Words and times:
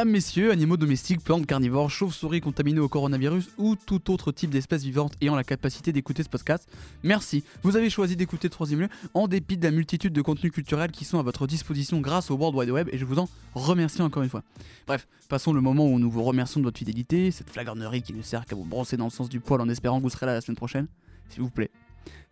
Mesdames, 0.00 0.12
messieurs, 0.12 0.50
animaux 0.50 0.78
domestiques, 0.78 1.22
plantes 1.22 1.44
carnivores, 1.44 1.90
chauves-souris 1.90 2.40
contaminées 2.40 2.80
au 2.80 2.88
coronavirus 2.88 3.50
ou 3.58 3.76
tout 3.76 4.10
autre 4.10 4.32
type 4.32 4.48
d'espèce 4.48 4.82
vivante 4.82 5.12
ayant 5.20 5.36
la 5.36 5.44
capacité 5.44 5.92
d'écouter 5.92 6.22
ce 6.22 6.30
podcast, 6.30 6.66
merci. 7.02 7.44
Vous 7.62 7.76
avez 7.76 7.90
choisi 7.90 8.16
d'écouter 8.16 8.48
Troisième 8.48 8.80
Lieu 8.80 8.88
en 9.12 9.28
dépit 9.28 9.58
de 9.58 9.62
la 9.62 9.70
multitude 9.70 10.14
de 10.14 10.22
contenus 10.22 10.52
culturels 10.52 10.90
qui 10.90 11.04
sont 11.04 11.18
à 11.18 11.22
votre 11.22 11.46
disposition 11.46 12.00
grâce 12.00 12.30
au 12.30 12.36
World 12.36 12.56
Wide 12.56 12.70
Web 12.70 12.88
et 12.92 12.96
je 12.96 13.04
vous 13.04 13.18
en 13.18 13.28
remercie 13.54 14.00
encore 14.00 14.22
une 14.22 14.30
fois. 14.30 14.42
Bref, 14.86 15.06
passons 15.28 15.52
le 15.52 15.60
moment 15.60 15.86
où 15.86 15.98
nous 15.98 16.10
vous 16.10 16.22
remercions 16.22 16.60
de 16.60 16.64
votre 16.64 16.78
fidélité, 16.78 17.30
cette 17.30 17.50
flagornerie 17.50 18.00
qui 18.00 18.14
ne 18.14 18.22
sert 18.22 18.46
qu'à 18.46 18.56
vous 18.56 18.64
brosser 18.64 18.96
dans 18.96 19.04
le 19.04 19.10
sens 19.10 19.28
du 19.28 19.40
poil 19.40 19.60
en 19.60 19.68
espérant 19.68 19.98
que 19.98 20.04
vous 20.04 20.08
serez 20.08 20.24
là 20.24 20.32
la 20.32 20.40
semaine 20.40 20.56
prochaine. 20.56 20.86
S'il 21.28 21.42
vous 21.42 21.50
plaît. 21.50 21.70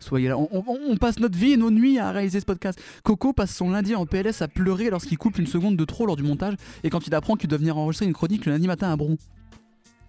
Soyez 0.01 0.29
là. 0.29 0.39
On, 0.39 0.97
passe 0.97 1.19
notre 1.19 1.37
vie 1.37 1.53
et 1.53 1.57
nos 1.57 1.71
nuits 1.71 1.99
à 1.99 2.13
réaliser 2.13 2.41
ce 2.41 2.45
podcast. 2.45 2.81
Coco 3.03 3.33
passe 3.33 3.55
son 3.55 3.71
lundi 3.71 3.95
en 3.95 4.07
PLS 4.07 4.43
à 4.43 4.49
pleurer 4.49 4.91
lorsqu'il 4.91 5.19
coupe 5.19 5.39
une 5.39 5.47
seconde 5.47 5.77
de 5.77 5.85
trop 5.85 6.07
lors 6.07 6.17
du 6.17 6.23
montage 6.23 6.55
et 6.85 6.91
quand 6.91 7.07
il 7.07 7.15
apprend 7.15 7.35
qu'il 7.35 7.49
doit 7.49 7.59
venir 7.59 7.77
enregistrer 7.77 8.07
une 8.07 8.13
chronique 8.13 8.47
le 8.47 8.53
lundi 8.53 8.67
matin 8.67 8.93
à 8.93 8.97
Bron. 8.97 9.17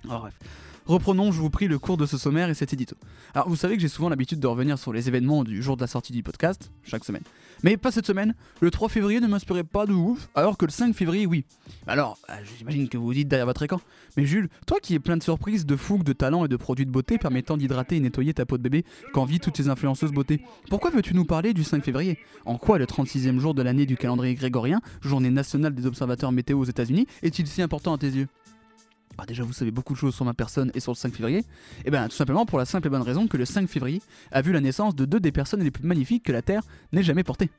Oh, 0.05 0.19
bref. 0.19 0.33
Reprenons, 0.85 1.31
je 1.31 1.39
vous 1.39 1.51
prie, 1.51 1.67
le 1.67 1.77
cours 1.77 1.97
de 1.97 2.05
ce 2.05 2.17
sommaire 2.17 2.49
et 2.49 2.55
cet 2.55 2.73
édito. 2.73 2.95
Alors, 3.35 3.47
vous 3.47 3.55
savez 3.55 3.75
que 3.75 3.81
j'ai 3.81 3.87
souvent 3.87 4.09
l'habitude 4.09 4.39
de 4.39 4.47
revenir 4.47 4.79
sur 4.79 4.91
les 4.91 5.07
événements 5.07 5.43
du 5.43 5.61
jour 5.61 5.75
de 5.75 5.81
la 5.81 5.87
sortie 5.87 6.13
du 6.13 6.23
podcast, 6.23 6.71
chaque 6.83 7.05
semaine. 7.05 7.21
Mais 7.63 7.77
pas 7.77 7.91
cette 7.91 8.05
semaine. 8.05 8.35
Le 8.61 8.71
3 8.71 8.89
février 8.89 9.19
ne 9.19 9.27
m'inspirait 9.27 9.63
pas 9.63 9.85
de 9.85 9.93
ouf, 9.93 10.29
alors 10.35 10.57
que 10.57 10.65
le 10.65 10.71
5 10.71 10.95
février, 10.95 11.25
oui. 11.25 11.45
Alors, 11.87 12.17
euh, 12.29 12.33
j'imagine 12.57 12.87
que 12.87 12.97
vous 12.97 13.05
vous 13.05 13.13
dites 13.13 13.27
derrière 13.27 13.45
votre 13.45 13.63
écran. 13.63 13.81
Mais 14.17 14.25
Jules, 14.25 14.49
toi 14.65 14.77
qui 14.81 14.95
es 14.95 14.99
plein 14.99 15.17
de 15.17 15.23
surprises, 15.23 15.65
de 15.65 15.75
fougue, 15.75 16.03
de 16.03 16.13
talents 16.13 16.45
et 16.45 16.47
de 16.47 16.55
produits 16.55 16.85
de 16.85 16.91
beauté 16.91 17.17
permettant 17.17 17.57
d'hydrater 17.57 17.97
et 17.97 17.99
nettoyer 17.99 18.33
ta 18.33 18.45
peau 18.45 18.57
de 18.57 18.63
bébé 18.63 18.85
qu'envie 19.13 19.39
toutes 19.39 19.57
ces 19.57 19.69
influenceuses 19.69 20.11
beauté, 20.11 20.41
pourquoi 20.69 20.89
veux-tu 20.89 21.13
nous 21.13 21.25
parler 21.25 21.53
du 21.53 21.63
5 21.63 21.83
février? 21.83 22.17
En 22.45 22.57
quoi 22.57 22.77
le 22.77 22.85
36e 22.85 23.39
jour 23.39 23.53
de 23.53 23.61
l'année 23.61 23.85
du 23.85 23.97
calendrier 23.97 24.35
grégorien, 24.35 24.81
journée 25.01 25.29
nationale 25.29 25.73
des 25.73 25.85
observateurs 25.85 26.31
météo 26.31 26.59
aux 26.59 26.65
États-Unis, 26.65 27.07
est-il 27.23 27.47
si 27.47 27.61
important 27.61 27.93
à 27.93 27.97
tes 27.97 28.09
yeux? 28.09 28.27
Bah, 29.19 29.25
déjà 29.27 29.43
vous 29.43 29.51
savez 29.51 29.71
beaucoup 29.71 29.93
de 29.93 29.97
choses 29.97 30.15
sur 30.15 30.23
ma 30.23 30.33
personne 30.33 30.71
et 30.73 30.79
sur 30.79 30.93
le 30.93 30.95
5 30.95 31.13
février, 31.13 31.39
et 31.39 31.45
eh 31.85 31.91
bien 31.91 32.07
tout 32.07 32.15
simplement 32.15 32.45
pour 32.45 32.57
la 32.57 32.65
simple 32.65 32.87
et 32.87 32.89
bonne 32.89 33.01
raison 33.01 33.27
que 33.27 33.35
le 33.35 33.43
5 33.43 33.67
février 33.67 34.01
a 34.31 34.41
vu 34.41 34.53
la 34.53 34.61
naissance 34.61 34.95
de 34.95 35.03
deux 35.03 35.19
des 35.19 35.33
personnes 35.33 35.61
les 35.61 35.71
plus 35.71 35.83
magnifiques 35.83 36.23
que 36.23 36.31
la 36.31 36.41
Terre 36.41 36.61
n'ait 36.93 37.03
jamais 37.03 37.23
portées. 37.23 37.49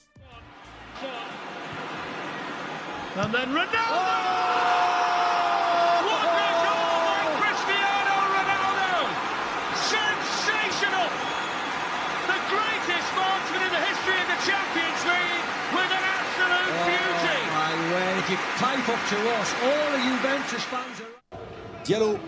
Diallo. 21.84 22.18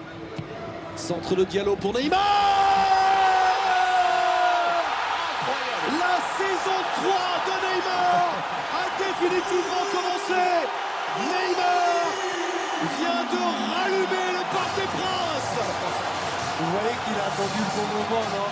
Centre 0.97 1.35
de 1.37 1.45
Diallo 1.45 1.77
pour 1.77 1.95
Neymar. 1.95 2.19
La 6.01 6.17
saison 6.37 6.81
3 6.97 7.13
de 7.47 7.55
Neymar 7.65 8.29
a 8.73 8.85
définitivement 8.99 9.85
commencé. 9.93 10.45
Neymar 11.21 12.05
vient 12.99 13.25
de 13.33 13.43
rallumer 13.73 14.29
le 14.33 14.45
Parc 14.53 14.73
des 14.77 14.89
Princes. 14.97 15.59
Vous 16.59 16.71
voyez 16.71 16.97
qu'il 17.05 17.17
a 17.19 17.27
attendu 17.27 17.59
le 17.59 17.65
bon 17.77 17.87
moment, 17.95 18.27
non? 18.31 18.49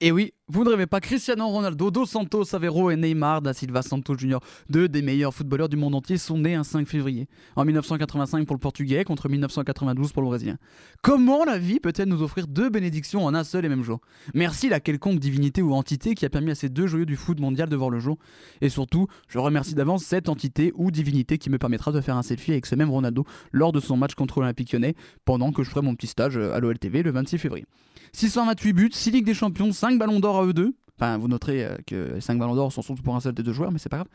Et 0.00 0.10
oui, 0.12 0.32
vous 0.52 0.64
ne 0.64 0.70
rêvez 0.70 0.86
pas, 0.86 1.00
Cristiano 1.00 1.46
Ronaldo, 1.46 1.92
Dos 1.92 2.06
Santos 2.06 2.56
Aveiro 2.56 2.90
et 2.90 2.96
Neymar 2.96 3.40
da 3.40 3.54
Silva 3.54 3.82
Santos 3.82 4.16
Jr., 4.18 4.38
deux 4.68 4.88
des 4.88 5.00
meilleurs 5.00 5.32
footballeurs 5.32 5.68
du 5.68 5.76
monde 5.76 5.94
entier, 5.94 6.18
sont 6.18 6.38
nés 6.38 6.56
un 6.56 6.64
5 6.64 6.88
février. 6.88 7.28
En 7.54 7.64
1985 7.64 8.46
pour 8.46 8.56
le 8.56 8.60
Portugais 8.60 9.04
contre 9.04 9.28
1992 9.28 10.12
pour 10.12 10.22
le 10.22 10.28
Brésilien. 10.28 10.56
Comment 11.02 11.44
la 11.44 11.56
vie 11.56 11.78
peut-elle 11.78 12.08
nous 12.08 12.22
offrir 12.22 12.48
deux 12.48 12.68
bénédictions 12.68 13.24
en 13.24 13.32
un 13.32 13.44
seul 13.44 13.64
et 13.64 13.68
même 13.68 13.84
jour? 13.84 14.00
Merci 14.34 14.68
la 14.68 14.80
quelconque 14.80 15.20
divinité 15.20 15.62
ou 15.62 15.72
entité 15.72 16.16
qui 16.16 16.26
a 16.26 16.30
permis 16.30 16.50
à 16.50 16.56
ces 16.56 16.68
deux 16.68 16.88
joyeux 16.88 17.06
du 17.06 17.14
foot 17.14 17.38
mondial 17.38 17.68
de 17.68 17.76
voir 17.76 17.90
le 17.90 18.00
jour. 18.00 18.18
Et 18.60 18.70
surtout, 18.70 19.06
je 19.28 19.38
remercie 19.38 19.76
d'avance 19.76 20.02
cette 20.02 20.28
entité 20.28 20.72
ou 20.74 20.90
divinité 20.90 21.38
qui 21.38 21.48
me 21.50 21.58
permettra 21.58 21.92
de 21.92 22.00
faire 22.00 22.16
un 22.16 22.22
selfie 22.22 22.50
avec 22.50 22.66
ce 22.66 22.74
même 22.74 22.90
Ronaldo 22.90 23.24
lors 23.52 23.70
de 23.70 23.78
son 23.78 23.96
match 23.96 24.16
contre 24.16 24.40
l'Olympique 24.40 24.72
lyonnais 24.72 24.96
pendant 25.24 25.52
que 25.52 25.62
je 25.62 25.70
ferai 25.70 25.82
mon 25.82 25.94
petit 25.94 26.08
stage 26.08 26.36
à 26.36 26.58
l'OLTV 26.58 27.04
le 27.04 27.12
26 27.12 27.38
février. 27.38 27.66
628 28.12 28.72
buts, 28.72 28.90
6 28.92 29.10
Ligues 29.12 29.24
des 29.24 29.34
Champions, 29.34 29.72
5 29.72 29.98
ballons 29.98 30.18
d'or 30.18 30.39
eux 30.44 30.52
deux. 30.52 30.74
Enfin, 30.96 31.18
vous 31.18 31.28
noterez 31.28 31.64
euh, 31.64 31.76
que 31.86 32.14
les 32.14 32.20
5 32.20 32.38
ballons 32.38 32.54
d'or 32.54 32.72
sont 32.72 32.82
surtout 32.82 33.02
pour 33.02 33.16
un 33.16 33.20
seul 33.20 33.32
des 33.32 33.42
deux 33.42 33.52
joueurs, 33.52 33.72
mais 33.72 33.78
c'est 33.78 33.88
pas 33.88 33.98
grave. 33.98 34.08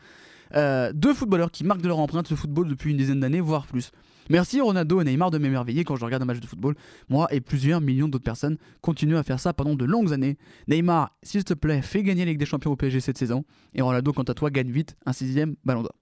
Euh, 0.54 0.92
deux 0.94 1.14
footballeurs 1.14 1.50
qui 1.50 1.64
marquent 1.64 1.82
de 1.82 1.88
leur 1.88 1.98
empreinte 1.98 2.30
le 2.30 2.36
football 2.36 2.68
depuis 2.68 2.92
une 2.92 2.96
dizaine 2.96 3.20
d'années, 3.20 3.40
voire 3.40 3.66
plus. 3.66 3.90
Merci 4.28 4.60
Ronaldo 4.60 5.00
et 5.00 5.04
Neymar 5.04 5.30
de 5.30 5.38
m'émerveiller 5.38 5.84
quand 5.84 5.96
je 5.96 6.04
regarde 6.04 6.22
un 6.22 6.26
match 6.26 6.40
de 6.40 6.46
football. 6.46 6.74
Moi 7.08 7.28
et 7.30 7.40
plusieurs 7.40 7.80
millions 7.80 8.08
d'autres 8.08 8.24
personnes 8.24 8.56
continuent 8.80 9.16
à 9.16 9.22
faire 9.22 9.38
ça 9.38 9.52
pendant 9.52 9.74
de 9.74 9.84
longues 9.84 10.12
années. 10.12 10.36
Neymar, 10.68 11.16
s'il 11.22 11.44
te 11.44 11.54
plaît, 11.54 11.82
fais 11.82 12.02
gagner 12.02 12.24
la 12.24 12.32
Ligue 12.32 12.40
des 12.40 12.46
Champions 12.46 12.72
au 12.72 12.76
PSG 12.76 13.00
cette 13.00 13.18
saison. 13.18 13.44
Et 13.74 13.82
Ronaldo, 13.82 14.12
quant 14.12 14.24
à 14.24 14.34
toi, 14.34 14.50
gagne 14.50 14.70
vite 14.70 14.96
un 15.06 15.12
sixième 15.12 15.54
ballon 15.64 15.82
d'or. 15.82 15.94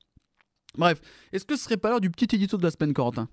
Bref, 0.76 1.00
est-ce 1.32 1.44
que 1.44 1.56
ce 1.56 1.64
serait 1.64 1.76
pas 1.76 1.90
l'heure 1.90 2.00
du 2.00 2.10
petit 2.10 2.34
édito 2.34 2.56
de 2.56 2.62
la 2.62 2.70
semaine, 2.70 2.92
Corentin? 2.92 3.28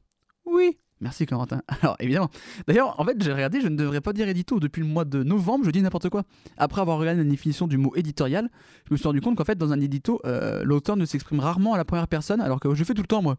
Oui, 0.45 0.77
Merci 1.01 1.25
Corentin. 1.25 1.61
Alors 1.81 1.95
évidemment. 1.99 2.29
D'ailleurs, 2.67 2.99
en 2.99 3.03
fait, 3.03 3.21
j'ai 3.21 3.33
regardé, 3.33 3.59
je 3.59 3.67
ne 3.67 3.75
devrais 3.75 4.01
pas 4.01 4.13
dire 4.13 4.29
édito. 4.29 4.59
Depuis 4.59 4.81
le 4.81 4.87
mois 4.87 5.03
de 5.03 5.23
novembre, 5.23 5.65
je 5.65 5.71
dis 5.71 5.81
n'importe 5.81 6.09
quoi. 6.09 6.23
Après 6.57 6.79
avoir 6.79 6.99
regardé 6.99 7.23
la 7.23 7.29
définition 7.29 7.67
du 7.67 7.77
mot 7.77 7.93
éditorial, 7.95 8.49
je 8.87 8.93
me 8.93 8.97
suis 8.97 9.07
rendu 9.07 9.19
compte 9.19 9.35
qu'en 9.35 9.43
fait, 9.43 9.57
dans 9.57 9.73
un 9.73 9.79
édito, 9.79 10.21
euh, 10.25 10.63
l'auteur 10.63 10.95
ne 10.95 11.05
s'exprime 11.05 11.39
rarement 11.39 11.73
à 11.73 11.77
la 11.77 11.85
première 11.85 12.07
personne, 12.07 12.39
alors 12.39 12.59
que 12.59 12.73
je 12.75 12.83
fais 12.83 12.93
tout 12.93 13.01
le 13.01 13.07
temps 13.07 13.21
moi. 13.21 13.37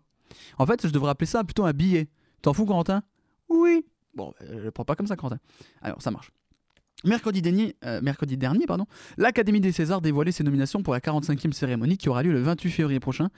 En 0.59 0.67
fait, 0.67 0.87
je 0.87 0.93
devrais 0.93 1.11
appeler 1.11 1.27
ça 1.27 1.45
plutôt 1.45 1.65
un 1.65 1.73
billet. 1.73 2.09
T'en 2.43 2.53
fous, 2.53 2.67
Corentin? 2.67 3.03
Oui. 3.49 3.87
Bon, 4.15 4.35
euh, 4.43 4.59
je 4.59 4.65
le 4.65 4.71
prends 4.73 4.85
pas 4.85 4.97
comme 4.97 5.07
ça, 5.07 5.15
Corentin. 5.17 5.39
Alors, 5.81 6.03
ça 6.03 6.11
marche. 6.11 6.33
Mercredi 7.05 7.43
dernier, 7.43 7.75
euh, 7.85 8.01
l'Académie 9.17 9.61
des 9.61 9.73
Césars 9.73 10.01
dévoilait 10.01 10.31
ses 10.31 10.45
nominations 10.45 10.83
pour 10.83 10.93
la 10.93 11.01
45e 11.01 11.53
cérémonie 11.53 11.97
qui 11.97 12.09
aura 12.09 12.23
lieu 12.23 12.33
le 12.33 12.41
28 12.41 12.71
février 12.71 13.01
prochain. 13.01 13.29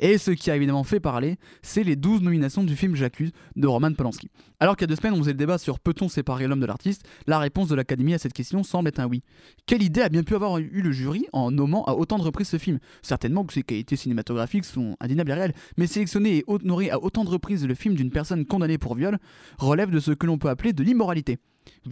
Et 0.00 0.18
ce 0.18 0.32
qui 0.32 0.50
a 0.50 0.56
évidemment 0.56 0.82
fait 0.82 0.98
parler, 0.98 1.36
c'est 1.62 1.84
les 1.84 1.94
12 1.94 2.22
nominations 2.22 2.64
du 2.64 2.74
film 2.74 2.96
J'accuse 2.96 3.30
de 3.54 3.66
Roman 3.68 3.92
Polanski. 3.92 4.28
Alors 4.58 4.76
qu'il 4.76 4.82
y 4.82 4.84
a 4.84 4.88
deux 4.88 4.96
semaines, 4.96 5.14
on 5.14 5.18
faisait 5.18 5.32
le 5.32 5.38
débat 5.38 5.58
sur 5.58 5.78
peut-on 5.78 6.08
séparer 6.08 6.48
l'homme 6.48 6.60
de 6.60 6.66
l'artiste, 6.66 7.04
la 7.28 7.38
réponse 7.38 7.68
de 7.68 7.76
l'Académie 7.76 8.14
à 8.14 8.18
cette 8.18 8.32
question 8.32 8.64
semble 8.64 8.88
être 8.88 8.98
un 8.98 9.06
oui. 9.06 9.20
Quelle 9.66 9.82
idée 9.82 10.02
a 10.02 10.08
bien 10.08 10.24
pu 10.24 10.34
avoir 10.34 10.58
eu 10.58 10.82
le 10.82 10.90
jury 10.90 11.26
en 11.32 11.52
nommant 11.52 11.84
à 11.84 11.92
autant 11.92 12.18
de 12.18 12.22
reprises 12.22 12.48
ce 12.48 12.58
film? 12.58 12.80
Certainement 13.02 13.44
que 13.44 13.52
ses 13.52 13.62
qualités 13.62 13.96
cinématographiques 13.96 14.64
sont 14.64 14.96
indéniables 15.00 15.30
et 15.30 15.34
réelles, 15.34 15.54
mais 15.76 15.86
sélectionner 15.86 16.38
et 16.38 16.44
honorer 16.48 16.90
à 16.90 17.00
autant 17.00 17.24
de 17.24 17.30
reprises 17.30 17.66
le 17.66 17.74
film 17.74 17.94
d'une 17.94 18.10
personne 18.10 18.44
condamnée 18.46 18.78
pour 18.78 18.96
viol 18.96 19.18
relève 19.58 19.90
de 19.90 20.00
ce 20.00 20.10
que 20.10 20.26
l'on 20.26 20.38
peut 20.38 20.48
appeler 20.48 20.72
de 20.72 20.82
l'immoralité. 20.82 21.38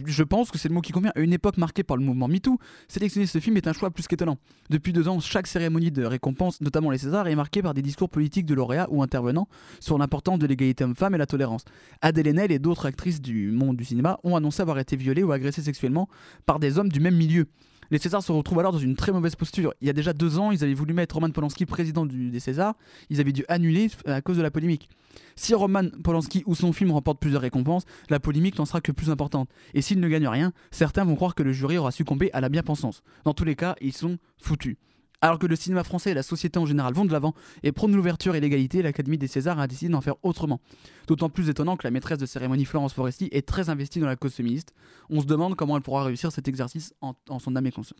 Je 0.05 0.23
pense 0.23 0.51
que 0.51 0.57
c'est 0.57 0.69
le 0.69 0.73
mot 0.73 0.81
qui 0.81 0.91
convient 0.91 1.11
à 1.15 1.19
une 1.19 1.33
époque 1.33 1.57
marquée 1.57 1.83
par 1.83 1.97
le 1.97 2.03
mouvement 2.03 2.27
MeToo. 2.27 2.57
Sélectionner 2.87 3.27
ce 3.27 3.39
film 3.39 3.57
est 3.57 3.67
un 3.67 3.73
choix 3.73 3.91
plus 3.91 4.07
qu'étonnant. 4.07 4.37
Depuis 4.69 4.93
deux 4.93 5.07
ans, 5.07 5.19
chaque 5.19 5.47
cérémonie 5.47 5.91
de 5.91 6.03
récompense, 6.03 6.61
notamment 6.61 6.91
les 6.91 6.97
Césars, 6.97 7.27
est 7.27 7.35
marquée 7.35 7.61
par 7.61 7.73
des 7.73 7.81
discours 7.81 8.09
politiques 8.09 8.45
de 8.45 8.53
lauréats 8.53 8.87
ou 8.89 9.03
intervenants 9.03 9.47
sur 9.79 9.97
l'importance 9.97 10.39
de 10.39 10.47
l'égalité 10.47 10.83
homme-femme 10.83 11.15
et 11.15 11.17
la 11.17 11.25
tolérance. 11.25 11.65
Adèle 12.01 12.27
Haenel 12.27 12.51
et 12.51 12.59
d'autres 12.59 12.85
actrices 12.85 13.21
du 13.21 13.51
monde 13.51 13.77
du 13.77 13.85
cinéma 13.85 14.19
ont 14.23 14.35
annoncé 14.35 14.61
avoir 14.61 14.79
été 14.79 14.95
violées 14.95 15.23
ou 15.23 15.31
agressées 15.31 15.63
sexuellement 15.63 16.07
par 16.45 16.59
des 16.59 16.79
hommes 16.79 16.89
du 16.89 16.99
même 16.99 17.15
milieu. 17.15 17.47
Les 17.91 17.97
Césars 17.97 18.23
se 18.23 18.31
retrouvent 18.31 18.59
alors 18.59 18.71
dans 18.71 18.79
une 18.79 18.95
très 18.95 19.11
mauvaise 19.11 19.35
posture. 19.35 19.73
Il 19.81 19.87
y 19.87 19.89
a 19.89 19.93
déjà 19.93 20.13
deux 20.13 20.39
ans, 20.39 20.51
ils 20.51 20.63
avaient 20.63 20.73
voulu 20.73 20.93
mettre 20.93 21.15
Roman 21.15 21.29
Polanski 21.29 21.65
président 21.65 22.05
des 22.05 22.39
Césars. 22.39 22.75
Ils 23.09 23.19
avaient 23.19 23.33
dû 23.33 23.43
annuler 23.49 23.89
à 24.05 24.21
cause 24.21 24.37
de 24.37 24.41
la 24.41 24.49
polémique. 24.49 24.89
Si 25.35 25.53
Roman 25.53 25.89
Polanski 26.03 26.43
ou 26.45 26.55
son 26.55 26.71
film 26.71 26.91
remporte 26.91 27.19
plusieurs 27.19 27.41
récompenses, 27.41 27.83
la 28.09 28.19
polémique 28.19 28.57
n'en 28.57 28.65
sera 28.65 28.79
que 28.79 28.93
plus 28.93 29.09
importante. 29.09 29.49
Et 29.73 29.81
s'il 29.81 29.99
ne 29.99 30.07
gagne 30.07 30.27
rien, 30.27 30.53
certains 30.71 31.03
vont 31.03 31.15
croire 31.15 31.35
que 31.35 31.43
le 31.43 31.51
jury 31.51 31.77
aura 31.77 31.91
succombé 31.91 32.31
à 32.31 32.39
la 32.39 32.47
bien-pensance. 32.47 33.03
Dans 33.25 33.33
tous 33.33 33.43
les 33.43 33.55
cas, 33.55 33.75
ils 33.81 33.93
sont 33.93 34.17
foutus. 34.41 34.77
Alors 35.23 35.37
que 35.37 35.45
le 35.45 35.55
cinéma 35.55 35.83
français 35.83 36.11
et 36.11 36.13
la 36.15 36.23
société 36.23 36.57
en 36.57 36.65
général 36.65 36.93
vont 36.93 37.05
de 37.05 37.11
l'avant 37.11 37.35
et 37.61 37.71
prônent 37.71 37.95
l'ouverture 37.95 38.35
et 38.35 38.39
l'égalité, 38.39 38.81
l'Académie 38.81 39.19
des 39.19 39.27
Césars 39.27 39.59
a 39.59 39.67
décidé 39.67 39.91
d'en 39.91 40.01
faire 40.01 40.15
autrement. 40.23 40.59
D'autant 41.07 41.29
plus 41.29 41.47
étonnant 41.49 41.77
que 41.77 41.85
la 41.85 41.91
maîtresse 41.91 42.17
de 42.17 42.25
cérémonie 42.25 42.65
Florence 42.65 42.93
Foresti 42.93 43.29
est 43.31 43.47
très 43.47 43.69
investie 43.69 43.99
dans 43.99 44.07
la 44.07 44.15
cause 44.15 44.33
féministe. 44.33 44.73
On 45.11 45.21
se 45.21 45.27
demande 45.27 45.55
comment 45.55 45.77
elle 45.77 45.83
pourra 45.83 46.03
réussir 46.05 46.31
cet 46.31 46.47
exercice 46.47 46.93
en, 47.01 47.15
son 47.39 47.55
âme 47.55 47.67
et 47.67 47.71
conscience. 47.71 47.99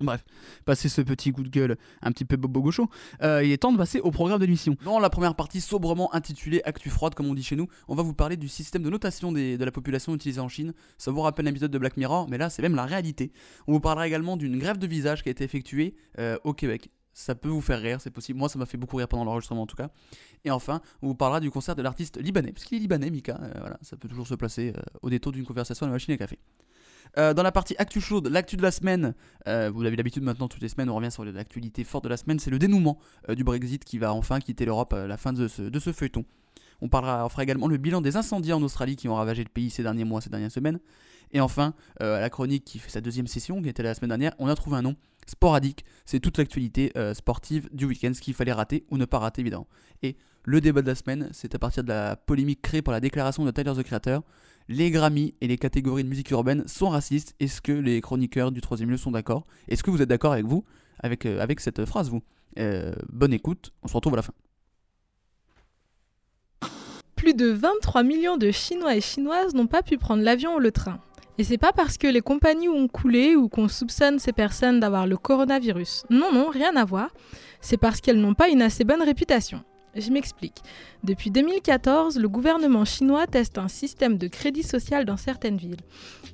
Bref, 0.00 0.24
passer 0.64 0.88
ce 0.88 1.02
petit 1.02 1.30
coup 1.30 1.42
de 1.42 1.50
gueule 1.50 1.76
un 2.00 2.10
petit 2.10 2.24
peu 2.24 2.36
bobo 2.36 2.62
gaucho, 2.62 2.88
euh, 3.22 3.44
il 3.44 3.52
est 3.52 3.58
temps 3.58 3.72
de 3.72 3.76
passer 3.76 4.00
au 4.00 4.10
programme 4.10 4.38
de 4.38 4.46
l'émission. 4.46 4.74
Dans 4.82 4.98
la 4.98 5.10
première 5.10 5.34
partie 5.34 5.60
sobrement 5.60 6.14
intitulée 6.14 6.62
Actu 6.64 6.88
froide 6.88 7.14
comme 7.14 7.26
on 7.26 7.34
dit 7.34 7.42
chez 7.42 7.56
nous, 7.56 7.68
on 7.86 7.94
va 7.94 8.02
vous 8.02 8.14
parler 8.14 8.38
du 8.38 8.48
système 8.48 8.82
de 8.82 8.88
notation 8.88 9.30
de 9.30 9.62
la 9.62 9.70
population 9.70 10.14
utilisé 10.14 10.40
en 10.40 10.48
Chine. 10.48 10.72
Ça 10.96 11.10
vous 11.10 11.20
rappelle 11.20 11.44
l'épisode 11.44 11.70
de 11.70 11.78
Black 11.78 11.98
Mirror, 11.98 12.28
mais 12.30 12.38
là 12.38 12.48
c'est 12.48 12.62
même 12.62 12.74
la 12.74 12.86
réalité. 12.86 13.32
On 13.66 13.72
vous 13.72 13.80
parlera 13.80 14.06
également 14.06 14.38
d'une 14.38 14.58
grève 14.58 14.78
de 14.78 14.86
visage 14.86 15.22
qui 15.22 15.28
a 15.28 15.32
été 15.32 15.44
effectuée 15.44 15.94
euh, 16.18 16.38
au 16.44 16.54
Québec. 16.54 16.90
Ça 17.12 17.34
peut 17.34 17.48
vous 17.48 17.60
faire 17.60 17.80
rire, 17.80 18.00
c'est 18.00 18.10
possible. 18.10 18.38
Moi, 18.38 18.48
ça 18.48 18.58
m'a 18.58 18.66
fait 18.66 18.78
beaucoup 18.78 18.96
rire 18.96 19.08
pendant 19.08 19.24
l'enregistrement 19.24 19.62
en 19.62 19.66
tout 19.66 19.76
cas. 19.76 19.90
Et 20.44 20.50
enfin, 20.50 20.80
on 21.02 21.08
vous 21.08 21.14
parlera 21.14 21.40
du 21.40 21.50
concert 21.50 21.74
de 21.74 21.82
l'artiste 21.82 22.18
libanais, 22.18 22.52
parce 22.52 22.64
qu'il 22.64 22.78
est 22.78 22.80
libanais, 22.80 23.10
Mika. 23.10 23.38
euh, 23.42 23.52
voilà, 23.58 23.78
ça 23.82 23.96
peut 23.96 24.08
toujours 24.08 24.26
se 24.26 24.34
placer 24.34 24.72
au 25.02 25.10
détour 25.10 25.32
d'une 25.32 25.44
conversation 25.44 25.84
à 25.84 25.88
la 25.88 25.92
machine 25.92 26.14
à 26.14 26.16
café. 26.16 26.38
Euh, 27.18 27.34
dans 27.34 27.42
la 27.42 27.52
partie 27.52 27.74
actu 27.78 28.00
chaude, 28.00 28.28
l'actu 28.28 28.56
de 28.56 28.62
la 28.62 28.70
semaine, 28.70 29.14
euh, 29.48 29.70
vous 29.72 29.82
l'avez 29.82 29.96
l'habitude 29.96 30.22
maintenant 30.22 30.48
toutes 30.48 30.62
les 30.62 30.68
semaines, 30.68 30.90
on 30.90 30.94
revient 30.94 31.10
sur 31.10 31.24
l'actualité 31.24 31.84
forte 31.84 32.04
de 32.04 32.08
la 32.08 32.16
semaine, 32.16 32.38
c'est 32.38 32.50
le 32.50 32.58
dénouement 32.58 32.98
euh, 33.28 33.34
du 33.34 33.44
Brexit 33.44 33.84
qui 33.84 33.98
va 33.98 34.12
enfin 34.14 34.38
quitter 34.38 34.64
l'Europe 34.64 34.92
à 34.92 35.06
la 35.06 35.16
fin 35.16 35.32
de 35.32 35.48
ce, 35.48 35.92
feuilleton. 35.92 36.24
On, 36.80 36.88
parlera, 36.88 37.24
on 37.26 37.28
fera 37.28 37.42
également 37.42 37.68
le 37.68 37.76
bilan 37.76 38.00
des 38.00 38.16
incendies 38.16 38.52
en 38.52 38.62
Australie 38.62 38.96
qui 38.96 39.08
ont 39.08 39.14
ravagé 39.14 39.42
le 39.42 39.50
pays 39.50 39.70
ces 39.70 39.82
derniers 39.82 40.04
mois, 40.04 40.20
ces 40.20 40.30
dernières 40.30 40.52
semaines. 40.52 40.78
Et 41.32 41.40
enfin, 41.40 41.74
la 42.00 42.28
chronique 42.30 42.64
qui 42.64 42.78
fait 42.78 42.90
sa 42.90 43.00
deuxième 43.00 43.26
session, 43.26 43.62
qui 43.62 43.68
était 43.68 43.82
la 43.82 43.94
semaine 43.94 44.08
dernière, 44.08 44.32
on 44.38 44.48
a 44.48 44.54
trouvé 44.54 44.78
un 44.78 44.82
nom, 44.82 44.96
Sporadique. 45.26 45.84
C'est 46.06 46.18
toute 46.18 46.38
l'actualité 46.38 46.92
sportive 47.12 47.68
du 47.72 47.84
week-end, 47.84 48.12
ce 48.14 48.20
qu'il 48.20 48.34
fallait 48.34 48.52
rater 48.52 48.84
ou 48.90 48.96
ne 48.96 49.04
pas 49.04 49.18
rater 49.18 49.42
évidemment. 49.42 49.68
Et 50.02 50.16
le 50.44 50.60
débat 50.60 50.82
de 50.82 50.86
la 50.86 50.94
semaine, 50.94 51.28
c'est 51.32 51.54
à 51.54 51.58
partir 51.58 51.84
de 51.84 51.88
la 51.88 52.16
polémique 52.16 52.62
créée 52.62 52.82
par 52.82 52.92
la 52.92 53.00
déclaration 53.00 53.44
de 53.44 53.50
Tyler 53.50 53.72
the 53.76 53.82
Creator. 53.82 54.22
Les 54.68 54.90
Grammy 54.90 55.34
et 55.40 55.48
les 55.48 55.58
catégories 55.58 56.04
de 56.04 56.08
musique 56.08 56.30
urbaine 56.30 56.66
sont 56.66 56.88
racistes. 56.88 57.34
Est-ce 57.40 57.60
que 57.60 57.72
les 57.72 58.00
chroniqueurs 58.00 58.52
du 58.52 58.60
troisième 58.60 58.90
lieu 58.90 58.96
sont 58.96 59.10
d'accord? 59.10 59.46
Est-ce 59.68 59.82
que 59.82 59.90
vous 59.90 60.02
êtes 60.02 60.08
d'accord 60.08 60.32
avec 60.32 60.46
vous, 60.46 60.64
avec, 61.00 61.26
euh, 61.26 61.44
cette 61.58 61.84
phrase, 61.84 62.10
vous? 62.10 62.22
Euh, 62.58 62.94
Bonne 63.08 63.32
écoute, 63.32 63.72
on 63.82 63.88
se 63.88 63.94
retrouve 63.94 64.14
à 64.14 64.16
la 64.16 64.22
fin. 64.22 64.32
Plus 67.16 67.34
de 67.34 67.48
23 67.48 68.02
millions 68.02 68.36
de 68.36 68.50
Chinois 68.50 68.96
et 68.96 69.00
Chinoises 69.00 69.54
n'ont 69.54 69.66
pas 69.66 69.82
pu 69.82 69.98
prendre 69.98 70.22
l'avion 70.22 70.54
ou 70.56 70.58
le 70.58 70.72
train. 70.72 71.00
Et 71.36 71.44
c'est 71.44 71.58
pas 71.58 71.72
parce 71.72 71.96
que 71.96 72.06
les 72.06 72.20
compagnies 72.20 72.68
ont 72.68 72.86
coulé 72.86 73.34
ou 73.34 73.48
qu'on 73.48 73.68
soupçonne 73.68 74.18
ces 74.18 74.32
personnes 74.32 74.78
d'avoir 74.78 75.06
le 75.06 75.16
coronavirus. 75.16 76.04
Non, 76.10 76.32
non, 76.32 76.50
rien 76.50 76.76
à 76.76 76.84
voir. 76.84 77.10
C'est 77.60 77.76
parce 77.76 78.00
qu'elles 78.00 78.20
n'ont 78.20 78.34
pas 78.34 78.48
une 78.48 78.62
assez 78.62 78.84
bonne 78.84 79.02
réputation. 79.02 79.64
Je 79.96 80.10
m'explique. 80.10 80.62
Depuis 81.02 81.30
2014, 81.32 82.18
le 82.18 82.28
gouvernement 82.28 82.84
chinois 82.84 83.26
teste 83.26 83.58
un 83.58 83.66
système 83.66 84.18
de 84.18 84.28
crédit 84.28 84.62
social 84.62 85.04
dans 85.04 85.16
certaines 85.16 85.56
villes. 85.56 85.80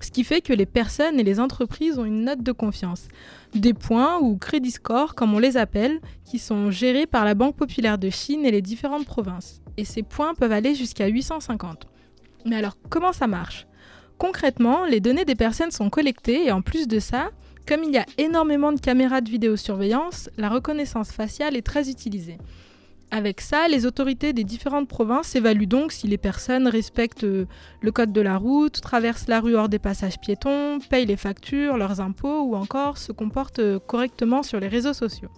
Ce 0.00 0.10
qui 0.10 0.24
fait 0.24 0.42
que 0.42 0.52
les 0.52 0.66
personnes 0.66 1.18
et 1.18 1.24
les 1.24 1.40
entreprises 1.40 1.98
ont 1.98 2.04
une 2.04 2.24
note 2.24 2.42
de 2.42 2.52
confiance. 2.52 3.08
Des 3.54 3.72
points 3.72 4.18
ou 4.20 4.36
crédit 4.36 4.72
score, 4.72 5.14
comme 5.14 5.32
on 5.32 5.38
les 5.38 5.56
appelle, 5.56 6.00
qui 6.24 6.38
sont 6.38 6.70
gérés 6.70 7.06
par 7.06 7.24
la 7.24 7.34
Banque 7.34 7.56
populaire 7.56 7.96
de 7.96 8.10
Chine 8.10 8.44
et 8.44 8.50
les 8.50 8.60
différentes 8.60 9.06
provinces. 9.06 9.62
Et 9.78 9.86
ces 9.86 10.02
points 10.02 10.34
peuvent 10.34 10.52
aller 10.52 10.74
jusqu'à 10.74 11.06
850. 11.06 11.86
Mais 12.44 12.56
alors, 12.56 12.76
comment 12.90 13.12
ça 13.14 13.26
marche? 13.26 13.66
Concrètement, 14.18 14.84
les 14.84 15.00
données 15.00 15.24
des 15.24 15.34
personnes 15.34 15.70
sont 15.70 15.88
collectées 15.88 16.46
et 16.46 16.52
en 16.52 16.60
plus 16.60 16.88
de 16.88 16.98
ça, 16.98 17.30
comme 17.66 17.84
il 17.84 17.92
y 17.92 17.98
a 17.98 18.06
énormément 18.18 18.72
de 18.72 18.80
caméras 18.80 19.22
de 19.22 19.30
vidéosurveillance, 19.30 20.30
la 20.36 20.50
reconnaissance 20.50 21.10
faciale 21.10 21.56
est 21.56 21.66
très 21.66 21.90
utilisée. 21.90 22.38
Avec 23.10 23.40
ça, 23.40 23.68
les 23.68 23.86
autorités 23.86 24.32
des 24.32 24.42
différentes 24.42 24.88
provinces 24.88 25.36
évaluent 25.36 25.68
donc 25.68 25.92
si 25.92 26.08
les 26.08 26.18
personnes 26.18 26.66
respectent 26.66 27.24
euh, 27.24 27.46
le 27.80 27.92
code 27.92 28.12
de 28.12 28.20
la 28.20 28.36
route, 28.36 28.80
traversent 28.80 29.28
la 29.28 29.40
rue 29.40 29.54
hors 29.54 29.68
des 29.68 29.78
passages 29.78 30.18
piétons, 30.18 30.80
payent 30.90 31.06
les 31.06 31.16
factures, 31.16 31.76
leurs 31.76 32.00
impôts 32.00 32.42
ou 32.42 32.56
encore 32.56 32.98
se 32.98 33.12
comportent 33.12 33.60
euh, 33.60 33.78
correctement 33.78 34.42
sur 34.42 34.58
les 34.58 34.68
réseaux 34.68 34.92
sociaux. 34.92 35.30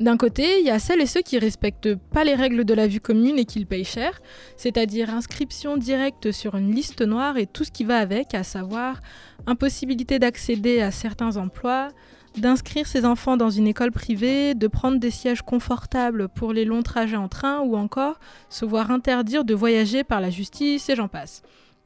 D'un 0.00 0.16
côté, 0.16 0.60
il 0.60 0.66
y 0.66 0.70
a 0.70 0.78
celles 0.78 1.00
et 1.00 1.06
ceux 1.06 1.20
qui 1.20 1.38
respectent 1.38 1.94
pas 1.94 2.24
les 2.24 2.34
règles 2.34 2.64
de 2.64 2.74
la 2.74 2.86
vue 2.86 3.00
commune 3.00 3.38
et 3.38 3.44
qui 3.44 3.60
le 3.60 3.66
payent 3.66 3.84
cher, 3.84 4.20
c'est-à-dire 4.56 5.10
inscription 5.10 5.76
directe 5.76 6.32
sur 6.32 6.56
une 6.56 6.74
liste 6.74 7.02
noire 7.02 7.36
et 7.36 7.46
tout 7.46 7.64
ce 7.64 7.70
qui 7.70 7.84
va 7.84 7.98
avec, 7.98 8.34
à 8.34 8.42
savoir 8.42 9.00
impossibilité 9.46 10.18
d'accéder 10.18 10.80
à 10.80 10.90
certains 10.90 11.36
emplois, 11.36 11.88
d'inscrire 12.36 12.86
ses 12.86 13.04
enfants 13.04 13.36
dans 13.36 13.50
une 13.50 13.66
école 13.66 13.92
privée, 13.92 14.54
de 14.54 14.66
prendre 14.66 14.98
des 14.98 15.10
sièges 15.10 15.42
confortables 15.42 16.28
pour 16.28 16.52
les 16.52 16.64
longs 16.64 16.82
trajets 16.82 17.16
en 17.16 17.28
train 17.28 17.60
ou 17.60 17.76
encore 17.76 18.18
se 18.48 18.64
voir 18.64 18.90
interdire 18.90 19.44
de 19.44 19.54
voyager 19.54 20.04
par 20.04 20.20
la 20.20 20.30
justice 20.30 20.88
et 20.88 20.96
j'en 20.96 21.08
passe. 21.08 21.42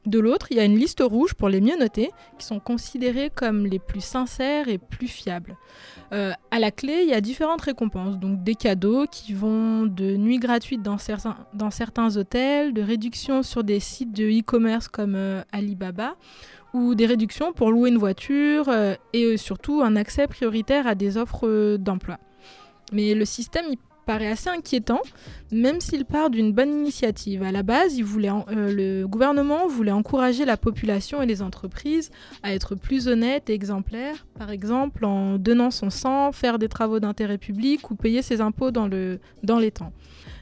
De 0.07 0.19
l'autre, 0.19 0.47
il 0.51 0.57
y 0.57 0.61
a 0.61 0.63
une 0.63 0.77
liste 0.77 1.01
rouge 1.01 1.33
pour 1.33 1.49
les 1.49 1.59
mieux 1.59 1.77
notés, 1.77 2.11
qui 2.39 2.45
sont 2.45 2.61
considérés 2.61 3.29
comme 3.29 3.65
les 3.65 3.77
plus 3.77 3.99
sincères 3.99 4.69
et 4.69 4.77
plus 4.77 5.09
fiables. 5.09 5.57
Euh, 6.13 6.31
à 6.49 6.59
la 6.59 6.71
clé, 6.71 7.01
il 7.03 7.09
y 7.09 7.13
a 7.13 7.19
différentes 7.19 7.59
récompenses, 7.59 8.17
donc 8.17 8.41
des 8.41 8.55
cadeaux 8.55 9.05
qui 9.11 9.33
vont 9.33 9.85
de 9.85 10.15
nuits 10.15 10.39
gratuites 10.39 10.81
dans 10.81 10.97
certains, 10.97 11.35
dans 11.53 11.71
certains 11.71 12.15
hôtels, 12.15 12.73
de 12.73 12.81
réductions 12.81 13.43
sur 13.43 13.65
des 13.65 13.81
sites 13.81 14.13
de 14.13 14.23
e-commerce 14.23 14.87
comme 14.87 15.15
euh, 15.15 15.41
Alibaba, 15.51 16.15
ou 16.73 16.95
des 16.95 17.05
réductions 17.05 17.51
pour 17.51 17.69
louer 17.69 17.89
une 17.89 17.97
voiture, 17.97 18.69
euh, 18.69 18.95
et 19.11 19.35
surtout 19.35 19.81
un 19.81 19.97
accès 19.97 20.25
prioritaire 20.27 20.87
à 20.87 20.95
des 20.95 21.17
offres 21.17 21.75
d'emploi. 21.75 22.17
Mais 22.93 23.13
le 23.13 23.25
système, 23.25 23.65
il 23.69 23.77
paraît 24.07 24.31
assez 24.31 24.49
inquiétant, 24.49 25.01
même 25.51 25.81
s'il 25.81 26.05
part 26.05 26.29
d'une 26.29 26.53
bonne 26.53 26.71
initiative. 26.71 27.43
À 27.43 27.51
la 27.51 27.61
base, 27.61 27.99
euh, 27.99 28.73
le 28.73 29.05
gouvernement 29.05 29.67
voulait 29.67 29.91
encourager 29.91 30.45
la 30.45 30.55
population 30.55 31.21
et 31.21 31.25
les 31.25 31.41
entreprises 31.41 32.09
à 32.41 32.53
être 32.53 32.73
plus 32.73 33.09
honnêtes 33.09 33.49
et 33.49 33.53
exemplaires, 33.53 34.25
par 34.39 34.49
exemple 34.49 35.03
en 35.05 35.37
donnant 35.37 35.71
son 35.71 35.89
sang, 35.89 36.31
faire 36.31 36.57
des 36.57 36.69
travaux 36.69 36.99
d'intérêt 36.99 37.37
public 37.37 37.91
ou 37.91 37.95
payer 37.95 38.21
ses 38.21 38.39
impôts 38.39 38.71
dans 38.71 38.87
les 38.87 39.71
temps. 39.71 39.91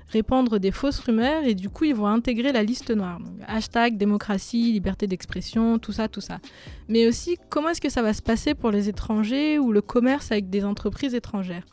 Répandre 0.09 0.59
des 0.59 0.71
fausses 0.71 0.99
rumeurs 0.99 1.43
et 1.43 1.55
du 1.55 1.69
coup 1.69 1.85
ils 1.85 1.95
vont 1.95 2.07
intégrer 2.07 2.51
la 2.51 2.63
liste 2.63 2.91
noire. 2.91 3.19
Hashtag 3.47 3.97
démocratie, 3.97 4.71
liberté 4.71 5.07
d'expression, 5.07 5.79
tout 5.79 5.91
ça, 5.91 6.07
tout 6.07 6.21
ça. 6.21 6.39
Mais 6.87 7.07
aussi 7.07 7.37
comment 7.49 7.69
est-ce 7.69 7.81
que 7.81 7.89
ça 7.89 8.01
va 8.01 8.13
se 8.13 8.21
passer 8.21 8.53
pour 8.53 8.71
les 8.71 8.87
étrangers 8.89 9.57
ou 9.59 9.71
le 9.71 9.81
commerce 9.81 10.31
avec 10.31 10.49
des 10.49 10.63
entreprises 10.63 11.15
étrangères? 11.15 11.65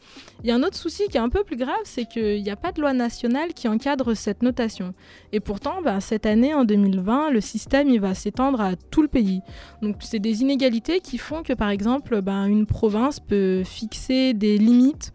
Il 0.43 0.49
y 0.49 0.50
a 0.50 0.56
un 0.56 0.62
autre 0.62 0.76
souci 0.76 1.05
qui 1.08 1.17
est 1.17 1.20
un 1.20 1.29
peu 1.29 1.44
plus 1.44 1.56
grave, 1.56 1.76
c'est 1.84 2.06
qu'il 2.06 2.43
n'y 2.43 2.50
a 2.50 2.56
pas 2.56 2.73
de 2.73 2.81
loi 2.81 2.93
nationale 2.93 3.52
qui 3.55 3.69
encadre 3.69 4.14
cette 4.14 4.43
notation. 4.43 4.94
Et 5.32 5.40
pourtant, 5.40 5.82
bah, 5.82 6.00
cette 6.00 6.26
année, 6.26 6.55
en 6.55 6.64
2020, 6.64 7.31
le 7.31 7.40
système 7.40 7.88
il 7.88 8.00
va 8.00 8.14
s'étendre 8.14 8.61
à 8.61 8.76
tout 8.76 9.02
le 9.02 9.08
pays. 9.08 9.40
Donc 9.82 9.96
c'est 10.00 10.19
des 10.19 10.43
inégalités 10.43 11.00
qui 11.00 11.19
font 11.19 11.43
que, 11.43 11.52
par 11.52 11.70
exemple, 11.70 12.20
bah, 12.23 12.46
une 12.48 12.67
province 12.67 13.20
peut 13.20 13.62
fixer 13.65 14.34
des 14.34 14.58
limites 14.58 15.12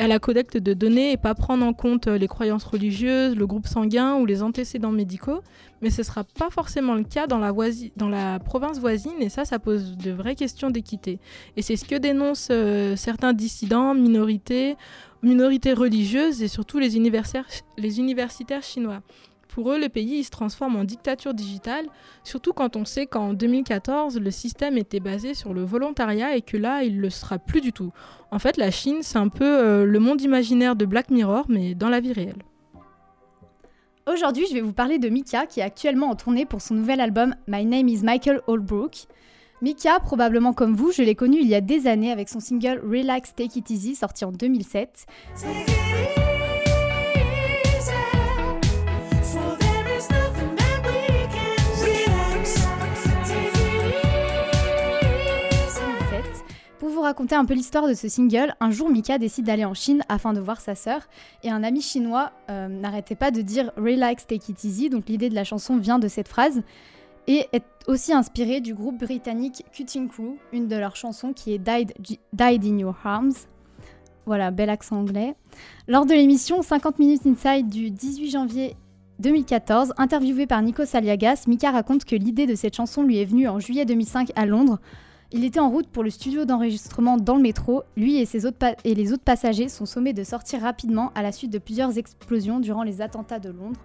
à 0.00 0.08
la 0.08 0.18
collecte 0.18 0.56
de 0.56 0.72
données 0.72 1.12
et 1.12 1.18
pas 1.18 1.34
prendre 1.34 1.64
en 1.64 1.74
compte 1.74 2.06
euh, 2.06 2.16
les 2.16 2.26
croyances 2.26 2.64
religieuses, 2.64 3.36
le 3.36 3.46
groupe 3.46 3.66
sanguin 3.66 4.16
ou 4.16 4.24
les 4.24 4.42
antécédents 4.42 4.92
médicaux. 4.92 5.42
Mais 5.82 5.90
ce 5.90 6.00
ne 6.00 6.06
sera 6.06 6.24
pas 6.24 6.48
forcément 6.48 6.94
le 6.94 7.04
cas 7.04 7.26
dans 7.26 7.38
la, 7.38 8.38
province 8.38 8.80
voisine 8.80 9.20
et 9.20 9.28
ça, 9.28 9.44
ça 9.44 9.58
pose 9.58 9.98
de 9.98 10.10
vraies 10.10 10.36
questions 10.36 10.70
d'équité. 10.70 11.18
Et 11.56 11.62
c'est 11.62 11.76
ce 11.76 11.84
que 11.84 11.96
dénoncent 11.96 12.48
euh, 12.50 12.96
certains 12.96 13.34
dissidents, 13.34 13.94
minorités, 13.94 14.76
minorités 15.22 15.74
religieuses 15.74 16.42
et 16.42 16.48
surtout 16.48 16.78
les 16.78 16.96
universitaires 16.96 18.62
chinois. 18.62 19.02
Pour 19.50 19.72
eux, 19.72 19.80
le 19.80 19.88
pays 19.88 20.18
il 20.20 20.24
se 20.24 20.30
transforme 20.30 20.76
en 20.76 20.84
dictature 20.84 21.34
digitale, 21.34 21.86
surtout 22.22 22.52
quand 22.52 22.76
on 22.76 22.84
sait 22.84 23.06
qu'en 23.06 23.32
2014, 23.32 24.20
le 24.20 24.30
système 24.30 24.78
était 24.78 25.00
basé 25.00 25.34
sur 25.34 25.52
le 25.52 25.64
volontariat 25.64 26.36
et 26.36 26.40
que 26.40 26.56
là, 26.56 26.84
il 26.84 26.96
ne 26.96 27.02
le 27.02 27.10
sera 27.10 27.38
plus 27.38 27.60
du 27.60 27.72
tout. 27.72 27.92
En 28.30 28.38
fait, 28.38 28.56
la 28.56 28.70
Chine, 28.70 28.98
c'est 29.00 29.18
un 29.18 29.28
peu 29.28 29.44
euh, 29.44 29.84
le 29.84 29.98
monde 29.98 30.20
imaginaire 30.22 30.76
de 30.76 30.84
Black 30.84 31.10
Mirror, 31.10 31.46
mais 31.48 31.74
dans 31.74 31.88
la 31.88 31.98
vie 31.98 32.12
réelle. 32.12 32.42
Aujourd'hui, 34.06 34.46
je 34.48 34.54
vais 34.54 34.60
vous 34.60 34.72
parler 34.72 34.98
de 34.98 35.08
Mika 35.08 35.46
qui 35.46 35.60
est 35.60 35.64
actuellement 35.64 36.10
en 36.10 36.14
tournée 36.14 36.46
pour 36.46 36.60
son 36.60 36.74
nouvel 36.74 37.00
album 37.00 37.34
My 37.48 37.64
Name 37.64 37.88
is 37.88 38.02
Michael 38.02 38.42
Holbrook. 38.46 39.06
Mika, 39.62 39.98
probablement 39.98 40.52
comme 40.52 40.74
vous, 40.74 40.92
je 40.92 41.02
l'ai 41.02 41.14
connu 41.16 41.38
il 41.40 41.48
y 41.48 41.54
a 41.54 41.60
des 41.60 41.86
années 41.86 42.12
avec 42.12 42.28
son 42.28 42.40
single 42.40 42.80
Relax 42.84 43.34
Take 43.34 43.58
It 43.58 43.70
Easy 43.70 43.94
sorti 43.94 44.24
en 44.24 44.32
2007. 44.32 45.06
Vous 57.00 57.06
raconter 57.06 57.34
un 57.34 57.46
peu 57.46 57.54
l'histoire 57.54 57.88
de 57.88 57.94
ce 57.94 58.08
single, 58.08 58.54
un 58.60 58.70
jour 58.70 58.90
Mika 58.90 59.16
décide 59.16 59.46
d'aller 59.46 59.64
en 59.64 59.72
Chine 59.72 60.02
afin 60.10 60.34
de 60.34 60.40
voir 60.40 60.60
sa 60.60 60.74
sœur 60.74 61.00
et 61.42 61.50
un 61.50 61.62
ami 61.62 61.80
chinois 61.80 62.30
euh, 62.50 62.68
n'arrêtait 62.68 63.14
pas 63.14 63.30
de 63.30 63.40
dire 63.40 63.72
Relax, 63.78 64.26
take 64.26 64.52
it 64.52 64.64
easy, 64.64 64.90
donc 64.90 65.08
l'idée 65.08 65.30
de 65.30 65.34
la 65.34 65.44
chanson 65.44 65.78
vient 65.78 65.98
de 65.98 66.08
cette 66.08 66.28
phrase 66.28 66.60
et 67.26 67.46
est 67.52 67.64
aussi 67.86 68.12
inspirée 68.12 68.60
du 68.60 68.74
groupe 68.74 68.98
britannique 68.98 69.64
Cutting 69.72 70.08
Crew, 70.08 70.36
une 70.52 70.68
de 70.68 70.76
leurs 70.76 70.94
chansons 70.94 71.32
qui 71.32 71.54
est 71.54 71.58
Died, 71.58 71.94
Died 72.34 72.64
in 72.66 72.76
Your 72.76 72.96
Arms. 73.02 73.32
Voilà, 74.26 74.50
bel 74.50 74.68
accent 74.68 74.98
anglais. 74.98 75.34
Lors 75.88 76.04
de 76.04 76.12
l'émission 76.12 76.60
50 76.60 76.98
Minutes 76.98 77.24
Inside 77.24 77.70
du 77.70 77.90
18 77.90 78.30
janvier 78.30 78.76
2014, 79.20 79.94
interviewé 79.96 80.46
par 80.46 80.60
Nico 80.60 80.84
Saliagas, 80.84 81.44
Mika 81.46 81.70
raconte 81.70 82.04
que 82.04 82.14
l'idée 82.14 82.46
de 82.46 82.54
cette 82.54 82.76
chanson 82.76 83.02
lui 83.04 83.18
est 83.18 83.24
venue 83.24 83.48
en 83.48 83.58
juillet 83.58 83.86
2005 83.86 84.32
à 84.36 84.44
Londres. 84.44 84.80
Il 85.32 85.44
était 85.44 85.60
en 85.60 85.70
route 85.70 85.86
pour 85.86 86.02
le 86.02 86.10
studio 86.10 86.44
d'enregistrement 86.44 87.16
dans 87.16 87.36
le 87.36 87.42
métro. 87.42 87.84
Lui 87.96 88.16
et, 88.16 88.26
les 88.94 89.12
autres 89.12 89.22
passagers 89.22 89.68
sont 89.68 89.86
sommés 89.86 90.12
de 90.12 90.24
sortir 90.24 90.62
rapidement 90.62 91.12
à 91.14 91.22
la 91.22 91.30
suite 91.30 91.52
de 91.52 91.58
plusieurs 91.58 91.98
explosions 91.98 92.58
durant 92.58 92.82
les 92.82 93.00
attentats 93.00 93.38
de 93.38 93.50
Londres. 93.50 93.78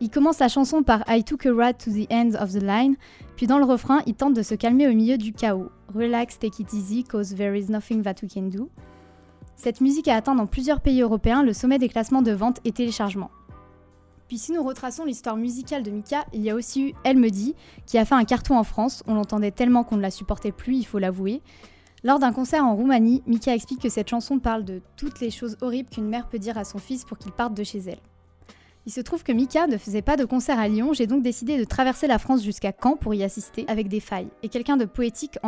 Il 0.00 0.08
commence 0.08 0.38
la 0.38 0.48
chanson 0.48 0.82
par 0.82 1.04
I 1.08 1.22
took 1.24 1.44
a 1.44 1.52
ride 1.52 1.76
to 1.76 1.90
the 1.90 2.10
end 2.10 2.34
of 2.42 2.52
the 2.52 2.62
line, 2.62 2.96
puis 3.36 3.46
dans 3.46 3.58
le 3.58 3.64
refrain, 3.64 4.00
il 4.06 4.14
tente 4.14 4.34
de 4.34 4.42
se 4.42 4.54
calmer 4.54 4.88
au 4.88 4.94
milieu 4.94 5.18
du 5.18 5.32
chaos. 5.32 5.70
Relax, 5.94 6.38
take 6.38 6.62
it 6.62 6.72
easy, 6.72 7.04
cause 7.04 7.34
there 7.34 7.56
is 7.56 7.70
nothing 7.70 8.02
that 8.02 8.14
we 8.22 8.32
can 8.32 8.48
do. 8.48 8.70
Cette 9.56 9.82
musique 9.82 10.08
a 10.08 10.16
atteint 10.16 10.34
dans 10.34 10.46
plusieurs 10.46 10.80
pays 10.80 11.02
européens 11.02 11.42
le 11.42 11.52
sommet 11.52 11.78
des 11.78 11.90
classements 11.90 12.22
de 12.22 12.32
vente 12.32 12.60
et 12.64 12.72
téléchargement. 12.72 13.30
Puis 14.32 14.38
si 14.38 14.52
nous 14.52 14.62
retraçons 14.62 15.04
l'histoire 15.04 15.36
musicale 15.36 15.82
de 15.82 15.90
Mika, 15.90 16.24
il 16.32 16.40
y 16.40 16.48
a 16.48 16.54
aussi 16.54 16.88
eu 16.88 16.94
Elle 17.04 17.18
me 17.18 17.28
dit, 17.28 17.54
qui 17.84 17.98
a 17.98 18.06
fait 18.06 18.14
un 18.14 18.24
carton 18.24 18.56
en 18.56 18.64
France, 18.64 19.02
on 19.06 19.12
l'entendait 19.12 19.50
tellement 19.50 19.84
qu'on 19.84 19.98
ne 19.98 20.00
la 20.00 20.10
supportait 20.10 20.52
plus, 20.52 20.76
il 20.76 20.84
faut 20.84 20.98
l'avouer. 20.98 21.42
Lors 22.02 22.18
d'un 22.18 22.32
concert 22.32 22.64
en 22.64 22.74
Roumanie, 22.74 23.22
Mika 23.26 23.54
explique 23.54 23.82
que 23.82 23.90
cette 23.90 24.08
chanson 24.08 24.38
parle 24.38 24.64
de 24.64 24.80
toutes 24.96 25.20
les 25.20 25.30
choses 25.30 25.58
horribles 25.60 25.90
qu'une 25.90 26.08
mère 26.08 26.30
peut 26.30 26.38
dire 26.38 26.56
à 26.56 26.64
son 26.64 26.78
fils 26.78 27.04
pour 27.04 27.18
qu'il 27.18 27.30
parte 27.30 27.52
de 27.52 27.62
chez 27.62 27.80
elle. 27.80 28.00
Il 28.86 28.92
se 28.92 29.02
trouve 29.02 29.22
que 29.22 29.32
Mika 29.32 29.66
ne 29.66 29.76
faisait 29.76 30.00
pas 30.00 30.16
de 30.16 30.24
concert 30.24 30.58
à 30.58 30.66
Lyon, 30.66 30.94
j'ai 30.94 31.06
donc 31.06 31.22
décidé 31.22 31.58
de 31.58 31.64
traverser 31.64 32.06
la 32.06 32.18
France 32.18 32.42
jusqu'à 32.42 32.72
Caen 32.72 32.96
pour 32.96 33.12
y 33.12 33.24
assister, 33.24 33.66
avec 33.68 33.88
des 33.88 34.00
failles, 34.00 34.30
et 34.42 34.48
quelqu'un 34.48 34.78
de 34.78 34.86
poétique 34.86 35.38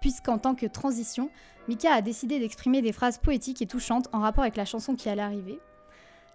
puisqu'en 0.00 0.38
tant 0.38 0.54
que 0.54 0.66
transition, 0.66 1.28
Mika 1.66 1.92
a 1.92 2.02
décidé 2.02 2.38
d'exprimer 2.38 2.82
des 2.82 2.92
phrases 2.92 3.18
poétiques 3.18 3.62
et 3.62 3.66
touchantes 3.66 4.06
en 4.12 4.20
rapport 4.20 4.42
avec 4.42 4.56
la 4.56 4.64
chanson 4.64 4.94
qui 4.94 5.08
allait 5.08 5.22
arriver. 5.22 5.58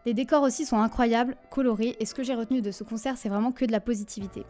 Les 0.06 0.14
décors 0.14 0.44
aussi 0.44 0.66
sont 0.66 0.78
incroyables, 0.78 1.38
colorés, 1.50 1.96
et 2.00 2.06
ce 2.06 2.14
que 2.14 2.24
j'ai 2.24 2.36
retenu 2.36 2.62
de 2.62 2.72
ce 2.72 2.84
concert, 2.84 3.18
c'est 3.18 3.30
vraiment 3.30 3.52
que 3.52 3.66
de 3.66 3.72
la 3.72 3.80
positivité. 3.80 4.46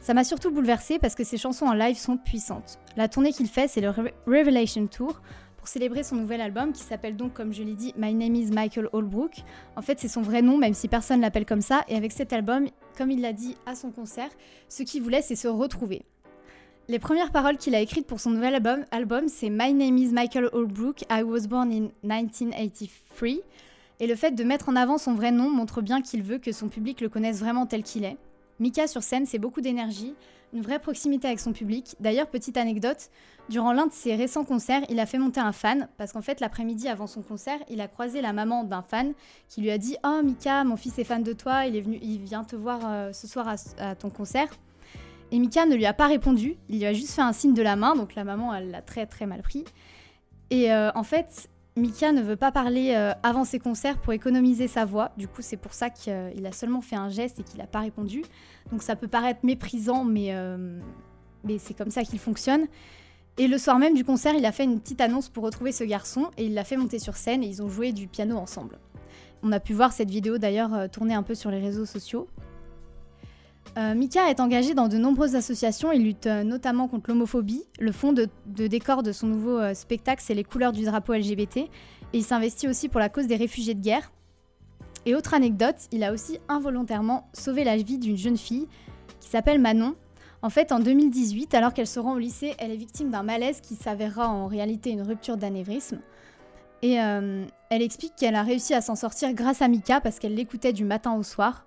Ça 0.00 0.14
m'a 0.14 0.24
surtout 0.24 0.50
bouleversée 0.50 0.98
parce 0.98 1.14
que 1.14 1.24
ses 1.24 1.38
chansons 1.38 1.66
en 1.66 1.72
live 1.72 1.96
sont 1.96 2.16
puissantes. 2.16 2.78
La 2.96 3.08
tournée 3.08 3.32
qu'il 3.32 3.48
fait, 3.48 3.68
c'est 3.68 3.80
le 3.80 3.90
Revelation 4.26 4.86
Tour, 4.86 5.20
pour 5.62 5.68
célébrer 5.68 6.02
son 6.02 6.16
nouvel 6.16 6.40
album 6.40 6.72
qui 6.72 6.82
s'appelle 6.82 7.16
donc, 7.16 7.34
comme 7.34 7.52
je 7.52 7.62
l'ai 7.62 7.74
dit, 7.74 7.94
My 7.96 8.12
Name 8.12 8.34
is 8.34 8.50
Michael 8.50 8.88
Holbrook. 8.92 9.30
En 9.76 9.82
fait, 9.82 10.00
c'est 10.00 10.08
son 10.08 10.20
vrai 10.20 10.42
nom, 10.42 10.58
même 10.58 10.74
si 10.74 10.88
personne 10.88 11.20
l'appelle 11.20 11.46
comme 11.46 11.60
ça. 11.60 11.84
Et 11.86 11.94
avec 11.94 12.10
cet 12.10 12.32
album, 12.32 12.66
comme 12.98 13.12
il 13.12 13.20
l'a 13.20 13.32
dit 13.32 13.56
à 13.64 13.76
son 13.76 13.92
concert, 13.92 14.28
ce 14.68 14.82
qu'il 14.82 15.04
voulait, 15.04 15.22
c'est 15.22 15.36
se 15.36 15.46
retrouver. 15.46 16.02
Les 16.88 16.98
premières 16.98 17.30
paroles 17.30 17.58
qu'il 17.58 17.76
a 17.76 17.80
écrites 17.80 18.08
pour 18.08 18.18
son 18.18 18.30
nouvel 18.30 18.56
album, 18.56 18.84
album 18.90 19.28
c'est 19.28 19.50
My 19.50 19.72
Name 19.72 19.98
is 19.98 20.08
Michael 20.08 20.50
Holbrook, 20.52 21.02
I 21.08 21.22
was 21.22 21.46
born 21.46 21.70
in 21.70 21.90
1983. 22.02 23.40
Et 24.02 24.08
le 24.08 24.16
fait 24.16 24.32
de 24.32 24.42
mettre 24.42 24.68
en 24.68 24.74
avant 24.74 24.98
son 24.98 25.14
vrai 25.14 25.30
nom 25.30 25.48
montre 25.48 25.80
bien 25.80 26.02
qu'il 26.02 26.24
veut 26.24 26.38
que 26.38 26.50
son 26.50 26.68
public 26.68 27.00
le 27.00 27.08
connaisse 27.08 27.38
vraiment 27.38 27.66
tel 27.66 27.84
qu'il 27.84 28.02
est. 28.02 28.16
Mika 28.58 28.88
sur 28.88 29.04
scène, 29.04 29.26
c'est 29.26 29.38
beaucoup 29.38 29.60
d'énergie, 29.60 30.16
une 30.52 30.60
vraie 30.60 30.80
proximité 30.80 31.28
avec 31.28 31.38
son 31.38 31.52
public. 31.52 31.94
D'ailleurs, 32.00 32.26
petite 32.26 32.56
anecdote, 32.56 33.10
durant 33.48 33.72
l'un 33.72 33.86
de 33.86 33.92
ses 33.92 34.16
récents 34.16 34.42
concerts, 34.42 34.82
il 34.88 34.98
a 34.98 35.06
fait 35.06 35.18
monter 35.18 35.38
un 35.38 35.52
fan, 35.52 35.86
parce 35.98 36.10
qu'en 36.12 36.20
fait, 36.20 36.40
l'après-midi 36.40 36.88
avant 36.88 37.06
son 37.06 37.22
concert, 37.22 37.60
il 37.70 37.80
a 37.80 37.86
croisé 37.86 38.22
la 38.22 38.32
maman 38.32 38.64
d'un 38.64 38.82
fan 38.82 39.12
qui 39.48 39.60
lui 39.60 39.70
a 39.70 39.78
dit 39.78 39.96
Oh 40.02 40.20
Mika, 40.24 40.64
mon 40.64 40.76
fils 40.76 40.98
est 40.98 41.04
fan 41.04 41.22
de 41.22 41.32
toi, 41.32 41.66
il, 41.66 41.76
est 41.76 41.80
venu, 41.80 42.00
il 42.02 42.18
vient 42.18 42.42
te 42.42 42.56
voir 42.56 42.80
euh, 42.84 43.12
ce 43.12 43.28
soir 43.28 43.54
à, 43.78 43.94
ton 43.94 44.10
concert. 44.10 44.48
Et 45.30 45.38
Mika 45.38 45.64
ne 45.64 45.76
lui 45.76 45.86
a 45.86 45.92
pas 45.92 46.08
répondu, 46.08 46.56
il 46.68 46.78
lui 46.78 46.86
a 46.86 46.92
juste 46.92 47.12
fait 47.12 47.22
un 47.22 47.32
signe 47.32 47.54
de 47.54 47.62
la 47.62 47.76
main, 47.76 47.94
donc 47.94 48.16
la 48.16 48.24
maman, 48.24 48.52
elle 48.52 48.72
l'a 48.72 48.82
très 48.82 49.06
très 49.06 49.26
mal 49.26 49.42
pris. 49.42 49.64
Et 50.50 50.72
euh, 50.72 50.90
en 50.96 51.04
fait, 51.04 51.48
Mika 51.76 52.12
ne 52.12 52.20
veut 52.20 52.36
pas 52.36 52.52
parler 52.52 52.92
euh, 52.94 53.12
avant 53.22 53.44
ses 53.44 53.58
concerts 53.58 53.96
pour 53.98 54.12
économiser 54.12 54.68
sa 54.68 54.84
voix. 54.84 55.10
Du 55.16 55.26
coup, 55.26 55.40
c'est 55.40 55.56
pour 55.56 55.72
ça 55.72 55.88
qu'il 55.88 56.46
a 56.46 56.52
seulement 56.52 56.82
fait 56.82 56.96
un 56.96 57.08
geste 57.08 57.40
et 57.40 57.42
qu'il 57.42 57.58
n'a 57.58 57.66
pas 57.66 57.80
répondu. 57.80 58.22
Donc 58.70 58.82
ça 58.82 58.94
peut 58.94 59.08
paraître 59.08 59.40
méprisant, 59.42 60.04
mais, 60.04 60.34
euh, 60.34 60.78
mais 61.44 61.58
c'est 61.58 61.74
comme 61.74 61.90
ça 61.90 62.02
qu'il 62.02 62.18
fonctionne. 62.18 62.66
Et 63.38 63.48
le 63.48 63.56
soir 63.56 63.78
même 63.78 63.94
du 63.94 64.04
concert, 64.04 64.34
il 64.34 64.44
a 64.44 64.52
fait 64.52 64.64
une 64.64 64.80
petite 64.80 65.00
annonce 65.00 65.30
pour 65.30 65.44
retrouver 65.44 65.72
ce 65.72 65.84
garçon 65.84 66.30
et 66.36 66.44
il 66.44 66.52
l'a 66.52 66.64
fait 66.64 66.76
monter 66.76 66.98
sur 66.98 67.16
scène 67.16 67.42
et 67.42 67.46
ils 67.46 67.62
ont 67.62 67.70
joué 67.70 67.92
du 67.92 68.06
piano 68.06 68.36
ensemble. 68.36 68.78
On 69.42 69.50
a 69.52 69.58
pu 69.58 69.72
voir 69.72 69.94
cette 69.94 70.10
vidéo 70.10 70.36
d'ailleurs 70.36 70.74
euh, 70.74 70.88
tourner 70.88 71.14
un 71.14 71.22
peu 71.22 71.34
sur 71.34 71.50
les 71.50 71.58
réseaux 71.58 71.86
sociaux. 71.86 72.28
Euh, 73.78 73.94
Mika 73.94 74.28
est 74.28 74.40
engagé 74.40 74.74
dans 74.74 74.88
de 74.88 74.98
nombreuses 74.98 75.34
associations. 75.34 75.92
Il 75.92 76.04
lutte 76.04 76.26
euh, 76.26 76.44
notamment 76.44 76.88
contre 76.88 77.10
l'homophobie. 77.10 77.64
Le 77.80 77.90
fond 77.90 78.12
de, 78.12 78.28
décor 78.46 79.02
de 79.02 79.12
son 79.12 79.26
nouveau 79.26 79.58
euh, 79.58 79.74
spectacle, 79.74 80.22
c'est 80.24 80.34
les 80.34 80.44
couleurs 80.44 80.72
du 80.72 80.84
drapeau 80.84 81.14
LGBT. 81.14 81.58
Et 81.58 81.68
il 82.12 82.24
s'investit 82.24 82.68
aussi 82.68 82.88
pour 82.88 83.00
la 83.00 83.08
cause 83.08 83.26
des 83.26 83.36
réfugiés 83.36 83.74
de 83.74 83.80
guerre. 83.80 84.12
Et 85.06 85.14
autre 85.14 85.34
anecdote, 85.34 85.76
il 85.90 86.04
a 86.04 86.12
aussi 86.12 86.38
involontairement 86.48 87.28
sauvé 87.32 87.64
la 87.64 87.76
vie 87.76 87.98
d'une 87.98 88.16
jeune 88.16 88.36
fille 88.36 88.68
qui 89.20 89.28
s'appelle 89.28 89.58
Manon. 89.58 89.96
En 90.42 90.50
fait, 90.50 90.70
en 90.70 90.78
2018, 90.78 91.54
alors 91.54 91.72
qu'elle 91.72 91.86
se 91.86 91.98
rend 91.98 92.14
au 92.14 92.18
lycée, 92.18 92.54
elle 92.58 92.72
est 92.72 92.76
victime 92.76 93.10
d'un 93.10 93.22
malaise 93.22 93.60
qui 93.60 93.74
s'avérera 93.74 94.28
en 94.28 94.48
réalité 94.48 94.90
une 94.90 95.02
rupture 95.02 95.36
d'anévrisme. 95.36 96.00
Et 96.82 96.94
elle 96.94 97.46
explique 97.70 98.16
qu'elle 98.16 98.34
a 98.34 98.42
réussi 98.42 98.74
à 98.74 98.80
s'en 98.80 98.96
sortir 98.96 99.32
grâce 99.34 99.62
à 99.62 99.68
Mika 99.68 100.00
parce 100.00 100.18
qu'elle 100.18 100.34
l'écoutait 100.34 100.72
du 100.72 100.84
matin 100.84 101.14
au 101.14 101.22
soir. 101.22 101.64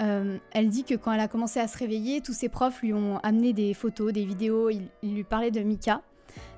Euh, 0.00 0.38
elle 0.52 0.68
dit 0.68 0.84
que 0.84 0.94
quand 0.94 1.12
elle 1.12 1.20
a 1.20 1.28
commencé 1.28 1.60
à 1.60 1.68
se 1.68 1.76
réveiller, 1.76 2.20
tous 2.20 2.32
ses 2.32 2.48
profs 2.48 2.82
lui 2.82 2.92
ont 2.92 3.18
amené 3.18 3.52
des 3.52 3.74
photos, 3.74 4.12
des 4.12 4.24
vidéos, 4.24 4.70
ils, 4.70 4.88
lui 5.02 5.24
parlaient 5.24 5.50
de 5.50 5.60
Mika. 5.60 6.02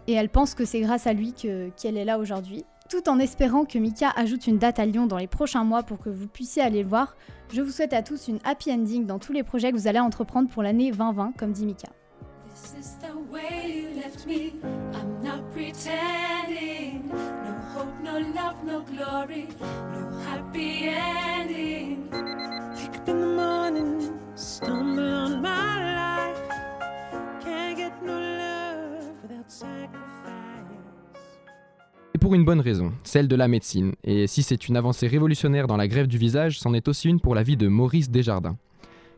Et 0.07 0.13
elle 0.13 0.29
pense 0.29 0.55
que 0.55 0.65
c'est 0.65 0.81
grâce 0.81 1.07
à 1.07 1.13
lui 1.13 1.33
qu'elle 1.33 1.97
est 1.97 2.05
là 2.05 2.19
aujourd'hui. 2.19 2.65
Tout 2.89 3.09
en 3.09 3.19
espérant 3.19 3.65
que 3.65 3.79
Mika 3.79 4.11
ajoute 4.17 4.47
une 4.47 4.59
date 4.59 4.79
à 4.79 4.85
Lyon 4.85 5.07
dans 5.07 5.19
les 5.19 5.29
prochains 5.29 5.63
mois 5.63 5.85
pour 5.85 5.99
que 5.99 6.11
vous 6.11 6.27
puissiez 6.27 6.63
aller 6.63 6.83
le 6.83 6.89
voir, 6.89 7.17
je 7.53 7.63
vous 7.63 7.71
souhaite 7.71 7.93
à 7.93 8.03
tous 8.03 8.29
une 8.29 8.41
happy 8.45 8.73
ending 8.73 9.07
dans 9.07 9.19
tous 9.19 9.33
les 9.33 9.45
projets 9.45 9.71
que 9.71 9.77
vous 9.77 9.87
allez 9.87 10.01
entreprendre 10.01 10.49
pour 10.49 10.63
l'année 10.63 10.91
2020, 10.91 11.35
comme 11.39 11.53
dit 11.53 11.67
Mika. 11.67 11.89
Et 32.15 32.19
pour 32.19 32.35
une 32.35 32.45
bonne 32.45 32.61
raison, 32.61 32.93
celle 33.05 33.29
de 33.29 33.37
la 33.37 33.49
médecine. 33.49 33.93
Et 34.05 34.27
si 34.27 34.43
c'est 34.43 34.69
une 34.69 34.77
avancée 34.77 35.07
révolutionnaire 35.07 35.67
dans 35.67 35.77
la 35.77 35.89
grève 35.89 36.07
du 36.07 36.19
visage, 36.19 36.59
c'en 36.59 36.75
est 36.75 36.89
aussi 36.89 37.09
une 37.09 37.21
pour 37.21 37.35
la 37.35 37.43
vie 37.43 37.57
de 37.57 37.69
Maurice 37.69 38.11
Desjardins. 38.11 38.57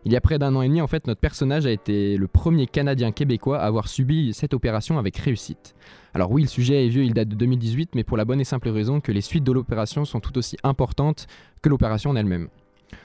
Il 0.05 0.13
y 0.13 0.17
a 0.17 0.21
près 0.21 0.39
d'un 0.39 0.57
an 0.57 0.63
et 0.63 0.69
demi, 0.69 0.81
en 0.81 0.89
fait, 0.89 1.07
notre 1.07 1.21
personnage 1.21 1.65
a 1.65 1.71
été 1.71 2.17
le 2.17 2.27
premier 2.27 2.67
Canadien 2.67 3.13
québécois 3.13 3.61
à 3.61 3.67
avoir 3.67 3.87
subi 3.89 4.35
cette 4.35 4.53
opération 4.53 4.99
avec 4.99 5.17
réussite. 5.17 5.77
Alors 6.13 6.33
oui, 6.33 6.43
le 6.43 6.49
sujet 6.49 6.85
est 6.85 6.89
vieux, 6.89 7.05
il 7.05 7.15
date 7.15 7.29
de 7.29 7.37
2018, 7.37 7.95
mais 7.95 8.03
pour 8.03 8.17
la 8.17 8.25
bonne 8.25 8.41
et 8.41 8.45
simple 8.45 8.69
raison 8.69 9.01
que 9.01 9.13
les 9.13 9.21
suites 9.21 9.45
de 9.45 9.53
l'opération 9.53 10.05
sont 10.05 10.19
tout 10.19 10.37
aussi 10.37 10.57
importantes 10.65 11.29
que 11.63 11.69
l'opération 11.69 12.11
en 12.11 12.17
elle-même. 12.17 12.49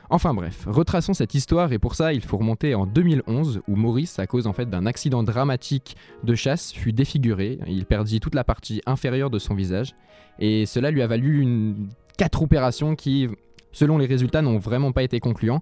Enfin 0.09 0.33
bref, 0.33 0.65
retraçons 0.67 1.13
cette 1.13 1.33
histoire 1.33 1.73
et 1.73 1.79
pour 1.79 1.95
ça 1.95 2.13
il 2.13 2.21
faut 2.21 2.37
remonter 2.37 2.75
en 2.75 2.85
2011 2.85 3.61
où 3.67 3.75
Maurice, 3.75 4.19
à 4.19 4.27
cause 4.27 4.47
en 4.47 4.53
fait 4.53 4.69
d'un 4.69 4.85
accident 4.85 5.23
dramatique 5.23 5.97
de 6.23 6.35
chasse, 6.35 6.71
fut 6.71 6.93
défiguré. 6.93 7.59
Il 7.67 7.85
perdit 7.85 8.19
toute 8.19 8.35
la 8.35 8.43
partie 8.43 8.81
inférieure 8.85 9.29
de 9.29 9.39
son 9.39 9.53
visage 9.53 9.95
et 10.39 10.65
cela 10.65 10.91
lui 10.91 11.01
a 11.01 11.07
valu 11.07 11.41
une... 11.41 11.87
quatre 12.17 12.41
opérations 12.41 12.95
qui, 12.95 13.27
selon 13.71 13.97
les 13.97 14.05
résultats, 14.05 14.41
n'ont 14.41 14.59
vraiment 14.59 14.91
pas 14.91 15.03
été 15.03 15.19
concluants. 15.19 15.61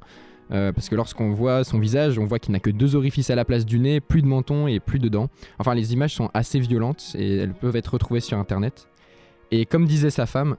Euh, 0.51 0.71
parce 0.71 0.89
que 0.89 0.95
lorsqu'on 0.95 1.31
voit 1.31 1.63
son 1.63 1.79
visage, 1.79 2.19
on 2.19 2.25
voit 2.25 2.37
qu'il 2.37 2.51
n'a 2.51 2.59
que 2.59 2.69
deux 2.69 2.95
orifices 2.95 3.31
à 3.31 3.35
la 3.35 3.45
place 3.45 3.65
du 3.65 3.79
nez, 3.79 3.99
plus 3.99 4.21
de 4.21 4.27
menton 4.27 4.67
et 4.67 4.79
plus 4.79 4.99
de 4.99 5.09
dents. 5.09 5.27
Enfin, 5.57 5.73
les 5.73 5.93
images 5.93 6.13
sont 6.13 6.29
assez 6.33 6.59
violentes 6.59 7.15
et 7.17 7.37
elles 7.37 7.53
peuvent 7.53 7.75
être 7.75 7.93
retrouvées 7.93 8.19
sur 8.19 8.37
internet. 8.37 8.87
Et 9.51 9.65
comme 9.65 9.85
disait 9.85 10.11
sa 10.11 10.25
femme. 10.25 10.55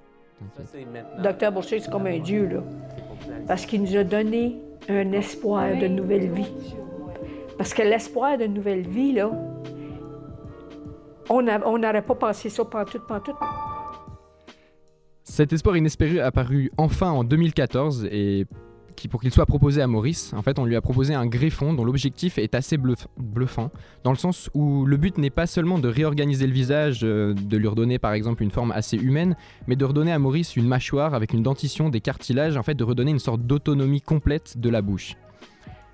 Docteur 1.22 1.52
Boucher, 1.52 1.80
c'est 1.80 1.90
comme 1.90 2.06
un 2.06 2.18
dieu, 2.18 2.46
là 2.48 2.62
parce 3.46 3.66
qu'il 3.66 3.82
nous 3.82 3.96
a 3.96 4.04
donné 4.04 4.56
un 4.88 5.12
espoir 5.12 5.76
de 5.76 5.86
nouvelle 5.86 6.30
vie. 6.30 6.52
Parce 7.58 7.72
que 7.72 7.82
l'espoir 7.82 8.38
de 8.38 8.46
nouvelle 8.46 8.86
vie, 8.86 9.12
là, 9.12 9.30
on 11.30 11.42
n'aurait 11.42 12.02
pas 12.02 12.14
pensé 12.14 12.48
ça 12.48 12.64
pantoute, 12.64 13.06
pantoute. 13.06 13.36
Cet 15.22 15.52
espoir 15.52 15.76
inespéré 15.76 16.20
apparu 16.20 16.70
enfin 16.76 17.10
en 17.10 17.24
2014 17.24 18.06
et 18.10 18.46
pour 19.06 19.20
qu'il 19.20 19.30
soit 19.30 19.46
proposé 19.46 19.82
à 19.82 19.86
Maurice. 19.86 20.32
En 20.34 20.42
fait, 20.42 20.58
on 20.58 20.64
lui 20.64 20.76
a 20.76 20.80
proposé 20.80 21.14
un 21.14 21.26
greffon 21.26 21.74
dont 21.74 21.84
l'objectif 21.84 22.38
est 22.38 22.54
assez 22.54 22.78
bluffant, 22.78 23.70
dans 24.02 24.10
le 24.10 24.16
sens 24.16 24.50
où 24.54 24.84
le 24.86 24.96
but 24.96 25.18
n'est 25.18 25.30
pas 25.30 25.46
seulement 25.46 25.78
de 25.78 25.88
réorganiser 25.88 26.46
le 26.46 26.52
visage, 26.52 27.00
euh, 27.02 27.34
de 27.34 27.56
lui 27.56 27.68
redonner 27.68 27.98
par 27.98 28.12
exemple 28.12 28.42
une 28.42 28.50
forme 28.50 28.72
assez 28.72 28.96
humaine, 28.96 29.36
mais 29.66 29.76
de 29.76 29.84
redonner 29.84 30.12
à 30.12 30.18
Maurice 30.18 30.56
une 30.56 30.66
mâchoire 30.66 31.14
avec 31.14 31.32
une 31.32 31.42
dentition, 31.42 31.90
des 31.90 32.00
cartilages, 32.00 32.56
en 32.56 32.62
fait 32.62 32.74
de 32.74 32.84
redonner 32.84 33.10
une 33.10 33.18
sorte 33.18 33.42
d'autonomie 33.42 34.00
complète 34.00 34.58
de 34.58 34.70
la 34.70 34.82
bouche. 34.82 35.16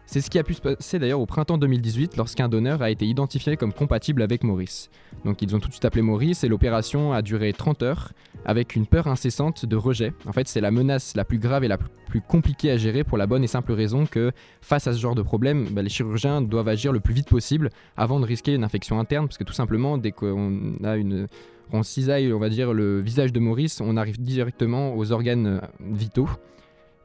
C'est 0.07 0.21
ce 0.21 0.29
qui 0.31 0.39
a 0.39 0.43
pu 0.43 0.55
se 0.55 0.61
passer 0.61 0.99
d'ailleurs 0.99 1.21
au 1.21 1.27
printemps 1.27 1.59
2018 1.59 2.17
lorsqu'un 2.17 2.49
donneur 2.49 2.83
a 2.83 2.91
été 2.91 3.07
identifié 3.07 3.57
comme 3.57 3.73
compatible 3.73 4.23
avec 4.23 4.45
Maurice. 4.45 4.91
Donc 5.25 5.41
ils 5.43 5.55
ont 5.55 5.61
tout 5.61 5.69
de 5.69 5.73
suite 5.73 5.85
appelé 5.85 6.03
Maurice 6.03 6.45
et 6.45 6.49
l'opération 6.49 7.13
a 7.13 7.23
duré 7.23 7.53
30 7.53 7.83
heures 7.83 8.13
avec 8.45 8.75
une 8.77 8.87
peur 8.87 9.07
incessante 9.07 9.65
de 9.65 9.77
rejet. 9.77 10.13
En 10.27 10.33
fait 10.33 10.49
c'est 10.49 10.61
la 10.61 10.71
menace 10.71 11.15
la 11.17 11.25
plus 11.25 11.39
grave 11.39 11.65
et 11.65 11.69
la 11.69 11.79
plus 11.79 12.21
compliquée 12.21 12.71
à 12.71 12.77
gérer 12.77 13.05
pour 13.05 13.17
la 13.17 13.27
bonne 13.27 13.43
et 13.43 13.47
simple 13.47 13.73
raison 13.73 14.05
que 14.05 14.33
face 14.61 14.87
à 14.87 14.93
ce 14.93 14.99
genre 14.99 15.15
de 15.15 15.23
problème, 15.23 15.69
bah, 15.71 15.81
les 15.83 15.89
chirurgiens 15.89 16.43
doivent 16.43 16.69
agir 16.69 16.93
le 16.93 17.01
plus 17.01 17.15
vite 17.15 17.29
possible 17.29 17.71
avant 17.97 18.21
de 18.21 18.27
risquer 18.27 18.55
une 18.55 18.65
infection 18.65 19.01
interne 19.01 19.29
parce 19.29 19.39
que 19.39 19.45
tout 19.45 19.55
simplement 19.55 19.99
dès 19.99 20.13
qu'on 20.13 20.75
a 20.85 20.97
une... 20.97 21.27
On 21.75 21.83
cisaille, 21.83 22.31
on 22.35 22.39
va 22.39 22.51
dire, 22.51 22.75
le 22.75 23.01
visage 23.01 23.33
de 23.33 23.41
Maurice, 23.41 23.81
on 23.81 23.97
arrive 23.97 24.21
directement 24.21 24.95
aux 24.95 25.11
organes 25.11 25.47
euh, 25.47 25.61
vitaux. 25.81 26.29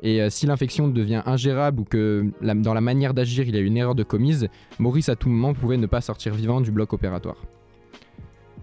Et 0.01 0.21
euh, 0.21 0.29
si 0.29 0.45
l'infection 0.45 0.87
devient 0.87 1.23
ingérable 1.25 1.81
ou 1.81 1.83
que 1.83 2.25
dans 2.41 2.73
la 2.73 2.81
manière 2.81 3.13
d'agir 3.13 3.47
il 3.47 3.55
y 3.55 3.57
a 3.57 3.61
une 3.61 3.77
erreur 3.77 3.95
de 3.95 4.03
commise, 4.03 4.47
Maurice 4.79 5.09
à 5.09 5.15
tout 5.15 5.29
moment 5.29 5.53
pouvait 5.53 5.77
ne 5.77 5.87
pas 5.87 6.01
sortir 6.01 6.33
vivant 6.33 6.61
du 6.61 6.71
bloc 6.71 6.93
opératoire. 6.93 7.37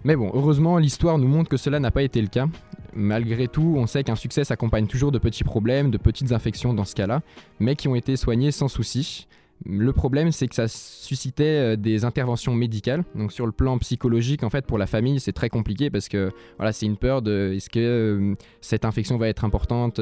Mais 0.03 0.15
bon, 0.15 0.29
heureusement, 0.33 0.77
l'histoire 0.77 1.17
nous 1.17 1.27
montre 1.27 1.49
que 1.49 1.57
cela 1.57 1.79
n'a 1.79 1.89
pas 1.89 2.03
été 2.03 2.21
le 2.21 2.27
cas. 2.27 2.47
Malgré 2.93 3.47
tout, 3.47 3.73
on 3.75 3.87
sait 3.87 4.03
qu'un 4.03 4.15
succès 4.15 4.43
s'accompagne 4.43 4.85
toujours 4.85 5.11
de 5.11 5.17
petits 5.17 5.43
problèmes, 5.43 5.89
de 5.89 5.97
petites 5.97 6.31
infections 6.31 6.75
dans 6.75 6.85
ce 6.85 6.93
cas-là, 6.93 7.21
mais 7.59 7.75
qui 7.75 7.87
ont 7.87 7.95
été 7.95 8.15
soignés 8.15 8.51
sans 8.51 8.67
souci. 8.67 9.27
Le 9.65 9.91
problème, 9.93 10.31
c'est 10.31 10.47
que 10.47 10.53
ça 10.53 10.67
suscitait 10.67 11.43
euh, 11.73 11.75
des 11.75 12.05
interventions 12.05 12.53
médicales. 12.53 13.03
Donc 13.15 13.31
sur 13.31 13.45
le 13.45 13.51
plan 13.51 13.77
psychologique, 13.79 14.43
en 14.43 14.49
fait, 14.49 14.65
pour 14.65 14.77
la 14.77 14.85
famille, 14.85 15.19
c'est 15.19 15.33
très 15.33 15.49
compliqué 15.49 15.89
parce 15.89 16.07
que 16.07 16.31
voilà, 16.57 16.71
c'est 16.71 16.85
une 16.85 16.97
peur 16.97 17.21
de 17.21 17.53
est-ce 17.55 17.69
que 17.69 17.79
euh, 17.79 18.33
cette 18.61 18.85
infection 18.85 19.17
va 19.17 19.27
être 19.27 19.43
importante 19.43 19.99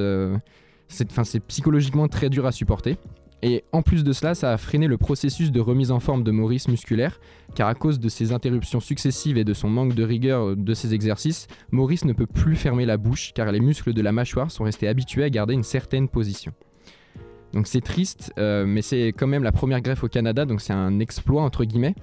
c'est 0.94 1.40
psychologiquement 1.42 2.08
très 2.08 2.30
dur 2.30 2.46
à 2.46 2.52
supporter. 2.52 2.98
Et 3.46 3.66
en 3.74 3.82
plus 3.82 4.06
de 4.06 4.14
cela, 4.14 4.36
ça 4.36 4.54
a 4.54 4.58
freiné 4.58 4.88
le 4.88 4.98
processus 4.98 5.52
de 5.52 5.60
remise 5.60 5.92
en 5.92 6.00
forme 6.00 6.24
de 6.24 6.32
Maurice 6.32 6.70
musculaire, 6.70 7.20
car 7.56 7.68
à 7.68 7.76
cause 7.76 8.00
de 8.00 8.08
ses 8.08 8.32
interruptions 8.32 8.80
successives 8.80 9.38
et 9.38 9.44
de 9.44 9.54
son 9.54 9.70
manque 9.70 9.96
de 9.96 10.04
rigueur 10.04 10.56
de 10.56 10.74
ses 10.74 10.94
exercices, 10.94 11.48
Maurice 11.70 12.06
ne 12.06 12.14
peut 12.14 12.26
plus 12.26 12.56
fermer 12.56 12.86
la 12.86 12.96
bouche, 12.96 13.34
car 13.36 13.52
les 13.52 13.60
muscles 13.60 13.92
de 13.92 14.02
la 14.02 14.14
mâchoire 14.14 14.50
sont 14.50 14.64
restés 14.64 14.88
habitués 14.88 15.26
à 15.26 15.30
garder 15.30 15.54
une 15.54 15.64
certaine 15.64 16.08
position. 16.08 16.54
Donc 17.52 17.68
c'est 17.68 17.82
triste, 17.82 18.32
euh, 18.38 18.66
mais 18.66 18.82
c'est 18.82 19.08
quand 19.08 19.28
même 19.28 19.44
la 19.44 19.52
première 19.52 19.82
greffe 19.82 20.06
au 20.06 20.08
Canada, 20.08 20.46
donc 20.46 20.62
c'est 20.62 20.74
un 20.74 21.02
exploit 21.02 21.42
entre 21.42 21.66
guillemets. 21.66 21.96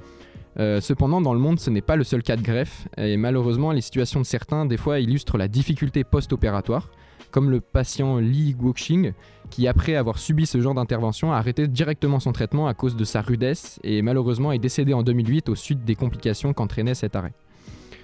Euh, 0.59 0.83
cependant, 0.83 1.23
dans 1.23 1.33
le 1.33 1.41
monde, 1.41 1.59
ce 1.59 1.71
n'est 1.71 1.81
pas 1.81 1.97
le 1.97 2.05
seul 2.05 2.23
cas 2.23 2.37
de 2.37 2.43
greffe, 2.43 2.87
et 2.99 3.17
malheureusement, 3.17 3.73
les 3.73 3.81
situations 3.81 4.21
de 4.21 4.27
certains, 4.27 4.67
des 4.67 4.77
fois, 4.77 5.01
illustrent 5.01 5.39
la 5.39 5.49
difficulté 5.49 6.05
post-opératoire 6.05 6.91
comme 7.31 7.51
le 7.51 7.61
patient 7.61 8.19
Li 8.19 8.55
Guoxing, 8.55 9.13
qui 9.51 9.67
après 9.67 9.95
avoir 9.95 10.19
subi 10.19 10.47
ce 10.47 10.61
genre 10.61 10.75
d'intervention 10.75 11.33
a 11.33 11.37
arrêté 11.37 11.67
directement 11.67 12.21
son 12.21 12.33
traitement 12.33 12.69
à 12.69 12.75
cause 12.75 12.97
de 12.97 13.05
sa 13.05 13.21
rudesse 13.21 13.81
et 13.83 14.03
malheureusement 14.03 14.53
est 14.53 14.59
décédé 14.59 14.95
en 14.95 15.03
2008 15.03 15.49
au 15.49 15.55
suite 15.55 15.85
des 15.85 15.95
complications 15.95 16.53
qu'entraînait 16.53 16.95
cet 16.95 17.17
arrêt. 17.17 17.33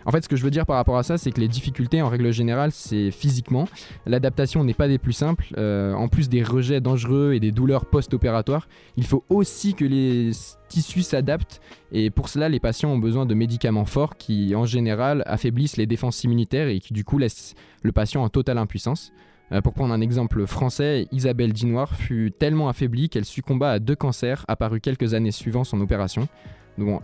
En 0.07 0.13
fait, 0.13 0.23
ce 0.23 0.29
que 0.29 0.37
je 0.37 0.45
veux 0.45 0.53
dire 0.53 0.67
par 0.67 0.77
rapport 0.77 0.97
à 0.97 1.03
ça, 1.03 1.19
c'est 1.19 1.33
que 1.33 1.41
les 1.41 1.49
difficultés, 1.49 2.01
en 2.01 2.09
règle 2.09 2.33
générale, 2.33 2.71
c'est 2.71 3.11
physiquement. 3.11 3.67
L'adaptation 4.07 4.63
n'est 4.63 4.73
pas 4.73 4.87
des 4.87 4.99
plus 4.99 5.13
simples. 5.13 5.47
Euh, 5.59 5.93
en 5.95 6.07
plus 6.07 6.29
des 6.29 6.45
rejets 6.45 6.81
dangereux 6.81 7.33
et 7.35 7.41
des 7.41 7.51
douleurs 7.51 7.87
post-opératoires, 7.87 8.69
il 8.97 9.05
faut 9.05 9.25
aussi 9.29 9.75
que 9.75 9.85
les 9.85 10.31
tissus 10.69 11.03
s'adaptent. 11.03 11.61
Et 11.91 12.11
pour 12.11 12.29
cela, 12.29 12.49
les 12.49 12.61
patients 12.61 12.91
ont 12.91 12.99
besoin 12.99 13.27
de 13.27 13.35
médicaments 13.35 13.85
forts 13.85 14.17
qui, 14.17 14.55
en 14.55 14.65
général, 14.65 15.25
affaiblissent 15.27 15.77
les 15.77 15.87
défenses 15.87 16.23
immunitaires 16.23 16.69
et 16.69 16.79
qui, 16.79 16.93
du 16.93 17.03
coup, 17.03 17.19
laissent 17.19 17.55
le 17.83 17.91
patient 17.91 18.23
en 18.23 18.29
totale 18.29 18.59
impuissance. 18.59 19.13
Euh, 19.51 19.61
pour 19.61 19.75
prendre 19.75 19.93
un 19.93 20.01
exemple 20.01 20.47
français, 20.47 21.09
Isabelle 21.11 21.53
Dinoir 21.53 21.95
fut 21.97 22.33
tellement 22.37 22.69
affaiblie 22.69 23.09
qu'elle 23.09 23.25
succomba 23.25 23.73
à 23.73 23.79
deux 23.81 23.97
cancers 23.97 24.45
apparus 24.47 24.81
quelques 24.81 25.15
années 25.15 25.33
suivant 25.33 25.65
son 25.65 25.81
opération. 25.81 26.29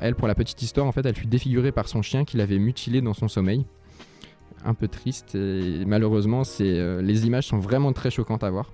Elle, 0.00 0.14
pour 0.14 0.28
la 0.28 0.34
petite 0.34 0.60
histoire, 0.62 0.86
en 0.86 0.92
fait, 0.92 1.04
elle 1.06 1.14
fut 1.14 1.26
défigurée 1.26 1.72
par 1.72 1.88
son 1.88 2.02
chien 2.02 2.24
qui 2.24 2.36
l'avait 2.36 2.58
mutilée 2.58 3.00
dans 3.00 3.14
son 3.14 3.28
sommeil. 3.28 3.64
Un 4.64 4.74
peu 4.74 4.86
triste 4.86 5.34
et 5.34 5.84
malheureusement, 5.86 6.42
euh, 6.60 7.02
les 7.02 7.26
images 7.26 7.48
sont 7.48 7.58
vraiment 7.58 7.92
très 7.92 8.10
choquantes 8.10 8.44
à 8.44 8.50
voir. 8.50 8.70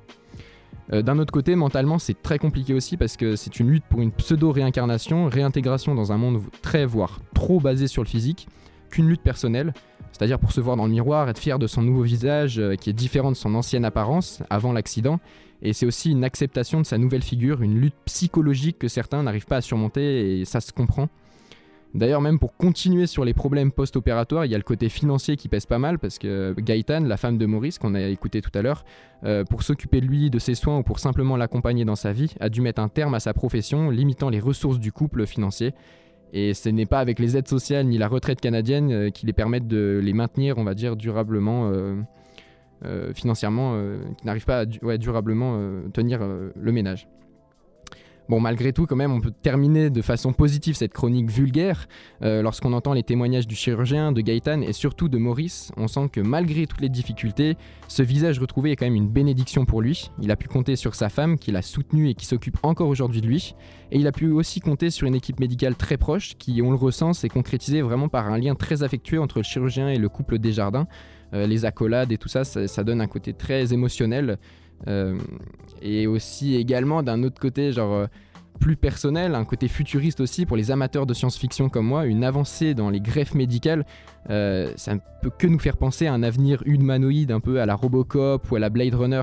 Euh, 0.92 1.02
d'un 1.02 1.18
autre 1.18 1.32
côté, 1.32 1.54
mentalement, 1.54 1.98
c'est 1.98 2.20
très 2.20 2.38
compliqué 2.38 2.74
aussi 2.74 2.96
parce 2.96 3.16
que 3.16 3.36
c'est 3.36 3.60
une 3.60 3.70
lutte 3.70 3.84
pour 3.88 4.00
une 4.00 4.12
pseudo-réincarnation, 4.12 5.28
réintégration 5.28 5.94
dans 5.94 6.12
un 6.12 6.18
monde 6.18 6.42
très, 6.62 6.84
voire 6.84 7.20
trop 7.34 7.60
basé 7.60 7.86
sur 7.86 8.02
le 8.02 8.08
physique, 8.08 8.48
qu'une 8.90 9.08
lutte 9.08 9.22
personnelle, 9.22 9.74
c'est-à-dire 10.12 10.38
pour 10.38 10.52
se 10.52 10.60
voir 10.60 10.76
dans 10.76 10.86
le 10.86 10.90
miroir, 10.90 11.28
être 11.28 11.38
fier 11.38 11.58
de 11.58 11.66
son 11.66 11.82
nouveau 11.82 12.02
visage 12.02 12.58
euh, 12.58 12.74
qui 12.74 12.90
est 12.90 12.94
différent 12.94 13.30
de 13.30 13.36
son 13.36 13.54
ancienne 13.54 13.84
apparence 13.84 14.42
avant 14.50 14.72
l'accident, 14.72 15.20
et 15.62 15.72
c'est 15.72 15.86
aussi 15.86 16.10
une 16.10 16.24
acceptation 16.24 16.80
de 16.80 16.86
sa 16.86 16.98
nouvelle 16.98 17.22
figure, 17.22 17.62
une 17.62 17.78
lutte 17.80 17.96
psychologique 18.04 18.78
que 18.78 18.88
certains 18.88 19.22
n'arrivent 19.22 19.46
pas 19.46 19.56
à 19.56 19.60
surmonter 19.60 20.40
et 20.40 20.44
ça 20.44 20.60
se 20.60 20.72
comprend. 20.72 21.08
D'ailleurs, 21.94 22.20
même 22.20 22.38
pour 22.38 22.56
continuer 22.56 23.06
sur 23.06 23.24
les 23.24 23.32
problèmes 23.32 23.72
post-opératoires, 23.72 24.44
il 24.44 24.52
y 24.52 24.54
a 24.54 24.58
le 24.58 24.62
côté 24.62 24.90
financier 24.90 25.36
qui 25.36 25.48
pèse 25.48 25.64
pas 25.64 25.78
mal 25.78 25.98
parce 25.98 26.18
que 26.18 26.54
Gaëtan, 26.58 27.00
la 27.00 27.16
femme 27.16 27.38
de 27.38 27.46
Maurice 27.46 27.78
qu'on 27.78 27.94
a 27.94 28.02
écouté 28.02 28.42
tout 28.42 28.50
à 28.54 28.60
l'heure, 28.60 28.84
euh, 29.24 29.44
pour 29.44 29.62
s'occuper 29.62 30.02
de 30.02 30.06
lui, 30.06 30.28
de 30.28 30.38
ses 30.38 30.54
soins 30.54 30.78
ou 30.78 30.82
pour 30.82 30.98
simplement 30.98 31.36
l'accompagner 31.36 31.86
dans 31.86 31.96
sa 31.96 32.12
vie, 32.12 32.34
a 32.40 32.50
dû 32.50 32.60
mettre 32.60 32.82
un 32.82 32.88
terme 32.88 33.14
à 33.14 33.20
sa 33.20 33.32
profession, 33.32 33.90
limitant 33.90 34.28
les 34.28 34.40
ressources 34.40 34.78
du 34.78 34.92
couple 34.92 35.26
financier. 35.26 35.72
Et 36.34 36.52
ce 36.52 36.68
n'est 36.68 36.86
pas 36.86 37.00
avec 37.00 37.18
les 37.18 37.38
aides 37.38 37.48
sociales 37.48 37.86
ni 37.86 37.96
la 37.96 38.06
retraite 38.06 38.40
canadienne 38.40 38.92
euh, 38.92 39.10
qui 39.10 39.24
les 39.24 39.32
permettent 39.32 39.66
de 39.66 39.98
les 40.02 40.12
maintenir, 40.12 40.58
on 40.58 40.64
va 40.64 40.74
dire, 40.74 40.94
durablement. 40.94 41.70
Euh, 41.72 41.96
euh, 42.84 43.12
financièrement, 43.12 43.72
euh, 43.74 43.98
qui 44.18 44.26
n'arrivent 44.26 44.44
pas 44.44 44.60
à 44.60 44.96
durablement 44.98 45.56
euh, 45.56 45.88
tenir 45.92 46.20
le 46.20 46.72
ménage. 46.72 47.08
Bon, 48.28 48.40
malgré 48.40 48.74
tout, 48.74 48.84
quand 48.84 48.94
même, 48.94 49.10
on 49.10 49.20
peut 49.20 49.32
terminer 49.42 49.88
de 49.88 50.02
façon 50.02 50.34
positive 50.34 50.76
cette 50.76 50.92
chronique 50.92 51.30
vulgaire. 51.30 51.88
Lorsqu'on 52.20 52.74
entend 52.74 52.92
les 52.92 53.02
témoignages 53.02 53.46
du 53.46 53.54
chirurgien, 53.54 54.12
de 54.12 54.20
Gaëtan 54.20 54.60
et 54.60 54.74
surtout 54.74 55.08
de 55.08 55.16
Maurice, 55.16 55.72
on 55.78 55.88
sent 55.88 56.10
que 56.12 56.20
malgré 56.20 56.66
toutes 56.66 56.82
les 56.82 56.90
difficultés, 56.90 57.56
ce 57.88 58.02
visage 58.02 58.38
retrouvé 58.38 58.72
est 58.72 58.76
quand 58.76 58.84
même 58.84 58.96
une 58.96 59.08
bénédiction 59.08 59.64
pour 59.64 59.80
lui. 59.80 60.10
Il 60.20 60.30
a 60.30 60.36
pu 60.36 60.46
compter 60.46 60.76
sur 60.76 60.94
sa 60.94 61.08
femme 61.08 61.38
qui 61.38 61.52
l'a 61.52 61.62
soutenu 61.62 62.10
et 62.10 62.14
qui 62.14 62.26
s'occupe 62.26 62.58
encore 62.64 62.88
aujourd'hui 62.88 63.22
de 63.22 63.26
lui. 63.26 63.54
Et 63.92 63.98
il 63.98 64.06
a 64.06 64.12
pu 64.12 64.26
aussi 64.30 64.60
compter 64.60 64.90
sur 64.90 65.06
une 65.06 65.14
équipe 65.14 65.40
médicale 65.40 65.74
très 65.74 65.96
proche 65.96 66.34
qui, 66.36 66.60
on 66.60 66.70
le 66.70 66.76
ressent, 66.76 67.14
s'est 67.14 67.30
concrétisée 67.30 67.80
vraiment 67.80 68.10
par 68.10 68.26
un 68.26 68.36
lien 68.36 68.54
très 68.54 68.82
affectueux 68.82 69.22
entre 69.22 69.38
le 69.38 69.44
chirurgien 69.44 69.88
et 69.88 69.96
le 69.96 70.10
couple 70.10 70.38
Desjardins. 70.38 70.86
Euh, 71.34 71.46
les 71.46 71.64
accolades 71.64 72.10
et 72.12 72.18
tout 72.18 72.28
ça, 72.28 72.44
ça, 72.44 72.84
donne 72.84 73.00
un 73.00 73.06
côté 73.06 73.32
très 73.32 73.72
émotionnel. 73.72 74.38
Euh, 74.86 75.18
et 75.82 76.06
aussi 76.06 76.54
également 76.54 77.02
d'un 77.02 77.22
autre 77.24 77.40
côté, 77.40 77.72
genre 77.72 77.92
euh, 77.92 78.06
plus 78.60 78.76
personnel, 78.76 79.34
un 79.34 79.44
côté 79.44 79.68
futuriste 79.68 80.20
aussi 80.20 80.46
pour 80.46 80.56
les 80.56 80.70
amateurs 80.70 81.04
de 81.04 81.14
science-fiction 81.14 81.68
comme 81.68 81.86
moi, 81.86 82.06
une 82.06 82.24
avancée 82.24 82.74
dans 82.74 82.90
les 82.90 83.00
greffes 83.00 83.34
médicales, 83.34 83.84
ça 84.28 84.94
ne 84.94 84.98
peut 85.22 85.30
que 85.30 85.46
nous 85.46 85.58
faire 85.58 85.76
penser 85.76 86.06
à 86.06 86.12
un 86.12 86.22
avenir 86.22 86.62
humanoïde 86.66 87.30
un 87.30 87.40
peu 87.40 87.60
à 87.60 87.66
la 87.66 87.76
Robocop 87.76 88.50
ou 88.50 88.56
à 88.56 88.58
la 88.58 88.68
Blade 88.68 88.94
Runner, 88.94 89.22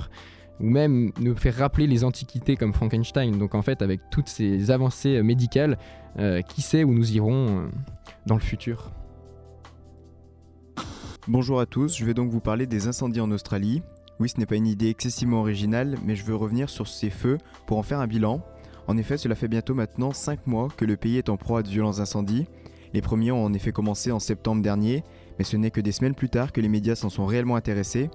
ou 0.61 0.69
même 0.69 1.11
nous 1.19 1.35
faire 1.35 1.55
rappeler 1.55 1.85
les 1.85 2.05
antiquités 2.05 2.55
comme 2.55 2.73
Frankenstein. 2.73 3.37
Donc 3.37 3.55
en 3.55 3.61
fait, 3.61 3.81
avec 3.81 3.99
toutes 4.09 4.29
ces 4.29 4.71
avancées 4.71 5.21
médicales, 5.21 5.77
qui 6.47 6.61
sait 6.61 6.85
où 6.85 6.93
nous 6.93 7.13
irons 7.13 7.69
dans 8.25 8.35
le 8.35 8.41
futur. 8.41 8.89
Bonjour 11.27 11.59
à 11.59 11.65
tous, 11.65 11.97
je 11.97 12.05
vais 12.05 12.13
donc 12.13 12.29
vous 12.29 12.39
parler 12.39 12.67
des 12.67 12.85
incendies 12.85 13.19
en 13.19 13.31
Australie. 13.31 13.81
Oui, 14.19 14.29
ce 14.29 14.39
n'est 14.39 14.45
pas 14.45 14.57
une 14.57 14.67
idée 14.67 14.89
excessivement 14.89 15.39
originale, 15.39 15.97
mais 16.05 16.15
je 16.15 16.23
veux 16.23 16.35
revenir 16.35 16.69
sur 16.69 16.87
ces 16.87 17.09
feux 17.09 17.39
pour 17.65 17.79
en 17.79 17.83
faire 17.83 17.99
un 17.99 18.05
bilan. 18.05 18.41
En 18.85 18.95
effet, 18.95 19.17
cela 19.17 19.33
fait 19.33 19.47
bientôt 19.47 19.73
maintenant 19.73 20.11
5 20.11 20.45
mois 20.45 20.67
que 20.77 20.85
le 20.85 20.97
pays 20.97 21.17
est 21.17 21.29
en 21.29 21.35
proie 21.35 21.61
à 21.61 21.63
de 21.63 21.67
violents 21.67 21.99
incendies. 21.99 22.45
Les 22.93 23.01
premiers 23.01 23.31
ont 23.31 23.43
en 23.43 23.53
effet 23.53 23.71
commencé 23.71 24.11
en 24.11 24.19
septembre 24.19 24.61
dernier, 24.61 25.03
mais 25.39 25.45
ce 25.45 25.57
n'est 25.57 25.71
que 25.71 25.81
des 25.81 25.91
semaines 25.91 26.13
plus 26.13 26.29
tard 26.29 26.51
que 26.51 26.61
les 26.61 26.69
médias 26.69 26.93
s'en 26.93 27.09
sont 27.09 27.25
réellement 27.25 27.55
intéressés. 27.55 28.11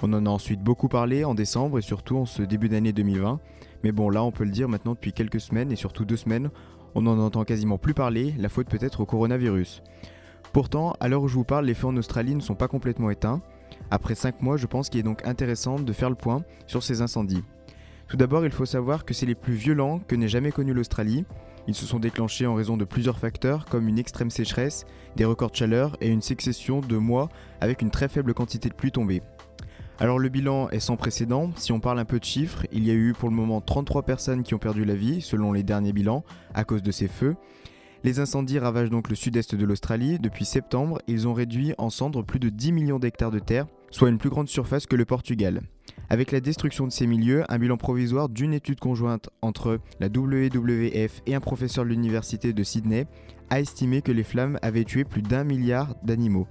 On 0.00 0.10
en 0.14 0.24
a 0.24 0.30
ensuite 0.30 0.62
beaucoup 0.62 0.88
parlé 0.88 1.22
en 1.24 1.34
décembre 1.34 1.78
et 1.78 1.82
surtout 1.82 2.16
en 2.16 2.24
ce 2.24 2.40
début 2.40 2.70
d'année 2.70 2.94
2020. 2.94 3.40
Mais 3.82 3.92
bon, 3.92 4.08
là, 4.08 4.24
on 4.24 4.32
peut 4.32 4.44
le 4.44 4.50
dire 4.50 4.70
maintenant 4.70 4.94
depuis 4.94 5.12
quelques 5.12 5.40
semaines 5.40 5.70
et 5.70 5.76
surtout 5.76 6.06
deux 6.06 6.16
semaines, 6.16 6.48
on 6.94 7.02
n'en 7.02 7.18
entend 7.18 7.44
quasiment 7.44 7.76
plus 7.76 7.92
parler, 7.92 8.34
la 8.38 8.48
faute 8.48 8.70
peut-être 8.70 9.00
au 9.00 9.06
coronavirus. 9.06 9.82
Pourtant, 10.54 10.94
à 11.00 11.08
l'heure 11.08 11.22
où 11.22 11.26
je 11.26 11.34
vous 11.34 11.42
parle, 11.42 11.66
les 11.66 11.74
feux 11.74 11.88
en 11.88 11.96
Australie 11.96 12.36
ne 12.36 12.40
sont 12.40 12.54
pas 12.54 12.68
complètement 12.68 13.10
éteints. 13.10 13.42
Après 13.90 14.14
5 14.14 14.40
mois, 14.40 14.56
je 14.56 14.68
pense 14.68 14.88
qu'il 14.88 15.00
est 15.00 15.02
donc 15.02 15.26
intéressant 15.26 15.80
de 15.80 15.92
faire 15.92 16.08
le 16.08 16.14
point 16.14 16.44
sur 16.68 16.84
ces 16.84 17.02
incendies. 17.02 17.42
Tout 18.06 18.16
d'abord, 18.16 18.46
il 18.46 18.52
faut 18.52 18.64
savoir 18.64 19.04
que 19.04 19.14
c'est 19.14 19.26
les 19.26 19.34
plus 19.34 19.54
violents 19.54 19.98
que 19.98 20.14
n'ait 20.14 20.28
jamais 20.28 20.52
connu 20.52 20.72
l'Australie. 20.72 21.24
Ils 21.66 21.74
se 21.74 21.86
sont 21.86 21.98
déclenchés 21.98 22.46
en 22.46 22.54
raison 22.54 22.76
de 22.76 22.84
plusieurs 22.84 23.18
facteurs 23.18 23.64
comme 23.64 23.88
une 23.88 23.98
extrême 23.98 24.30
sécheresse, 24.30 24.86
des 25.16 25.24
records 25.24 25.50
de 25.50 25.56
chaleur 25.56 25.96
et 26.00 26.08
une 26.08 26.22
succession 26.22 26.80
de 26.80 26.96
mois 26.98 27.30
avec 27.60 27.82
une 27.82 27.90
très 27.90 28.06
faible 28.06 28.32
quantité 28.32 28.68
de 28.68 28.74
pluie 28.74 28.92
tombée. 28.92 29.22
Alors 29.98 30.20
le 30.20 30.28
bilan 30.28 30.70
est 30.70 30.78
sans 30.78 30.96
précédent, 30.96 31.50
si 31.56 31.72
on 31.72 31.80
parle 31.80 31.98
un 31.98 32.04
peu 32.04 32.20
de 32.20 32.24
chiffres, 32.24 32.64
il 32.70 32.84
y 32.84 32.92
a 32.92 32.94
eu 32.94 33.12
pour 33.12 33.28
le 33.28 33.34
moment 33.34 33.60
33 33.60 34.02
personnes 34.02 34.44
qui 34.44 34.54
ont 34.54 34.58
perdu 34.58 34.84
la 34.84 34.94
vie 34.94 35.20
selon 35.20 35.52
les 35.52 35.64
derniers 35.64 35.92
bilans 35.92 36.22
à 36.52 36.62
cause 36.62 36.82
de 36.82 36.92
ces 36.92 37.08
feux, 37.08 37.34
les 38.04 38.20
incendies 38.20 38.58
ravagent 38.58 38.90
donc 38.90 39.08
le 39.08 39.16
sud-est 39.16 39.54
de 39.54 39.64
l'Australie. 39.64 40.18
Depuis 40.18 40.44
septembre, 40.44 41.00
ils 41.08 41.26
ont 41.26 41.32
réduit 41.32 41.72
en 41.78 41.88
cendres 41.88 42.22
plus 42.22 42.38
de 42.38 42.50
10 42.50 42.72
millions 42.72 42.98
d'hectares 42.98 43.30
de 43.30 43.38
terre, 43.38 43.66
soit 43.90 44.10
une 44.10 44.18
plus 44.18 44.28
grande 44.28 44.48
surface 44.48 44.86
que 44.86 44.94
le 44.94 45.06
Portugal. 45.06 45.62
Avec 46.10 46.30
la 46.30 46.40
destruction 46.40 46.86
de 46.86 46.92
ces 46.92 47.06
milieux, 47.06 47.44
un 47.48 47.58
bilan 47.58 47.78
provisoire 47.78 48.28
d'une 48.28 48.52
étude 48.52 48.78
conjointe 48.78 49.30
entre 49.40 49.80
la 50.00 50.08
WWF 50.08 51.22
et 51.26 51.34
un 51.34 51.40
professeur 51.40 51.84
de 51.84 51.90
l'université 51.90 52.52
de 52.52 52.62
Sydney 52.62 53.06
a 53.48 53.60
estimé 53.60 54.02
que 54.02 54.12
les 54.12 54.22
flammes 54.22 54.58
avaient 54.60 54.84
tué 54.84 55.04
plus 55.04 55.22
d'un 55.22 55.44
milliard 55.44 55.94
d'animaux. 56.02 56.46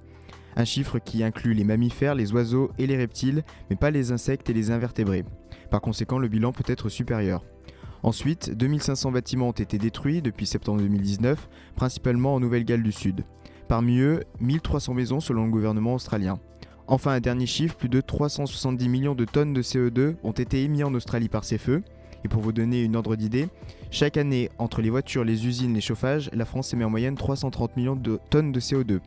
Un 0.56 0.64
chiffre 0.64 0.98
qui 0.98 1.22
inclut 1.22 1.54
les 1.54 1.64
mammifères, 1.64 2.16
les 2.16 2.32
oiseaux 2.32 2.72
et 2.78 2.86
les 2.88 2.96
reptiles, 2.96 3.44
mais 3.70 3.76
pas 3.76 3.92
les 3.92 4.10
insectes 4.10 4.50
et 4.50 4.54
les 4.54 4.72
invertébrés. 4.72 5.24
Par 5.70 5.80
conséquent, 5.80 6.18
le 6.18 6.28
bilan 6.28 6.52
peut 6.52 6.64
être 6.66 6.88
supérieur. 6.88 7.44
Ensuite, 8.04 8.50
2500 8.54 9.12
bâtiments 9.12 9.48
ont 9.48 9.52
été 9.52 9.78
détruits 9.78 10.20
depuis 10.20 10.44
septembre 10.44 10.82
2019, 10.82 11.48
principalement 11.74 12.34
en 12.34 12.40
Nouvelle-Galles 12.40 12.82
du 12.82 12.92
Sud. 12.92 13.24
Parmi 13.66 13.98
eux, 14.00 14.24
1300 14.40 14.92
maisons 14.92 15.20
selon 15.20 15.46
le 15.46 15.50
gouvernement 15.50 15.94
australien. 15.94 16.38
Enfin, 16.86 17.12
un 17.12 17.20
dernier 17.20 17.46
chiffre, 17.46 17.76
plus 17.76 17.88
de 17.88 18.02
370 18.02 18.90
millions 18.90 19.14
de 19.14 19.24
tonnes 19.24 19.54
de 19.54 19.62
CO2 19.62 20.16
ont 20.22 20.32
été 20.32 20.62
émis 20.64 20.84
en 20.84 20.92
Australie 20.92 21.30
par 21.30 21.44
ces 21.44 21.56
feux. 21.56 21.82
Et 22.26 22.28
pour 22.28 22.42
vous 22.42 22.52
donner 22.52 22.82
une 22.82 22.94
ordre 22.94 23.16
d'idée, 23.16 23.48
chaque 23.90 24.18
année, 24.18 24.50
entre 24.58 24.82
les 24.82 24.90
voitures, 24.90 25.24
les 25.24 25.46
usines, 25.46 25.72
les 25.72 25.80
chauffages, 25.80 26.28
la 26.34 26.44
France 26.44 26.74
émet 26.74 26.84
en 26.84 26.90
moyenne 26.90 27.16
330 27.16 27.74
millions 27.78 27.96
de 27.96 28.20
tonnes 28.28 28.52
de 28.52 28.60
CO2. 28.60 29.00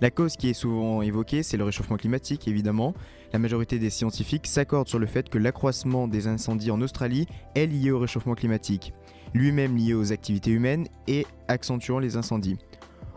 La 0.00 0.10
cause 0.10 0.36
qui 0.36 0.48
est 0.48 0.54
souvent 0.54 1.02
évoquée, 1.02 1.42
c'est 1.42 1.56
le 1.56 1.64
réchauffement 1.64 1.96
climatique, 1.96 2.46
évidemment. 2.46 2.94
La 3.32 3.38
majorité 3.38 3.78
des 3.78 3.90
scientifiques 3.90 4.48
s'accordent 4.48 4.88
sur 4.88 4.98
le 4.98 5.06
fait 5.06 5.28
que 5.28 5.38
l'accroissement 5.38 6.08
des 6.08 6.26
incendies 6.26 6.72
en 6.72 6.80
Australie 6.80 7.26
est 7.54 7.66
lié 7.66 7.92
au 7.92 7.98
réchauffement 8.00 8.34
climatique, 8.34 8.92
lui-même 9.34 9.76
lié 9.76 9.94
aux 9.94 10.12
activités 10.12 10.50
humaines 10.50 10.88
et 11.06 11.26
accentuant 11.46 12.00
les 12.00 12.16
incendies. 12.16 12.58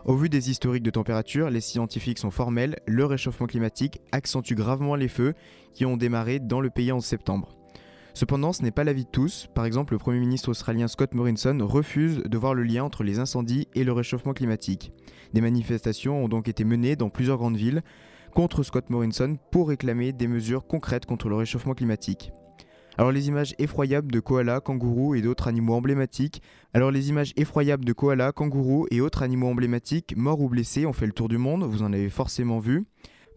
Au 0.04 0.14
vu 0.14 0.28
des 0.28 0.50
historiques 0.50 0.82
de 0.82 0.90
température, 0.90 1.50
les 1.50 1.60
scientifiques 1.60 2.18
sont 2.18 2.30
formels, 2.30 2.76
le 2.86 3.04
réchauffement 3.06 3.46
climatique 3.46 4.00
accentue 4.12 4.54
gravement 4.54 4.94
les 4.94 5.08
feux 5.08 5.34
qui 5.72 5.84
ont 5.86 5.96
démarré 5.96 6.38
dans 6.38 6.60
le 6.60 6.70
pays 6.70 6.92
en 6.92 7.00
septembre. 7.00 7.56
Cependant, 8.12 8.52
ce 8.52 8.62
n'est 8.62 8.70
pas 8.70 8.84
l'avis 8.84 9.06
de 9.06 9.10
tous. 9.10 9.48
Par 9.54 9.64
exemple, 9.64 9.94
le 9.94 9.98
Premier 9.98 10.20
ministre 10.20 10.50
australien 10.50 10.86
Scott 10.86 11.14
Morrison 11.14 11.58
refuse 11.62 12.18
de 12.18 12.38
voir 12.38 12.54
le 12.54 12.62
lien 12.62 12.84
entre 12.84 13.02
les 13.02 13.18
incendies 13.18 13.66
et 13.74 13.82
le 13.82 13.92
réchauffement 13.92 14.34
climatique. 14.34 14.92
Des 15.32 15.40
manifestations 15.40 16.22
ont 16.22 16.28
donc 16.28 16.46
été 16.46 16.64
menées 16.64 16.94
dans 16.94 17.08
plusieurs 17.08 17.38
grandes 17.38 17.56
villes 17.56 17.82
contre 18.34 18.64
Scott 18.64 18.90
Morrison 18.90 19.38
pour 19.52 19.68
réclamer 19.68 20.12
des 20.12 20.26
mesures 20.26 20.66
concrètes 20.66 21.06
contre 21.06 21.28
le 21.28 21.36
réchauffement 21.36 21.74
climatique. 21.74 22.32
Alors 22.98 23.12
les 23.12 23.28
images 23.28 23.54
effroyables 23.58 24.10
de 24.10 24.18
koalas, 24.18 24.60
kangourous 24.60 25.14
et 25.14 25.22
d'autres 25.22 25.46
animaux 25.46 25.74
emblématiques. 25.74 26.42
Alors 26.74 26.90
les 26.90 27.08
images 27.08 27.32
effroyables 27.36 27.84
de 27.84 27.92
koalas, 27.92 28.32
kangourous 28.32 28.86
et 28.90 29.00
autres 29.00 29.22
animaux 29.22 29.48
emblématiques 29.48 30.16
morts 30.16 30.40
ou 30.40 30.48
blessés 30.48 30.84
ont 30.84 30.92
fait 30.92 31.06
le 31.06 31.12
tour 31.12 31.28
du 31.28 31.38
monde, 31.38 31.62
vous 31.62 31.82
en 31.82 31.92
avez 31.92 32.10
forcément 32.10 32.58
vu. 32.58 32.84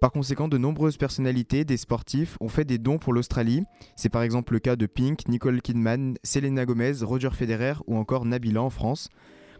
Par 0.02 0.12
conséquent, 0.12 0.48
de 0.48 0.58
nombreuses 0.58 0.98
personnalités, 0.98 1.64
des 1.64 1.78
sportifs, 1.78 2.38
ont 2.40 2.50
fait 2.50 2.66
des 2.66 2.78
dons 2.78 3.00
pour 3.00 3.14
l'Australie. 3.14 3.64
C'est 3.96 4.10
par 4.10 4.22
exemple 4.22 4.54
le 4.54 4.60
cas 4.60 4.76
de 4.76 4.86
Pink, 4.86 5.28
Nicole 5.28 5.62
Kidman, 5.62 6.18
Selena 6.24 6.66
Gomez, 6.66 7.04
Roger 7.04 7.32
Federer 7.32 7.74
ou 7.88 7.98
encore 7.98 8.26
Nabila 8.26 8.62
en 8.62 8.70
France. 8.70 9.10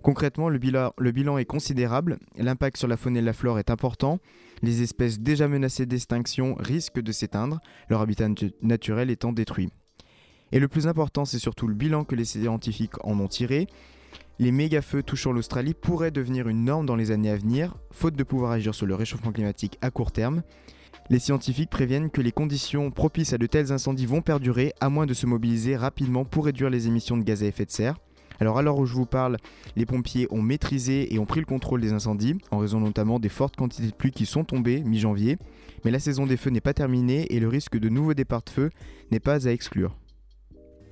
Concrètement, 0.02 0.50
le 0.50 0.58
bilan, 0.60 1.38
est 1.38 1.46
considérable, 1.46 2.18
l'impact 2.38 2.78
sur 2.78 2.88
la 2.88 2.98
faune 2.98 3.18
et 3.18 3.22
la 3.22 3.34
flore 3.34 3.60
est 3.60 3.70
important, 3.70 4.20
les 4.62 4.82
espèces 4.82 5.20
déjà 5.20 5.48
menacées 5.48 5.86
d'extinction 5.86 6.56
risquent 6.60 7.02
de 7.02 7.12
s'éteindre, 7.12 7.60
leur 7.90 8.02
habitat 8.02 8.28
naturel 8.62 9.10
étant 9.10 9.34
détruit. 9.34 9.70
Et 10.52 10.60
le 10.60 10.68
plus 10.68 10.88
important, 10.88 11.26
c'est 11.26 11.40
surtout 11.40 11.68
le 11.68 11.76
bilan 11.76 12.04
que 12.04 12.16
les 12.16 12.26
scientifiques 12.26 13.04
en 13.04 13.20
ont 13.20 13.28
tiré. 13.28 13.68
Les 14.40 14.52
méga-feux 14.52 15.04
touchant 15.04 15.32
l'Australie 15.32 15.74
pourraient 15.74 16.12
devenir 16.12 16.48
une 16.48 16.64
norme 16.64 16.86
dans 16.86 16.96
les 16.96 17.12
années 17.12 17.32
à 17.32 17.36
venir, 17.36 17.76
faute 17.92 18.16
de 18.16 18.24
pouvoir 18.24 18.52
agir 18.52 18.74
sur 18.74 18.86
le 18.86 18.96
réchauffement 18.96 19.32
climatique 19.32 19.78
à 19.82 19.92
court 19.92 20.12
terme. 20.12 20.44
Les 21.10 21.20
scientifiques 21.20 21.70
préviennent 21.70 22.10
que 22.10 22.22
les 22.22 22.32
conditions 22.32 22.92
propices 22.92 23.34
à 23.34 23.38
de 23.38 23.46
tels 23.46 23.72
incendies 23.72 24.06
vont 24.06 24.22
perdurer, 24.22 24.74
à 24.80 24.90
moins 24.90 25.06
de 25.06 25.14
se 25.14 25.26
mobiliser 25.26 25.76
rapidement 25.76 26.24
pour 26.24 26.46
réduire 26.46 26.70
les 26.70 26.88
émissions 26.88 27.18
de 27.18 27.24
gaz 27.24 27.44
à 27.44 27.48
effet 27.48 27.66
de 27.66 27.72
serre. 27.72 27.98
Alors 28.40 28.58
à 28.58 28.62
l'heure 28.62 28.78
où 28.78 28.86
je 28.86 28.94
vous 28.94 29.06
parle, 29.06 29.38
les 29.76 29.86
pompiers 29.86 30.28
ont 30.30 30.42
maîtrisé 30.42 31.14
et 31.14 31.20
ont 31.20 31.26
pris 31.26 31.40
le 31.40 31.46
contrôle 31.46 31.82
des 31.82 31.94
incendies, 31.94 32.36
en 32.52 32.60
raison 32.60 32.80
notamment 32.80 33.20
des 33.20 33.30
fortes 33.30 33.56
quantités 33.56 33.88
de 33.88 33.96
pluie 33.96 34.12
qui 34.12 34.26
sont 34.26 34.44
tombées 34.44 34.82
mi-janvier. 34.82 35.38
Mais 35.86 35.92
la 35.92 36.00
saison 36.00 36.26
des 36.26 36.38
feux 36.38 36.50
n'est 36.50 36.62
pas 36.62 36.74
terminée 36.74 37.34
et 37.34 37.40
le 37.40 37.48
risque 37.48 37.78
de 37.78 37.90
nouveaux 37.90 38.14
départs 38.14 38.44
de 38.44 38.50
feu 38.50 38.70
n'est 39.12 39.20
pas 39.20 39.48
à 39.48 39.52
exclure. 39.52 39.96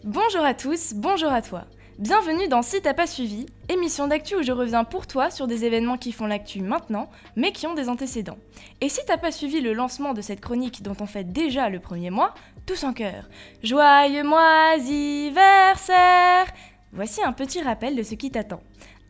Bonjour 0.03 0.43
à 0.43 0.53
tous, 0.53 0.93
bonjour 0.95 1.29
à 1.29 1.41
toi. 1.41 1.65
Bienvenue 1.97 2.49
dans 2.49 2.61
Si 2.61 2.81
t'as 2.81 2.93
pas 2.93 3.07
suivi, 3.07 3.45
émission 3.69 4.07
d'actu 4.07 4.35
où 4.35 4.43
je 4.43 4.51
reviens 4.51 4.83
pour 4.83 5.07
toi 5.07 5.31
sur 5.31 5.47
des 5.47 5.63
événements 5.63 5.97
qui 5.97 6.11
font 6.11 6.27
l'actu 6.27 6.61
maintenant, 6.61 7.09
mais 7.37 7.53
qui 7.53 7.67
ont 7.67 7.73
des 7.73 7.87
antécédents. 7.87 8.37
Et 8.81 8.89
si 8.89 8.99
t'as 9.07 9.17
pas 9.17 9.31
suivi 9.31 9.61
le 9.61 9.71
lancement 9.71 10.13
de 10.13 10.21
cette 10.21 10.41
chronique 10.41 10.83
dont 10.83 10.97
on 10.99 11.05
fait 11.05 11.23
déjà 11.23 11.69
le 11.69 11.79
premier 11.79 12.09
mois, 12.09 12.33
tous 12.65 12.83
en 12.83 12.91
cœur. 12.91 13.29
Joyeux 13.63 14.23
moisiversaire 14.23 16.47
Voici 16.95 17.21
un 17.21 17.33
petit 17.33 17.61
rappel 17.61 17.97
de 17.97 18.03
ce 18.03 18.15
qui 18.15 18.31
t'attend. 18.31 18.61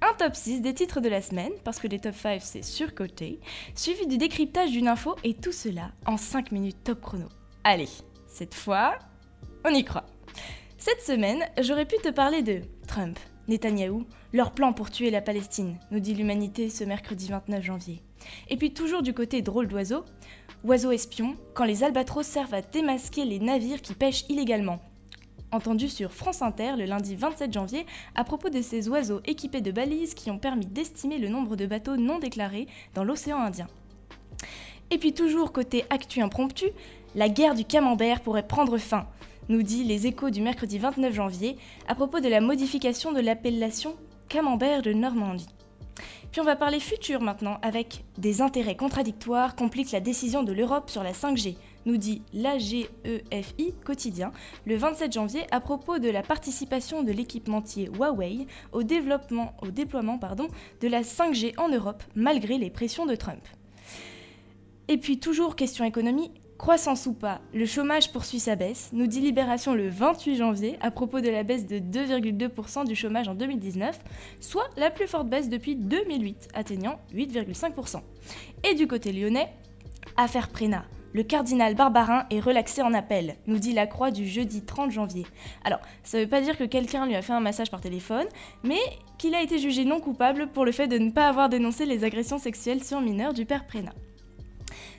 Un 0.01 0.11
top 0.17 0.35
6 0.35 0.61
des 0.61 0.73
titres 0.73 1.01
de 1.01 1.07
la 1.07 1.21
semaine, 1.21 1.51
parce 1.63 1.77
que 1.77 1.87
les 1.87 1.99
top 1.99 2.15
5 2.15 2.41
c'est 2.41 2.63
surcoté, 2.63 3.39
suivi 3.75 4.07
du 4.07 4.17
décryptage 4.17 4.71
d'une 4.71 4.87
info 4.87 5.15
et 5.23 5.35
tout 5.35 5.51
cela 5.51 5.91
en 6.07 6.17
5 6.17 6.51
minutes 6.51 6.83
top 6.83 6.99
chrono. 6.99 7.27
Allez, 7.63 7.89
cette 8.27 8.55
fois, 8.55 8.97
on 9.63 9.69
y 9.69 9.83
croit. 9.83 10.07
Cette 10.79 11.01
semaine, 11.01 11.45
j'aurais 11.61 11.85
pu 11.85 11.97
te 11.97 12.09
parler 12.09 12.41
de 12.41 12.61
Trump, 12.87 13.19
Netanyahou, 13.47 14.07
leur 14.33 14.51
plan 14.51 14.73
pour 14.73 14.89
tuer 14.89 15.11
la 15.11 15.21
Palestine, 15.21 15.77
nous 15.91 15.99
dit 15.99 16.15
l'humanité 16.15 16.71
ce 16.71 16.85
mercredi 16.85 17.27
29 17.27 17.63
janvier. 17.63 18.01
Et 18.49 18.57
puis 18.57 18.73
toujours 18.73 19.03
du 19.03 19.13
côté 19.13 19.43
drôle 19.43 19.67
d'oiseau, 19.67 20.05
oiseau 20.63 20.91
espion, 20.91 21.35
quand 21.53 21.65
les 21.65 21.83
albatros 21.83 22.25
servent 22.25 22.55
à 22.55 22.63
démasquer 22.63 23.25
les 23.25 23.39
navires 23.39 23.83
qui 23.83 23.93
pêchent 23.93 24.25
illégalement. 24.27 24.79
Entendu 25.51 25.89
sur 25.89 26.11
France 26.11 26.41
Inter 26.41 26.73
le 26.77 26.85
lundi 26.85 27.15
27 27.15 27.53
janvier 27.53 27.85
à 28.15 28.23
propos 28.23 28.49
de 28.49 28.61
ces 28.61 28.89
oiseaux 28.89 29.21
équipés 29.25 29.61
de 29.61 29.71
balises 29.71 30.13
qui 30.13 30.31
ont 30.31 30.39
permis 30.39 30.65
d'estimer 30.65 31.17
le 31.17 31.29
nombre 31.29 31.55
de 31.55 31.65
bateaux 31.65 31.97
non 31.97 32.19
déclarés 32.19 32.67
dans 32.93 33.03
l'océan 33.03 33.39
Indien. 33.39 33.67
Et 34.91 34.97
puis 34.97 35.13
toujours 35.13 35.51
côté 35.51 35.85
actu 35.89 36.21
impromptu, 36.21 36.65
la 37.15 37.29
guerre 37.29 37.55
du 37.55 37.65
camembert 37.65 38.21
pourrait 38.21 38.47
prendre 38.47 38.77
fin 38.77 39.07
nous 39.49 39.61
dit 39.61 39.83
les 39.83 40.07
échos 40.07 40.29
du 40.29 40.41
mercredi 40.41 40.79
29 40.79 41.13
janvier 41.13 41.57
à 41.87 41.95
propos 41.95 42.19
de 42.19 42.27
la 42.27 42.41
modification 42.41 43.11
de 43.11 43.19
l'appellation 43.19 43.95
Camembert 44.27 44.81
de 44.81 44.91
Normandie. 44.91 45.47
Puis 46.31 46.41
on 46.41 46.45
va 46.45 46.55
parler 46.55 46.79
futur 46.79 47.21
maintenant 47.21 47.59
avec 47.61 48.03
des 48.17 48.41
intérêts 48.41 48.75
contradictoires 48.75 49.55
compliquent 49.55 49.91
la 49.91 49.99
décision 49.99 50.43
de 50.43 50.51
l'Europe 50.51 50.89
sur 50.89 51.03
la 51.03 51.13
5G, 51.13 51.55
nous 51.85 51.97
dit 51.97 52.21
l'AGEFI 52.33 53.73
quotidien 53.83 54.31
le 54.65 54.75
27 54.75 55.13
janvier 55.13 55.45
à 55.51 55.59
propos 55.59 55.99
de 55.99 56.09
la 56.09 56.21
participation 56.21 57.03
de 57.03 57.11
l'équipementier 57.11 57.89
Huawei 57.95 58.47
au, 58.71 58.83
développement, 58.83 59.55
au 59.61 59.67
déploiement 59.67 60.19
de 60.81 60.87
la 60.87 61.01
5G 61.01 61.59
en 61.59 61.69
Europe 61.69 62.03
malgré 62.15 62.57
les 62.57 62.69
pressions 62.69 63.05
de 63.05 63.15
Trump. 63.15 63.41
Et 64.87 64.97
puis 64.97 65.19
toujours 65.19 65.55
question 65.55 65.83
économie, 65.83 66.31
Croissance 66.57 67.05
ou 67.05 67.13
pas, 67.13 67.41
le 67.53 67.65
chômage 67.65 68.13
poursuit 68.13 68.39
sa 68.39 68.55
baisse, 68.55 68.89
nous 68.93 69.07
dit 69.07 69.19
Libération 69.19 69.73
le 69.73 69.89
28 69.89 70.37
janvier 70.37 70.77
à 70.79 70.89
propos 70.89 71.19
de 71.19 71.29
la 71.29 71.43
baisse 71.43 71.67
de 71.67 71.79
2,2% 71.79 72.85
du 72.85 72.95
chômage 72.95 73.27
en 73.27 73.35
2019, 73.35 73.99
soit 74.39 74.69
la 74.77 74.89
plus 74.89 75.07
forte 75.07 75.27
baisse 75.27 75.49
depuis 75.49 75.75
2008, 75.75 76.47
atteignant 76.53 76.99
8,5%. 77.13 77.99
Et 78.63 78.73
du 78.73 78.87
côté 78.87 79.11
lyonnais, 79.11 79.49
affaire 80.15 80.47
Prénat. 80.47 80.85
Le 81.15 81.23
cardinal 81.23 81.75
Barbarin 81.75 82.25
est 82.29 82.41
relaxé 82.41 82.81
en 82.81 82.93
appel, 82.93 83.37
nous 83.47 83.57
dit 83.57 83.71
la 83.71 83.87
Croix 83.87 84.11
du 84.11 84.27
jeudi 84.27 84.65
30 84.65 84.91
janvier. 84.91 85.25
Alors, 85.63 85.79
ça 86.03 86.17
ne 86.17 86.23
veut 86.23 86.29
pas 86.29 86.41
dire 86.41 86.57
que 86.57 86.65
quelqu'un 86.65 87.05
lui 87.05 87.15
a 87.15 87.21
fait 87.21 87.31
un 87.31 87.39
massage 87.39 87.71
par 87.71 87.79
téléphone, 87.79 88.27
mais 88.65 88.81
qu'il 89.17 89.33
a 89.33 89.41
été 89.41 89.57
jugé 89.57 89.85
non 89.85 90.01
coupable 90.01 90.47
pour 90.47 90.65
le 90.65 90.73
fait 90.73 90.89
de 90.89 90.97
ne 90.97 91.11
pas 91.11 91.29
avoir 91.29 91.47
dénoncé 91.47 91.85
les 91.85 92.03
agressions 92.03 92.37
sexuelles 92.37 92.83
sur 92.83 92.99
mineurs 92.99 93.31
du 93.31 93.45
père 93.45 93.65
Prénat. 93.65 93.93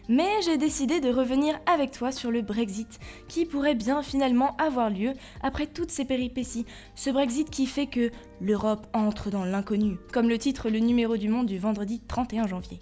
Mais 0.09 0.41
j'ai 0.43 0.57
décidé 0.57 1.01
de 1.01 1.11
revenir 1.11 1.61
avec 1.67 1.91
toi 1.91 2.11
sur 2.11 2.31
le 2.31 2.41
Brexit, 2.41 2.99
qui 3.29 3.45
pourrait 3.45 3.75
bien 3.75 4.03
finalement 4.03 4.57
avoir 4.57 4.89
lieu 4.89 5.13
après 5.43 5.67
toutes 5.67 5.91
ces 5.91 6.07
péripéties. 6.07 6.65
Ce 6.95 7.11
Brexit 7.11 7.51
qui 7.51 7.67
fait 7.67 7.89
que 7.89 8.11
l'Europe 8.41 8.87
entre 8.95 9.29
dans 9.29 9.45
l'inconnu, 9.45 9.99
comme 10.15 10.31
le 10.31 10.39
titre 10.39 10.71
le 10.71 10.79
numéro 10.79 11.19
du 11.19 11.29
monde 11.29 11.45
du 11.45 11.59
vendredi 11.59 12.01
31 12.09 12.47
janvier. 12.47 12.79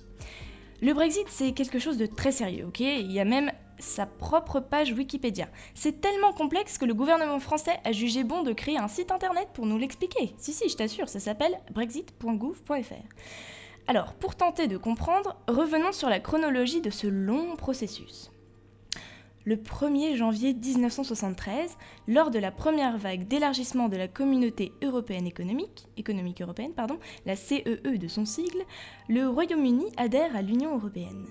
Le 0.83 0.93
Brexit, 0.93 1.27
c'est 1.29 1.53
quelque 1.53 1.79
chose 1.79 1.97
de 1.97 2.07
très 2.07 2.33
sérieux, 2.33 2.67
ok? 2.67 2.81
Il 2.81 3.13
y 3.13 3.21
a 3.21 3.25
même 3.25 3.51
sa 3.79 4.07
propre 4.07 4.61
page 4.61 4.93
Wikipédia. 4.93 5.49
C'est 5.75 6.01
tellement 6.01 6.33
complexe 6.33 6.79
que 6.79 6.85
le 6.85 6.95
gouvernement 6.95 7.41
français 7.41 7.79
a 7.85 7.93
jugé 7.93 8.25
bon 8.25 8.43
de 8.43 8.53
créer 8.53 8.79
un 8.79 8.89
site 8.89 9.11
internet 9.11 9.49
pour 9.55 9.67
nous 9.67 9.79
l'expliquer. 9.79 10.35
Si, 10.39 10.53
si, 10.53 10.69
je 10.69 10.77
t'assure, 10.77 11.09
ça 11.09 11.21
s'appelle 11.21 11.59
brexit.gouv.fr. 11.73 12.95
Alors, 13.87 14.15
pour 14.15 14.35
tenter 14.35 14.67
de 14.67 14.77
comprendre, 14.77 15.37
revenons 15.47 15.93
sur 15.93 16.09
la 16.09 16.21
chronologie 16.21 16.81
de 16.81 16.91
ce 16.91 17.07
long 17.07 17.57
processus. 17.57 18.31
Le 19.47 19.57
1er 19.57 20.17
janvier 20.17 20.55
1973, 20.55 21.77
lors 22.09 22.31
de 22.31 22.39
la 22.39 22.51
première 22.51 22.97
vague 22.97 23.29
d'élargissement 23.29 23.91
de 23.91 23.97
la 23.99 24.09
communauté 24.09 24.73
européenne 24.83 25.27
économique, 25.27 25.87
économique 25.99 26.41
européenne, 26.41 26.73
pardon, 26.73 26.99
la 27.27 27.37
CEE 27.37 27.83
e 27.85 27.99
de 27.99 28.09
son 28.09 28.25
sigle, 28.25 28.63
le 29.11 29.29
Royaume-Uni 29.29 29.85
adhère 29.99 30.35
à 30.35 30.41
l'Union 30.41 30.75
européenne. 30.75 31.27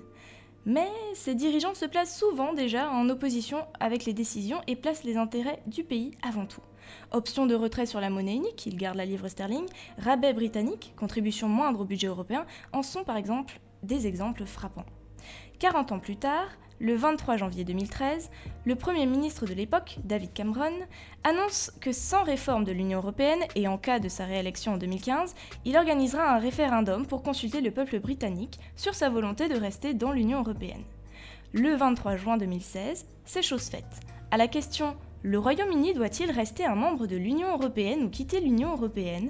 Mais 0.68 0.90
ces 1.16 1.34
dirigeants 1.34 1.74
se 1.74 1.86
placent 1.86 2.16
souvent 2.16 2.54
déjà 2.54 2.92
en 2.92 3.10
opposition 3.10 3.66
avec 3.80 4.06
les 4.06 4.14
décisions 4.14 4.62
et 4.68 4.76
placent 4.76 5.04
les 5.04 5.18
intérêts 5.18 5.64
du 5.66 5.84
pays 5.84 6.12
avant 6.22 6.46
tout. 6.46 6.62
Option 7.14 7.48
de 7.48 7.56
retrait 7.56 7.88
sur 7.88 8.00
la 8.00 8.12
monnaie 8.12 8.36
unique, 8.36 8.68
ils 8.68 8.78
gardent 8.78 8.98
la 8.98 9.06
livre 9.06 9.28
sterling, 9.28 9.66
rabais 9.98 10.34
britannique, 10.34 10.94
contribution 10.98 11.50
moindre 11.50 11.80
au 11.80 11.86
budget 11.86 12.08
européen, 12.08 12.46
en 12.74 12.84
sont 12.84 13.04
par 13.04 13.18
exemple 13.18 13.60
des 13.82 14.06
exemples 14.06 14.46
frappants. 14.46 14.86
40 15.58 15.94
ans 15.94 16.00
plus 16.00 16.18
tard, 16.18 16.50
le 16.80 16.96
23 16.96 17.38
janvier 17.38 17.64
2013, 17.64 18.30
le 18.66 18.76
Premier 18.76 19.06
ministre 19.06 19.46
de 19.46 19.54
l'époque, 19.54 19.98
David 20.04 20.34
Cameron, 20.34 20.74
annonce 21.24 21.72
que 21.82 21.92
sans 21.92 22.24
réforme 22.24 22.64
de 22.64 22.72
l'Union 22.72 23.00
européenne 23.00 23.44
et 23.56 23.68
en 23.68 23.78
cas 23.78 24.00
de 24.00 24.10
sa 24.10 24.26
réélection 24.26 24.74
en 24.74 24.78
2015, 24.78 25.36
il 25.66 25.78
organisera 25.78 26.36
un 26.36 26.40
référendum 26.40 27.06
pour 27.06 27.24
consulter 27.24 27.62
le 27.62 27.72
peuple 27.72 28.00
britannique 28.00 28.60
sur 28.76 28.96
sa 28.96 29.10
volonté 29.10 29.48
de 29.48 29.60
rester 29.60 29.94
dans 29.94 30.12
l'Union 30.12 30.40
européenne. 30.40 30.84
Le 31.54 31.76
23 31.76 32.16
juin 32.16 32.38
2016, 32.38 33.06
c'est 33.26 33.44
chose 33.44 33.70
faite. 33.70 34.00
À 34.32 34.38
la 34.38 34.48
question 34.48 34.96
Le 35.22 35.38
Royaume-Uni 35.38 35.94
doit-il 35.94 36.32
rester 36.32 36.66
un 36.66 36.76
membre 36.76 37.06
de 37.06 37.16
l'Union 37.16 37.54
européenne 37.54 38.04
ou 38.04 38.10
quitter 38.10 38.42
l'Union 38.42 38.72
européenne? 38.72 39.30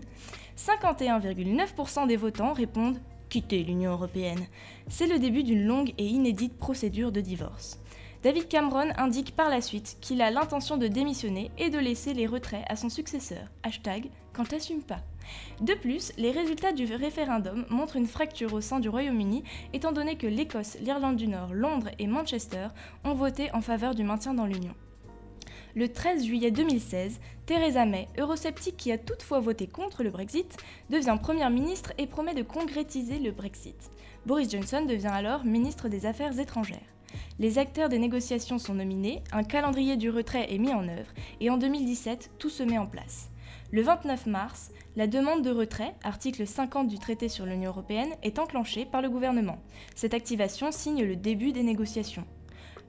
51,9% 0.57 2.07
des 2.07 2.15
votants 2.15 2.53
répondent 2.53 2.99
quitter 3.33 3.63
l'Union 3.63 3.93
européenne. 3.93 4.45
C'est 4.89 5.07
le 5.07 5.17
début 5.17 5.41
d'une 5.41 5.65
longue 5.65 5.91
et 5.97 6.05
inédite 6.05 6.55
procédure 6.55 7.11
de 7.11 7.19
divorce. 7.19 7.79
David 8.21 8.47
Cameron 8.47 8.91
indique 8.95 9.35
par 9.35 9.49
la 9.49 9.59
suite 9.59 9.97
qu'il 10.01 10.21
a 10.21 10.29
l'intention 10.29 10.77
de 10.77 10.85
démissionner 10.85 11.49
et 11.57 11.71
de 11.71 11.79
laisser 11.79 12.13
les 12.13 12.27
retraits 12.27 12.63
à 12.67 12.75
son 12.75 12.89
successeur. 12.89 13.47
Hashtag 13.63 14.11
quand 14.33 14.49
t'assumes 14.49 14.83
pas. 14.83 15.01
De 15.61 15.73
plus, 15.73 16.13
les 16.19 16.29
résultats 16.29 16.73
du 16.73 16.85
référendum 16.85 17.65
montrent 17.71 17.95
une 17.95 18.05
fracture 18.05 18.53
au 18.53 18.61
sein 18.61 18.79
du 18.79 18.87
Royaume-Uni, 18.87 19.43
étant 19.73 19.93
donné 19.93 20.15
que 20.15 20.27
l'Écosse, 20.27 20.77
l'Irlande 20.79 21.15
du 21.15 21.27
Nord, 21.27 21.55
Londres 21.55 21.89
et 21.97 22.05
Manchester 22.05 22.67
ont 23.03 23.15
voté 23.15 23.49
en 23.53 23.61
faveur 23.61 23.95
du 23.95 24.03
maintien 24.03 24.35
dans 24.35 24.45
l'Union. 24.45 24.75
Le 25.75 25.91
13 25.91 26.25
juillet 26.25 26.51
2016, 26.51 27.19
Theresa 27.47 27.87
May, 27.87 28.07
eurosceptique 28.19 28.77
qui 28.77 28.91
a 28.91 28.99
toutefois 28.99 29.39
voté 29.39 29.65
contre 29.65 30.03
le 30.03 30.11
Brexit, 30.11 30.55
devient 30.91 31.17
Première 31.19 31.49
ministre 31.49 31.93
et 31.97 32.05
promet 32.05 32.35
de 32.35 32.43
concrétiser 32.43 33.17
le 33.17 33.31
Brexit. 33.31 33.89
Boris 34.27 34.51
Johnson 34.51 34.85
devient 34.85 35.07
alors 35.07 35.45
ministre 35.45 35.89
des 35.89 36.05
Affaires 36.05 36.37
étrangères. 36.39 36.77
Les 37.39 37.57
acteurs 37.57 37.89
des 37.89 37.97
négociations 37.97 38.59
sont 38.59 38.75
nominés, 38.75 39.23
un 39.31 39.43
calendrier 39.43 39.97
du 39.97 40.11
retrait 40.11 40.53
est 40.53 40.59
mis 40.59 40.73
en 40.73 40.87
œuvre, 40.87 41.11
et 41.41 41.49
en 41.49 41.57
2017, 41.57 42.29
tout 42.37 42.51
se 42.51 42.61
met 42.61 42.77
en 42.77 42.85
place. 42.85 43.31
Le 43.71 43.81
29 43.81 44.27
mars, 44.27 44.71
la 44.95 45.07
demande 45.07 45.41
de 45.41 45.49
retrait, 45.49 45.95
article 46.03 46.45
50 46.45 46.87
du 46.87 46.99
traité 46.99 47.29
sur 47.29 47.47
l'Union 47.47 47.71
européenne, 47.71 48.13
est 48.21 48.37
enclenchée 48.37 48.85
par 48.85 49.01
le 49.01 49.09
gouvernement. 49.09 49.57
Cette 49.95 50.13
activation 50.13 50.71
signe 50.71 51.03
le 51.03 51.15
début 51.15 51.51
des 51.51 51.63
négociations. 51.63 52.25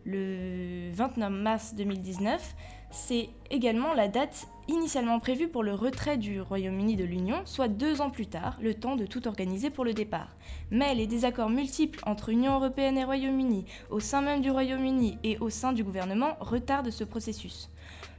Le 0.05 0.91
29 0.93 1.33
mars 1.33 1.75
2019, 1.75 2.55
c'est 2.95 3.29
également 3.51 3.93
la 3.93 4.09
date 4.09 4.47
initialement 4.69 5.19
prévue 5.19 5.49
pour 5.49 5.63
le 5.63 5.75
retrait 5.75 6.17
du 6.17 6.41
Royaume-Uni 6.41 6.97
de 6.97 7.05
l'Union, 7.05 7.43
soit 7.45 7.69
deux 7.69 8.01
ans 8.01 8.09
plus 8.09 8.27
tard, 8.29 8.57
le 8.63 8.73
temps 8.73 8.97
de 8.97 9.05
tout 9.05 9.27
organiser 9.27 9.69
pour 9.69 9.85
le 9.85 9.93
départ. 9.93 10.37
Mais 10.71 10.95
les 10.95 11.07
désaccords 11.07 11.51
multiples 11.51 12.01
entre 12.07 12.31
Union 12.31 12.55
européenne 12.55 12.97
et 12.97 13.05
Royaume-Uni, 13.05 13.67
au 13.91 14.01
sein 14.01 14.23
même 14.23 14.41
du 14.41 14.51
Royaume-Uni 14.51 15.19
et 15.25 15.39
au 15.39 15.51
sein 15.51 15.73
du 15.73 15.85
gouvernement, 15.85 16.37
retardent 16.41 16.91
ce 16.91 17.05
processus. 17.05 17.69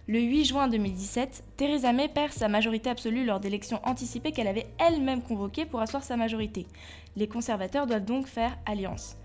Le 0.08 0.20
8 0.20 0.46
juin 0.46 0.68
2017, 0.68 1.44
Theresa 1.58 1.92
May 1.92 2.10
perd 2.10 2.32
sa 2.32 2.48
majorité 2.48 2.92
absolue 2.92 3.26
lors 3.26 3.40
d'élections 3.40 3.80
anticipées 3.86 4.34
qu'elle 4.34 4.48
avait 4.48 4.68
elle-même 4.78 5.24
convoquées 5.24 5.66
pour 5.66 5.80
asseoir 5.80 6.04
sa 6.04 6.16
majorité. 6.16 6.68
Les 7.16 7.28
conservateurs 7.28 7.88
doivent 7.88 8.06
donc 8.06 8.28
faire 8.28 8.56
alliance. 8.68 9.16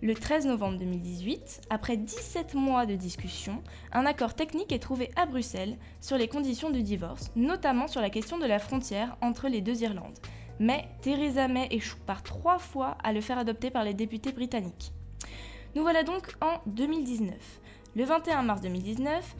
Le 0.00 0.14
13 0.14 0.46
novembre 0.46 0.78
2018, 0.78 1.62
après 1.70 1.96
17 1.96 2.54
mois 2.54 2.86
de 2.86 2.94
discussion, 2.94 3.64
un 3.92 4.06
accord 4.06 4.34
technique 4.34 4.70
est 4.70 4.78
trouvé 4.78 5.10
à 5.16 5.26
Bruxelles 5.26 5.76
sur 6.00 6.16
les 6.16 6.28
conditions 6.28 6.70
du 6.70 6.84
divorce, 6.84 7.32
notamment 7.34 7.88
sur 7.88 8.00
la 8.00 8.08
question 8.08 8.38
de 8.38 8.46
la 8.46 8.60
frontière 8.60 9.16
entre 9.22 9.48
les 9.48 9.60
deux 9.60 9.82
Irlandes. 9.82 10.16
Mais 10.60 10.84
Theresa 11.00 11.48
May 11.48 11.66
échoue 11.72 11.98
par 12.06 12.22
trois 12.22 12.60
fois 12.60 12.96
à 13.02 13.12
le 13.12 13.20
faire 13.20 13.38
adopter 13.38 13.70
par 13.70 13.82
les 13.82 13.92
députés 13.92 14.30
britanniques. 14.30 14.92
Nous 15.74 15.82
voilà 15.82 16.04
donc 16.04 16.32
en 16.40 16.60
2019. 16.66 17.34
Le 17.96 18.04
21 18.04 18.42
mars 18.42 18.60
2019, 18.60 19.34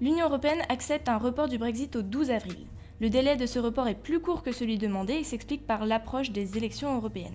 l'Union 0.00 0.26
européenne 0.26 0.62
accepte 0.68 1.08
un 1.08 1.18
report 1.18 1.48
du 1.48 1.58
Brexit 1.58 1.96
au 1.96 2.02
12 2.02 2.30
avril. 2.30 2.66
Le 3.00 3.10
délai 3.10 3.34
de 3.34 3.46
ce 3.46 3.58
report 3.58 3.88
est 3.88 4.00
plus 4.00 4.20
court 4.20 4.44
que 4.44 4.52
celui 4.52 4.78
demandé 4.78 5.14
et 5.14 5.24
s'explique 5.24 5.66
par 5.66 5.84
l'approche 5.84 6.30
des 6.30 6.56
élections 6.56 6.94
européennes. 6.94 7.34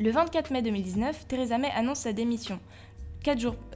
Le 0.00 0.10
24 0.10 0.50
mai 0.50 0.60
2019, 0.62 1.28
Theresa 1.28 1.56
May 1.56 1.70
annonce 1.70 2.00
sa 2.00 2.12
démission. 2.12 2.58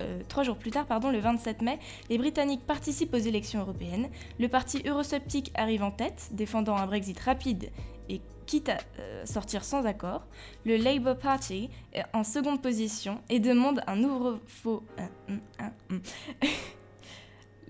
euh, 0.01 0.21
trois 0.29 0.43
jours 0.43 0.57
plus 0.57 0.73
tard, 0.73 0.85
pardon, 0.85 1.11
le 1.11 1.21
27 1.21 1.63
mai, 1.63 1.79
les 2.11 2.19
Britanniques 2.19 2.67
participent 2.67 3.15
aux 3.15 3.19
élections 3.19 3.61
européennes. 3.61 4.09
Le 4.41 4.49
parti 4.49 4.83
eurosceptique 4.85 5.53
arrive 5.55 5.85
en 5.85 5.93
tête, 5.93 6.31
défendant 6.33 6.77
un 6.77 6.87
Brexit 6.87 7.19
rapide 7.21 7.71
et 8.09 8.21
quitte 8.47 8.69
à 8.69 8.79
euh, 8.99 9.25
sortir 9.27 9.63
sans 9.63 9.87
accord. 9.87 10.27
Le 10.67 10.77
Labour 10.77 11.17
Party 11.17 11.71
est 11.93 12.05
en 12.13 12.25
seconde 12.25 12.61
position 12.61 13.21
et 13.29 13.39
demande 13.39 13.81
un 13.87 13.97
nouveau 13.97 14.39
faux. 14.47 14.83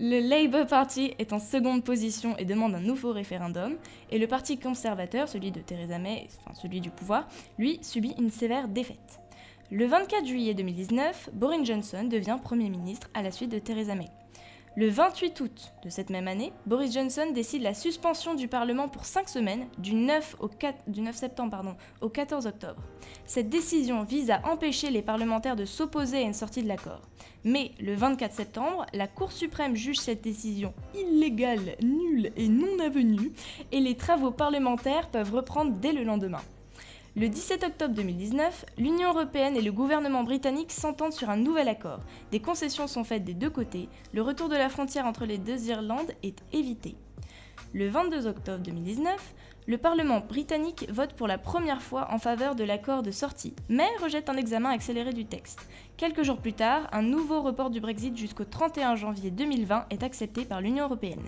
Le 0.01 0.21
Labour 0.21 0.65
Party 0.65 1.13
est 1.19 1.33
en 1.33 1.39
seconde 1.39 1.83
position 1.83 2.37
et 2.37 2.45
demande 2.45 2.73
un 2.73 2.79
nouveau 2.79 3.11
référendum, 3.11 3.75
et 4.09 4.17
le 4.17 4.27
Parti 4.27 4.57
conservateur, 4.57 5.27
celui 5.27 5.51
de 5.51 5.59
Theresa 5.59 5.99
May, 5.99 6.29
enfin 6.39 6.53
celui 6.53 6.79
du 6.79 6.89
pouvoir, 6.89 7.27
lui 7.57 7.79
subit 7.81 8.15
une 8.17 8.31
sévère 8.31 8.69
défaite. 8.69 9.19
Le 9.71 9.85
24 9.85 10.25
juillet 10.25 10.53
2019, 10.53 11.31
Boris 11.33 11.67
Johnson 11.67 12.05
devient 12.05 12.37
Premier 12.41 12.69
ministre 12.69 13.09
à 13.13 13.21
la 13.21 13.31
suite 13.31 13.51
de 13.51 13.59
Theresa 13.59 13.93
May. 13.93 14.07
Le 14.79 14.87
28 14.87 15.41
août 15.41 15.73
de 15.83 15.89
cette 15.89 16.09
même 16.09 16.29
année, 16.29 16.53
Boris 16.65 16.93
Johnson 16.93 17.31
décide 17.33 17.63
la 17.63 17.73
suspension 17.73 18.33
du 18.33 18.47
Parlement 18.47 18.87
pour 18.87 19.03
5 19.03 19.27
semaines, 19.27 19.67
du 19.77 19.93
9, 19.93 20.37
au 20.39 20.47
4, 20.47 20.89
du 20.89 21.01
9 21.01 21.13
septembre 21.13 21.75
au 21.99 22.07
14 22.07 22.47
octobre. 22.47 22.81
Cette 23.25 23.49
décision 23.49 24.03
vise 24.03 24.31
à 24.31 24.39
empêcher 24.49 24.89
les 24.89 25.01
parlementaires 25.01 25.57
de 25.57 25.65
s'opposer 25.65 26.19
à 26.19 26.21
une 26.21 26.33
sortie 26.33 26.63
de 26.63 26.69
l'accord. 26.69 27.01
Mais 27.43 27.71
le 27.81 27.93
24 27.93 28.33
septembre, 28.33 28.85
la 28.93 29.09
Cour 29.09 29.33
suprême 29.33 29.75
juge 29.75 29.99
cette 29.99 30.21
décision 30.21 30.73
illégale, 30.95 31.75
nulle 31.81 32.31
et 32.37 32.47
non 32.47 32.79
avenue, 32.79 33.33
et 33.73 33.81
les 33.81 33.97
travaux 33.97 34.31
parlementaires 34.31 35.09
peuvent 35.09 35.33
reprendre 35.33 35.73
dès 35.73 35.91
le 35.91 36.05
lendemain. 36.05 36.39
Le 37.19 37.27
17 37.27 37.65
octobre 37.65 37.93
2019, 37.95 38.63
l'Union 38.77 39.09
européenne 39.09 39.57
et 39.57 39.61
le 39.61 39.73
gouvernement 39.73 40.23
britannique 40.23 40.71
s'entendent 40.71 41.11
sur 41.11 41.29
un 41.29 41.35
nouvel 41.35 41.67
accord. 41.67 41.99
Des 42.31 42.39
concessions 42.39 42.87
sont 42.87 43.03
faites 43.03 43.25
des 43.25 43.33
deux 43.33 43.49
côtés, 43.49 43.89
le 44.13 44.21
retour 44.21 44.47
de 44.47 44.55
la 44.55 44.69
frontière 44.69 45.05
entre 45.05 45.25
les 45.25 45.37
deux 45.37 45.67
Irlandes 45.67 46.13
est 46.23 46.41
évité. 46.53 46.95
Le 47.73 47.89
22 47.89 48.25
octobre 48.25 48.63
2019, 48.63 49.35
le 49.67 49.77
Parlement 49.77 50.21
britannique 50.21 50.87
vote 50.89 51.11
pour 51.11 51.27
la 51.27 51.37
première 51.37 51.81
fois 51.81 52.07
en 52.09 52.19
faveur 52.19 52.55
de 52.55 52.63
l'accord 52.63 53.03
de 53.03 53.11
sortie, 53.11 53.53
mais 53.67 53.89
rejette 54.01 54.29
un 54.29 54.37
examen 54.37 54.69
accéléré 54.69 55.11
du 55.11 55.25
texte. 55.25 55.67
Quelques 55.97 56.23
jours 56.23 56.37
plus 56.37 56.53
tard, 56.53 56.87
un 56.93 57.01
nouveau 57.01 57.41
report 57.41 57.69
du 57.69 57.81
Brexit 57.81 58.15
jusqu'au 58.15 58.45
31 58.45 58.95
janvier 58.95 59.29
2020 59.29 59.87
est 59.89 60.03
accepté 60.03 60.45
par 60.45 60.61
l'Union 60.61 60.85
européenne. 60.85 61.27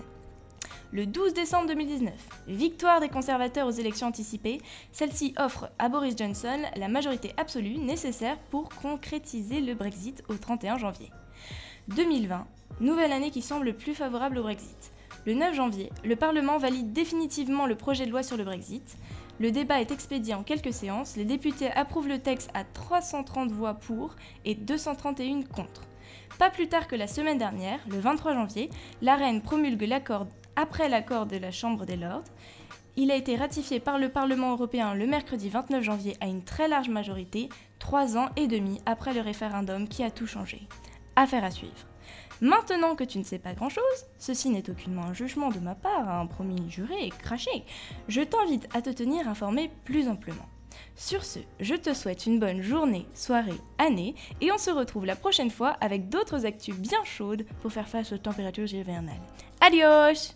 Le 0.94 1.06
12 1.06 1.32
décembre 1.32 1.68
2019, 1.68 2.12
victoire 2.48 3.00
des 3.00 3.08
conservateurs 3.08 3.66
aux 3.66 3.70
élections 3.70 4.08
anticipées, 4.08 4.60
celle-ci 4.92 5.32
offre 5.38 5.70
à 5.78 5.88
Boris 5.88 6.14
Johnson 6.18 6.58
la 6.76 6.88
majorité 6.88 7.32
absolue 7.38 7.78
nécessaire 7.78 8.36
pour 8.50 8.68
concrétiser 8.68 9.62
le 9.62 9.72
Brexit 9.72 10.22
au 10.28 10.34
31 10.34 10.76
janvier. 10.76 11.08
2020, 11.88 12.46
nouvelle 12.80 13.12
année 13.12 13.30
qui 13.30 13.40
semble 13.40 13.72
plus 13.72 13.94
favorable 13.94 14.36
au 14.36 14.42
Brexit. 14.42 14.92
Le 15.24 15.32
9 15.32 15.54
janvier, 15.54 15.88
le 16.04 16.14
Parlement 16.14 16.58
valide 16.58 16.92
définitivement 16.92 17.64
le 17.64 17.74
projet 17.74 18.04
de 18.04 18.10
loi 18.10 18.22
sur 18.22 18.36
le 18.36 18.44
Brexit. 18.44 18.98
Le 19.40 19.50
débat 19.50 19.80
est 19.80 19.92
expédié 19.92 20.34
en 20.34 20.42
quelques 20.42 20.74
séances, 20.74 21.16
les 21.16 21.24
députés 21.24 21.70
approuvent 21.70 22.08
le 22.08 22.18
texte 22.18 22.50
à 22.52 22.64
330 22.64 23.50
voix 23.50 23.72
pour 23.72 24.14
et 24.44 24.54
231 24.54 25.44
contre. 25.44 25.84
Pas 26.38 26.50
plus 26.50 26.68
tard 26.68 26.86
que 26.86 26.96
la 26.96 27.06
semaine 27.06 27.38
dernière, 27.38 27.80
le 27.88 27.98
23 27.98 28.34
janvier, 28.34 28.68
la 29.00 29.16
reine 29.16 29.40
promulgue 29.40 29.88
l'accord 29.88 30.26
après 30.56 30.88
l'accord 30.88 31.26
de 31.26 31.36
la 31.36 31.50
Chambre 31.50 31.86
des 31.86 31.96
Lords. 31.96 32.24
Il 32.96 33.10
a 33.10 33.16
été 33.16 33.36
ratifié 33.36 33.80
par 33.80 33.98
le 33.98 34.10
Parlement 34.10 34.52
européen 34.52 34.94
le 34.94 35.06
mercredi 35.06 35.48
29 35.48 35.82
janvier 35.82 36.16
à 36.20 36.26
une 36.26 36.44
très 36.44 36.68
large 36.68 36.90
majorité, 36.90 37.48
trois 37.78 38.18
ans 38.18 38.28
et 38.36 38.46
demi 38.46 38.80
après 38.84 39.14
le 39.14 39.20
référendum 39.20 39.88
qui 39.88 40.02
a 40.02 40.10
tout 40.10 40.26
changé. 40.26 40.62
Affaire 41.16 41.44
à 41.44 41.50
suivre. 41.50 41.72
Maintenant 42.42 42.96
que 42.96 43.04
tu 43.04 43.18
ne 43.18 43.24
sais 43.24 43.38
pas 43.38 43.54
grand-chose, 43.54 43.82
ceci 44.18 44.50
n'est 44.50 44.68
aucunement 44.68 45.04
un 45.04 45.14
jugement 45.14 45.50
de 45.50 45.60
ma 45.60 45.74
part, 45.74 46.08
un 46.08 46.26
promis 46.26 46.68
juré 46.68 47.06
et 47.06 47.10
craché, 47.10 47.64
je 48.08 48.20
t'invite 48.20 48.68
à 48.74 48.82
te 48.82 48.90
tenir 48.90 49.28
informé 49.28 49.70
plus 49.84 50.08
amplement. 50.08 50.48
Sur 50.96 51.24
ce, 51.24 51.38
je 51.60 51.74
te 51.74 51.94
souhaite 51.94 52.26
une 52.26 52.40
bonne 52.40 52.60
journée, 52.60 53.06
soirée, 53.14 53.60
année, 53.78 54.14
et 54.40 54.50
on 54.52 54.58
se 54.58 54.70
retrouve 54.70 55.06
la 55.06 55.16
prochaine 55.16 55.50
fois 55.50 55.76
avec 55.80 56.08
d'autres 56.08 56.44
actus 56.44 56.76
bien 56.76 57.02
chaudes 57.04 57.46
pour 57.60 57.72
faire 57.72 57.88
face 57.88 58.12
aux 58.12 58.18
températures 58.18 58.72
hivernales. 58.72 59.14
Adios 59.60 60.34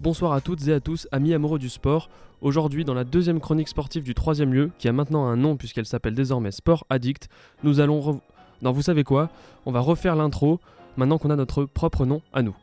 Bonsoir 0.00 0.32
à 0.32 0.40
toutes 0.40 0.68
et 0.68 0.72
à 0.72 0.80
tous, 0.80 1.08
amis 1.10 1.34
amoureux 1.34 1.58
du 1.58 1.68
sport. 1.68 2.08
Aujourd'hui, 2.40 2.84
dans 2.84 2.94
la 2.94 3.02
deuxième 3.02 3.40
chronique 3.40 3.66
sportive 3.66 4.04
du 4.04 4.14
troisième 4.14 4.54
lieu, 4.54 4.70
qui 4.78 4.86
a 4.88 4.92
maintenant 4.92 5.26
un 5.26 5.36
nom 5.36 5.56
puisqu'elle 5.56 5.86
s'appelle 5.86 6.14
désormais 6.14 6.52
Sport 6.52 6.84
Addict, 6.88 7.28
nous 7.64 7.80
allons... 7.80 8.00
rev- 8.00 8.20
Non, 8.62 8.70
vous 8.70 8.82
savez 8.82 9.02
quoi? 9.02 9.28
On 9.66 9.72
va 9.72 9.80
refaire 9.80 10.14
l'intro 10.14 10.60
maintenant 10.96 11.18
qu'on 11.18 11.30
a 11.30 11.36
notre 11.36 11.64
propre 11.64 12.06
nom 12.06 12.22
à 12.32 12.42
nous. 12.42 12.54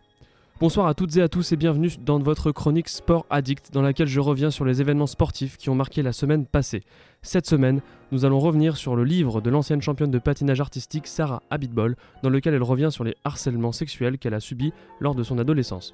Bonsoir 0.62 0.88
à 0.88 0.94
toutes 0.94 1.18
et 1.18 1.22
à 1.22 1.28
tous 1.28 1.52
et 1.52 1.58
bienvenue 1.58 1.92
dans 2.06 2.20
votre 2.20 2.54
chronique 2.54 2.88
Sport 2.88 3.26
Addict 3.30 3.74
dans 3.74 3.82
laquelle 3.82 4.08
je 4.08 4.22
reviens 4.22 4.50
sur 4.50 4.64
les 4.64 4.80
événements 4.80 5.06
sportifs 5.06 5.58
qui 5.58 5.70
ont 5.70 5.76
marqué 5.76 6.02
la 6.04 6.14
semaine 6.14 6.46
passée. 6.46 6.84
Cette 7.22 7.48
semaine, 7.48 7.82
nous 8.14 8.24
allons 8.24 8.40
revenir 8.40 8.78
sur 8.78 8.96
le 8.96 9.04
livre 9.04 9.42
de 9.42 9.50
l'ancienne 9.50 9.82
championne 9.82 10.12
de 10.12 10.20
patinage 10.20 10.62
artistique 10.62 11.08
Sarah 11.08 11.44
Abitbol 11.50 11.98
dans 12.24 12.30
lequel 12.30 12.54
elle 12.54 12.64
revient 12.64 12.90
sur 12.92 13.04
les 13.04 13.16
harcèlements 13.26 13.74
sexuels 13.74 14.18
qu'elle 14.18 14.34
a 14.34 14.40
subis 14.40 14.72
lors 15.02 15.16
de 15.16 15.24
son 15.24 15.38
adolescence. 15.38 15.94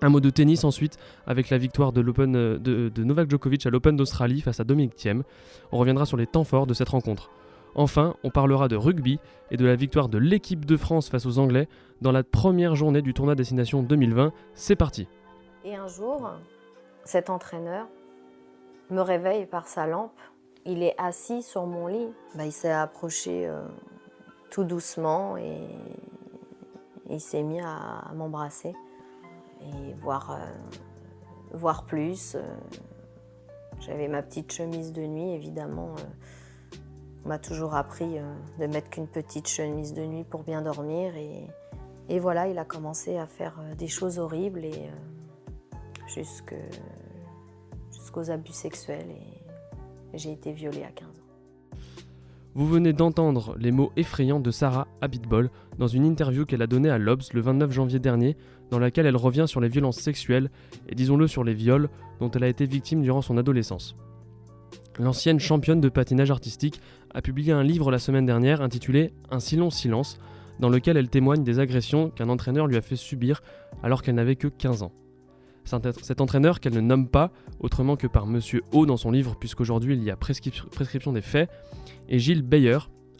Un 0.00 0.10
mot 0.10 0.20
de 0.20 0.30
tennis 0.30 0.62
ensuite 0.64 0.96
avec 1.26 1.50
la 1.50 1.58
victoire 1.58 1.92
de, 1.92 2.04
euh, 2.18 2.90
Novak 2.98 3.28
Djokovic 3.28 3.66
à 3.66 3.70
l'Open 3.70 3.96
d'Australie 3.96 4.40
face 4.40 4.60
à 4.60 4.64
Dominic 4.64 4.94
Thiem. 4.94 5.24
On 5.72 5.78
reviendra 5.78 6.06
sur 6.06 6.16
les 6.16 6.26
temps 6.26 6.44
forts 6.44 6.66
de 6.66 6.74
cette 6.74 6.88
rencontre. 6.88 7.30
Enfin, 7.74 8.14
on 8.22 8.30
parlera 8.30 8.68
de 8.68 8.76
rugby 8.76 9.18
et 9.50 9.56
de 9.56 9.66
la 9.66 9.76
victoire 9.76 10.08
de 10.08 10.18
l'équipe 10.18 10.64
de 10.64 10.76
France 10.76 11.08
face 11.08 11.26
aux 11.26 11.38
Anglais 11.38 11.68
dans 12.00 12.12
la 12.12 12.22
première 12.22 12.74
journée 12.74 13.02
du 13.02 13.12
tournoi 13.12 13.34
Destination 13.34 13.82
2020. 13.82 14.32
C'est 14.54 14.76
parti 14.76 15.08
Et 15.64 15.74
un 15.74 15.88
jour, 15.88 16.30
cet 17.04 17.28
entraîneur 17.28 17.86
me 18.90 19.00
réveille 19.00 19.46
par 19.46 19.66
sa 19.66 19.86
lampe. 19.86 20.18
Il 20.64 20.82
est 20.82 20.94
assis 20.98 21.42
sur 21.42 21.66
mon 21.66 21.88
lit. 21.88 22.08
Bah, 22.36 22.44
il 22.44 22.52
s'est 22.52 22.72
approché 22.72 23.46
euh, 23.46 23.62
tout 24.50 24.64
doucement 24.64 25.36
et 25.36 25.58
il 27.10 27.20
s'est 27.20 27.42
mis 27.42 27.60
à 27.60 28.12
m'embrasser 28.14 28.74
et 29.62 29.94
voir, 29.94 30.30
euh, 30.30 30.36
voir 31.52 31.84
plus. 31.84 32.34
euh. 32.34 32.42
J'avais 33.80 34.08
ma 34.08 34.22
petite 34.22 34.52
chemise 34.52 34.92
de 34.92 35.02
nuit, 35.02 35.32
évidemment. 35.32 35.94
euh, 35.98 36.76
on 37.24 37.28
m'a 37.28 37.38
toujours 37.38 37.74
appris 37.74 38.16
de 38.58 38.66
mettre 38.66 38.90
qu'une 38.90 39.06
petite 39.06 39.48
chemise 39.48 39.92
de 39.92 40.02
nuit 40.02 40.24
pour 40.24 40.44
bien 40.44 40.62
dormir. 40.62 41.12
Et, 42.08 42.18
voilà, 42.18 42.48
il 42.48 42.58
a 42.58 42.64
commencé 42.64 43.18
à 43.18 43.26
faire 43.26 43.60
des 43.76 43.88
choses 43.88 44.18
horribles 44.18 44.64
et 44.64 44.88
jusqu'aux 46.06 48.30
abus 48.30 48.52
sexuels. 48.52 49.10
Et 49.10 50.18
j'ai 50.18 50.32
été 50.32 50.52
violée 50.52 50.84
à 50.84 50.90
15 50.90 51.06
ans. 51.06 51.12
Vous 52.54 52.66
venez 52.66 52.92
d'entendre 52.92 53.54
les 53.58 53.72
mots 53.72 53.92
effrayants 53.96 54.40
de 54.40 54.50
Sarah 54.50 54.88
Abitbol 55.00 55.50
dans 55.78 55.86
une 55.86 56.04
interview 56.04 56.46
qu'elle 56.46 56.62
a 56.62 56.66
donnée 56.66 56.90
à 56.90 56.98
l'Obs 56.98 57.32
le 57.32 57.40
29 57.40 57.70
janvier 57.70 57.98
dernier, 57.98 58.36
dans 58.70 58.78
laquelle 58.78 59.06
elle 59.06 59.16
revient 59.16 59.44
sur 59.46 59.60
les 59.60 59.68
violences 59.68 59.98
sexuelles 59.98 60.50
et 60.88 60.94
disons-le 60.94 61.26
sur 61.26 61.44
les 61.44 61.54
viols 61.54 61.88
dont 62.20 62.30
elle 62.30 62.44
a 62.44 62.48
été 62.48 62.66
victime 62.66 63.02
durant 63.02 63.22
son 63.22 63.38
adolescence. 63.38 63.96
L'ancienne 64.98 65.38
championne 65.38 65.80
de 65.80 65.88
patinage 65.88 66.30
artistique 66.30 66.80
a 67.14 67.22
publié 67.22 67.52
un 67.52 67.62
livre 67.62 67.90
la 67.90 67.98
semaine 67.98 68.26
dernière 68.26 68.62
intitulé 68.62 69.12
Un 69.30 69.40
si 69.40 69.56
long 69.56 69.70
silence, 69.70 70.18
dans 70.58 70.68
lequel 70.68 70.96
elle 70.96 71.08
témoigne 71.08 71.44
des 71.44 71.60
agressions 71.60 72.10
qu'un 72.10 72.28
entraîneur 72.28 72.66
lui 72.66 72.76
a 72.76 72.82
fait 72.82 72.96
subir 72.96 73.42
alors 73.82 74.02
qu'elle 74.02 74.16
n'avait 74.16 74.36
que 74.36 74.48
15 74.48 74.82
ans. 74.82 74.92
Cet 76.02 76.20
entraîneur 76.20 76.60
qu'elle 76.60 76.74
ne 76.74 76.80
nomme 76.80 77.08
pas, 77.08 77.30
autrement 77.60 77.96
que 77.96 78.06
par 78.06 78.26
Monsieur 78.26 78.62
O 78.72 78.86
dans 78.86 78.96
son 78.96 79.10
livre, 79.10 79.36
puisqu'aujourd'hui 79.38 79.94
il 79.94 80.02
y 80.02 80.10
a 80.10 80.16
prescrip- 80.16 80.68
prescription 80.70 81.12
des 81.12 81.20
faits, 81.20 81.48
est 82.08 82.18
Gilles 82.18 82.42
Bayer, 82.42 82.78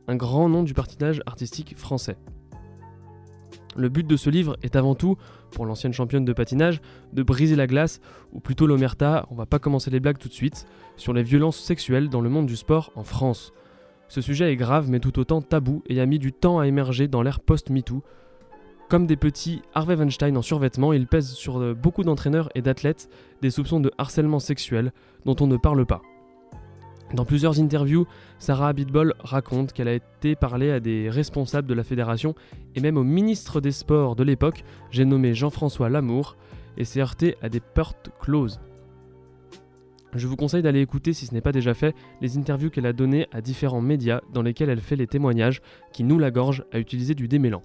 un 0.09 0.17
grand 0.17 0.49
nom 0.49 0.63
du 0.63 0.73
patinage 0.75 1.21
artistique 1.27 1.77
français. 1.77 2.17
Le 3.79 3.89
but 3.89 4.05
de 4.05 4.17
ce 4.17 4.29
livre 4.29 4.57
est 4.65 4.75
avant 4.75 4.97
tout, 4.97 5.17
pour 5.53 5.65
l'ancienne 5.65 5.93
championne 5.93 6.25
de 6.25 6.33
patinage, 6.33 6.81
de 7.13 7.23
briser 7.23 7.55
la 7.55 7.69
glace, 7.69 8.01
ou 8.33 8.41
plutôt 8.41 8.67
l'omerta, 8.67 9.25
on 9.31 9.37
va 9.37 9.47
pas 9.47 9.61
commencer 9.61 9.89
les 9.89 10.01
blagues 10.01 10.19
tout 10.19 10.27
de 10.27 10.35
suite, 10.35 10.67
sur 10.97 11.13
les 11.13 11.23
violences 11.23 11.61
sexuelles 11.61 12.09
dans 12.09 12.21
le 12.21 12.29
monde 12.29 12.47
du 12.47 12.57
sport 12.57 12.91
en 12.97 13.05
France. 13.05 13.53
Ce 14.09 14.21
sujet 14.21 14.51
est 14.51 14.57
grave 14.57 14.91
mais 14.91 14.99
tout 14.99 15.17
autant 15.21 15.43
tabou 15.43 15.85
et 15.87 16.01
a 16.01 16.07
mis 16.07 16.19
du 16.19 16.33
temps 16.33 16.59
à 16.59 16.67
émerger 16.67 17.07
dans 17.07 17.23
l'ère 17.23 17.39
post-MeToo. 17.39 18.03
Comme 18.89 19.07
des 19.07 19.17
petits 19.17 19.63
Harvey 19.75 19.95
Weinstein 19.95 20.37
en 20.37 20.43
survêtement, 20.43 20.93
il 20.93 21.07
pèse 21.07 21.31
sur 21.31 21.61
euh, 21.61 21.75
beaucoup 21.75 22.03
d'entraîneurs 22.03 22.49
et 22.57 22.63
d'athlètes 22.63 23.09
des 23.43 23.51
soupçons 23.51 23.79
de 23.79 23.93
harcèlement 23.97 24.41
sexuel 24.41 24.93
dont 25.25 25.37
on 25.39 25.47
ne 25.47 25.57
parle 25.57 25.87
pas. 25.87 26.03
Dans 27.15 27.25
plusieurs 27.25 27.59
interviews, 27.59 28.07
Sarah 28.39 28.69
Abitbol 28.69 29.15
raconte 29.21 29.73
qu'elle 29.73 29.89
a 29.89 29.95
été 29.95 30.37
parlée 30.37 30.71
à 30.71 30.79
des 30.79 31.09
responsables 31.09 31.67
de 31.67 31.75
la 31.75 31.83
fédération 31.83 32.35
et 32.75 32.81
même 32.81 32.99
au 32.99 33.03
ministre 33.03 33.63
des 33.63 33.73
Sports 33.73 34.15
de 34.15 34.25
l'époque, 34.25 34.63
j'ai 34.91 35.07
nommé 35.07 35.33
Jean-François 35.33 35.89
Lamour, 35.89 36.37
et 36.79 36.85
s'est 36.85 37.01
heurtée 37.01 37.37
à 37.43 37.49
des 37.49 37.61
portes 37.61 38.11
closes. 38.21 38.61
Je 40.15 40.27
vous 40.27 40.37
conseille 40.37 40.63
d'aller 40.63 40.81
écouter, 40.81 41.13
si 41.13 41.27
ce 41.27 41.35
n'est 41.35 41.41
pas 41.41 41.53
déjà 41.53 41.75
fait, 41.75 41.95
les 42.21 42.39
interviews 42.39 42.71
qu'elle 42.71 42.87
a 42.87 42.93
données 42.93 43.27
à 43.33 43.41
différents 43.43 43.83
médias 43.83 44.21
dans 44.33 44.43
lesquels 44.43 44.71
elle 44.71 44.81
fait 44.81 44.97
les 44.97 45.07
témoignages 45.07 45.61
qui 45.93 46.05
nous 46.05 46.19
la 46.19 46.31
gorge 46.31 46.65
à 46.73 46.79
utiliser 46.79 47.15
du 47.15 47.29
démêlant. 47.29 47.63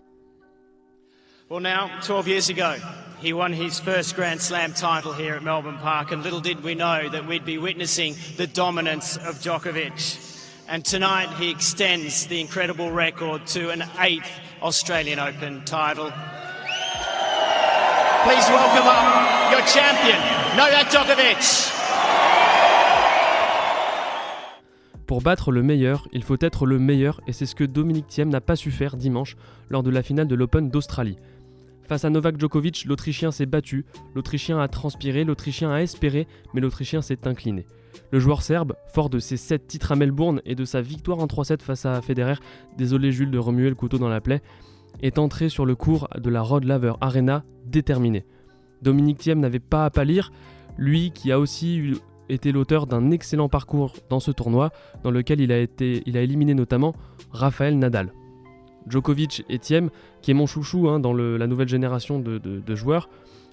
Well, 1.53 1.61
now, 1.61 1.91
12 2.01 2.27
years 2.27 2.49
ago, 2.49 2.75
he 3.19 3.31
won 3.31 3.53
his 3.53 3.79
first 3.79 4.15
Grand 4.15 4.41
Slam 4.41 4.73
title 4.73 5.13
here 5.13 5.35
at 5.35 5.43
Melbourne 5.43 5.77
Park, 5.77 6.11
and 6.11 6.23
little 6.23 6.39
did 6.39 6.63
we 6.63 6.73
know 6.73 7.07
that 7.07 7.27
we'd 7.27 7.45
be 7.45 7.59
witnessing 7.59 8.15
the 8.37 8.47
dominance 8.47 9.17
of 9.17 9.35
Djokovic. 9.35 10.65
And 10.67 10.83
tonight, 10.83 11.29
he 11.37 11.51
extends 11.51 12.25
the 12.25 12.41
incredible 12.41 12.89
record 12.89 13.45
to 13.53 13.69
an 13.69 13.83
eighth 13.99 14.31
Australian 14.63 15.19
Open 15.19 15.63
title. 15.63 16.11
Please 18.23 18.49
welcome 18.49 18.87
up 18.87 19.51
your 19.51 19.61
champion, 19.67 20.17
Novak 20.57 20.89
Djokovic. 20.89 21.69
Pour 25.05 25.21
battre 25.21 25.51
le 25.51 25.61
meilleur, 25.61 26.07
il 26.13 26.23
faut 26.23 26.37
être 26.39 26.65
le 26.65 26.79
meilleur 26.79 27.21
et 27.27 27.31
c'est 27.33 27.45
ce 27.45 27.53
que 27.53 27.63
Dominique 27.63 28.07
Thiem 28.07 28.29
n'a 28.29 28.41
pas 28.41 28.55
su 28.55 28.71
faire 28.71 28.97
dimanche 28.97 29.35
lors 29.69 29.83
de 29.83 29.91
la 29.91 30.01
finale 30.01 30.27
de 30.27 30.33
l'Open 30.33 30.71
d'Australie. 30.71 31.19
Face 31.87 32.05
à 32.05 32.09
Novak 32.09 32.39
Djokovic, 32.39 32.85
l'Autrichien 32.85 33.31
s'est 33.31 33.45
battu, 33.45 33.85
l'Autrichien 34.15 34.59
a 34.59 34.67
transpiré, 34.67 35.23
l'Autrichien 35.23 35.71
a 35.71 35.81
espéré, 35.81 36.27
mais 36.53 36.61
l'Autrichien 36.61 37.01
s'est 37.01 37.27
incliné. 37.27 37.65
Le 38.11 38.19
joueur 38.19 38.41
serbe, 38.41 38.75
fort 38.87 39.09
de 39.09 39.19
ses 39.19 39.37
7 39.37 39.67
titres 39.67 39.91
à 39.91 39.95
Melbourne 39.95 40.41
et 40.45 40.55
de 40.55 40.65
sa 40.65 40.81
victoire 40.81 41.19
en 41.19 41.25
3-7 41.25 41.61
face 41.61 41.85
à 41.85 42.01
Federer, 42.01 42.35
désolé 42.77 43.11
Jules 43.11 43.31
de 43.31 43.37
remuer 43.37 43.69
le 43.69 43.75
couteau 43.75 43.97
dans 43.97 44.09
la 44.09 44.21
plaie, 44.21 44.41
est 45.01 45.19
entré 45.19 45.49
sur 45.49 45.65
le 45.65 45.75
cours 45.75 46.07
de 46.17 46.29
la 46.29 46.41
Rod 46.41 46.63
Laver 46.63 46.93
Arena 47.01 47.43
déterminé. 47.65 48.25
Dominique 48.81 49.19
Thiem 49.19 49.39
n'avait 49.39 49.59
pas 49.59 49.85
à 49.85 49.89
pâlir, 49.89 50.31
lui 50.77 51.11
qui 51.11 51.31
a 51.31 51.39
aussi 51.39 51.93
été 52.29 52.51
l'auteur 52.51 52.87
d'un 52.87 53.11
excellent 53.11 53.49
parcours 53.49 53.93
dans 54.09 54.19
ce 54.19 54.31
tournoi, 54.31 54.71
dans 55.03 55.11
lequel 55.11 55.41
il 55.41 55.51
a, 55.51 55.61
il 55.61 56.17
a 56.17 56.21
éliminé 56.21 56.53
notamment 56.53 56.95
Raphaël 57.31 57.77
Nadal. 57.77 58.13
Djokovic 58.87 59.45
et 59.49 59.59
Thiem, 59.59 59.89
qui 60.21 60.31
est 60.31 60.33
mon 60.33 60.47
chouchou 60.47 60.89
hein, 60.89 60.99
dans 60.99 61.13
la 61.13 61.47
nouvelle 61.47 61.67
génération 61.67 62.19
de, 62.19 62.75
joueurs, 62.75 63.09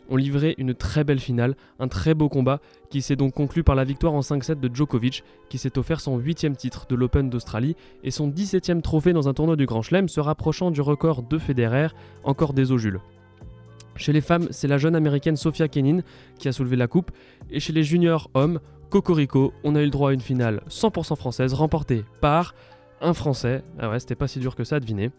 ont 0.08 0.16
livré 0.16 0.54
une 0.58 0.74
très 0.74 1.04
belle 1.04 1.20
finale, 1.20 1.54
un 1.78 1.86
très 1.86 2.14
beau 2.14 2.28
combat, 2.28 2.60
qui 2.90 3.00
s'est 3.00 3.16
donc 3.16 3.32
conclu 3.32 3.62
par 3.62 3.76
la 3.76 3.84
victoire 3.84 4.12
en 4.12 4.20
5-7 4.20 4.58
de 4.58 4.74
Djokovic, 4.74 5.22
qui 5.48 5.58
s'est 5.58 5.78
offert 5.78 6.00
son 6.00 6.18
8 6.18 6.56
titre 6.56 6.86
de 6.88 6.96
l'Open 6.96 7.30
d'Australie 7.30 7.76
et 8.02 8.10
son 8.10 8.28
17e 8.28 8.82
trophée 8.82 9.12
dans 9.12 9.28
un 9.28 9.34
tournoi 9.34 9.54
du 9.54 9.66
Grand 9.66 9.82
Chelem, 9.82 10.08
se 10.08 10.20
rapprochant 10.20 10.72
du 10.72 10.80
record 10.80 11.22
de 11.22 11.38
Federer, 11.38 11.88
encore 12.24 12.52
des 12.52 12.76
Jules. 12.76 13.00
Chez 13.96 14.12
les 14.12 14.20
femmes, 14.20 14.48
c'est 14.50 14.66
la 14.66 14.78
jeune 14.78 14.96
américaine 14.96 15.36
Sofia 15.36 15.68
Kenin 15.68 16.00
qui 16.38 16.48
a 16.48 16.52
soulevé 16.52 16.76
la 16.76 16.86
coupe, 16.86 17.10
et 17.50 17.60
chez 17.60 17.72
les 17.72 17.84
juniors 17.84 18.30
hommes, 18.34 18.58
Cocorico, 18.90 19.52
on 19.62 19.76
a 19.76 19.80
eu 19.80 19.84
le 19.84 19.90
droit 19.90 20.10
à 20.10 20.12
une 20.12 20.20
finale 20.20 20.62
100% 20.68 21.14
française 21.14 21.54
remportée 21.54 22.04
par 22.20 22.54
un 23.00 23.14
Français. 23.14 23.62
Ah 23.78 23.90
ouais, 23.90 24.00
c'était 24.00 24.14
pas 24.14 24.28
si 24.28 24.38
dur 24.38 24.54
que 24.54 24.64
ça 24.64 24.80
à. 24.80 25.10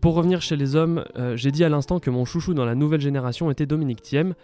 Pour 0.00 0.14
revenir 0.14 0.40
chez 0.40 0.56
les 0.56 0.76
hommes, 0.76 1.04
euh, 1.16 1.36
j'ai 1.36 1.50
dit 1.50 1.62
à 1.62 1.68
l'instant 1.68 2.00
que 2.00 2.08
mon 2.10 2.24
chouchou 2.24 2.54
dans 2.54 2.64
la 2.64 2.74
nouvelle 2.74 3.00
génération 3.00 3.50
était 3.50 3.66
Dominique 3.66 4.02
Thiem. 4.02 4.34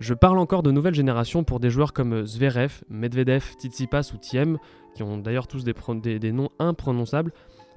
Je 0.00 0.14
parle 0.14 0.38
encore 0.38 0.62
de 0.62 0.70
nouvelle 0.70 0.94
génération 0.94 1.44
pour 1.44 1.60
des 1.60 1.70
joueurs 1.70 1.92
comme 1.92 2.24
Zverev, 2.26 2.82
Medvedev, 2.88 3.54
Tsitsipas 3.58 4.12
ou 4.14 4.18
Thiem, 4.18 4.58
qui 4.94 5.02
ont 5.02 5.18
d'ailleurs 5.18 5.48
tous 5.48 5.64
des 5.64 6.32
noms 6.32 6.50
imprononçables, 6.58 7.32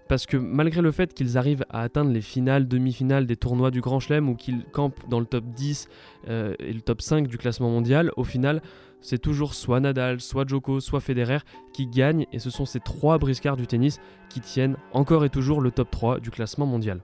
parce 0.07 0.25
que 0.25 0.35
malgré 0.35 0.81
le 0.81 0.91
fait 0.91 1.13
qu'ils 1.13 1.37
arrivent 1.37 1.65
à 1.69 1.81
atteindre 1.81 2.11
les 2.11 2.19
finales, 2.21 2.67
demi-finales 2.67 3.25
des 3.25 3.37
tournois 3.37 3.71
du 3.71 3.79
Grand 3.79 4.01
Chelem 4.01 4.27
ou 4.27 4.35
qu'ils 4.35 4.65
campent 4.65 5.07
dans 5.09 5.21
le 5.21 5.25
top 5.25 5.45
10 5.45 5.87
euh, 6.27 6.53
et 6.59 6.73
le 6.73 6.81
top 6.81 7.01
5 7.01 7.27
du 7.27 7.37
classement 7.37 7.69
mondial, 7.69 8.11
au 8.17 8.25
final, 8.25 8.61
c'est 9.01 9.19
toujours 9.19 9.53
soit 9.53 9.79
Nadal, 9.79 10.21
soit 10.21 10.47
Djoko, 10.47 10.79
soit 10.79 10.99
Federer 10.99 11.39
qui 11.73 11.87
gagnent, 11.87 12.25
et 12.31 12.39
ce 12.39 12.49
sont 12.49 12.65
ces 12.65 12.79
trois 12.79 13.17
briscards 13.17 13.57
du 13.57 13.67
tennis 13.67 13.99
qui 14.29 14.39
tiennent 14.39 14.77
encore 14.93 15.25
et 15.25 15.29
toujours 15.29 15.59
le 15.61 15.71
top 15.71 15.89
3 15.91 16.19
du 16.19 16.31
classement 16.31 16.65
mondial. 16.65 17.01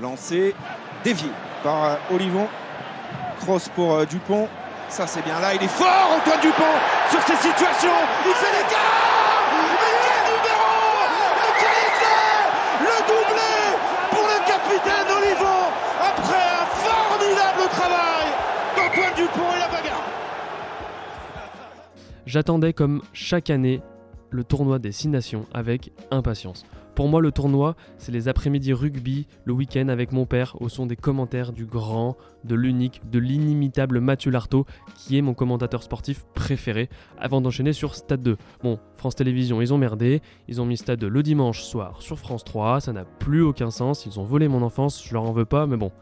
Lancé, 0.00 0.54
dévié 1.04 1.28
par 1.62 1.84
euh, 1.84 1.96
Olivon. 2.14 2.46
Cross 3.40 3.68
pour 3.70 3.92
euh, 3.92 4.04
Dupont. 4.06 4.48
Ça 4.88 5.06
c'est 5.06 5.22
bien 5.22 5.40
là, 5.40 5.54
il 5.54 5.62
est 5.62 5.68
fort 5.68 6.12
Antoine 6.16 6.40
Dupont 6.40 6.76
sur 7.10 7.20
ces 7.22 7.36
situations. 7.36 7.98
Il 8.26 8.32
fait 8.32 8.52
l'écart 8.52 9.50
Mais 9.52 9.94
quel 10.04 10.22
numéro 10.30 10.70
Mais 11.38 11.52
quel 11.60 11.78
éclair 11.90 12.36
Le 12.80 12.96
doublé 13.08 13.54
pour 14.10 14.22
le 14.22 14.38
capitaine 14.46 15.08
Olivon 15.16 15.60
après 16.00 16.44
un 16.60 16.66
formidable 16.84 17.68
travail 17.70 18.26
d'Antoine 18.76 19.14
Dupont 19.16 19.50
et 19.56 19.58
la 19.58 19.68
bagarre. 19.68 20.04
J'attendais 22.26 22.72
comme 22.72 23.02
chaque 23.12 23.50
année 23.50 23.82
le 24.30 24.44
tournoi 24.44 24.78
des 24.78 24.92
Six 24.92 25.08
Nations 25.08 25.46
avec 25.52 25.92
impatience. 26.10 26.64
Pour 26.94 27.08
moi, 27.08 27.20
le 27.20 27.32
tournoi, 27.32 27.76
c'est 27.98 28.12
les 28.12 28.28
après-midi 28.28 28.72
rugby, 28.72 29.26
le 29.44 29.52
week-end 29.52 29.88
avec 29.88 30.10
mon 30.10 30.24
père, 30.26 30.56
au 30.60 30.68
son 30.68 30.86
des 30.86 30.96
commentaires 30.96 31.52
du 31.52 31.66
grand, 31.66 32.16
de 32.44 32.54
l'unique, 32.54 33.02
de 33.10 33.18
l'inimitable 33.18 34.00
Mathieu 34.00 34.30
Lartaud, 34.30 34.64
qui 34.96 35.18
est 35.18 35.22
mon 35.22 35.34
commentateur 35.34 35.82
sportif 35.82 36.24
préféré, 36.34 36.88
avant 37.18 37.40
d'enchaîner 37.40 37.72
sur 37.72 37.94
Stade 37.94 38.22
2. 38.22 38.36
Bon, 38.62 38.78
France 38.96 39.16
Télévisions, 39.16 39.60
ils 39.60 39.74
ont 39.74 39.78
merdé, 39.78 40.22
ils 40.48 40.60
ont 40.62 40.66
mis 40.66 40.76
Stade 40.76 41.00
2 41.00 41.08
le 41.08 41.22
dimanche 41.22 41.62
soir 41.62 42.00
sur 42.00 42.18
France 42.18 42.44
3, 42.44 42.80
ça 42.80 42.92
n'a 42.92 43.04
plus 43.04 43.42
aucun 43.42 43.70
sens, 43.70 44.06
ils 44.06 44.18
ont 44.18 44.24
volé 44.24 44.48
mon 44.48 44.62
enfance, 44.62 45.04
je 45.04 45.12
leur 45.12 45.24
en 45.24 45.32
veux 45.32 45.44
pas, 45.44 45.66
mais 45.66 45.76
bon. 45.76 45.92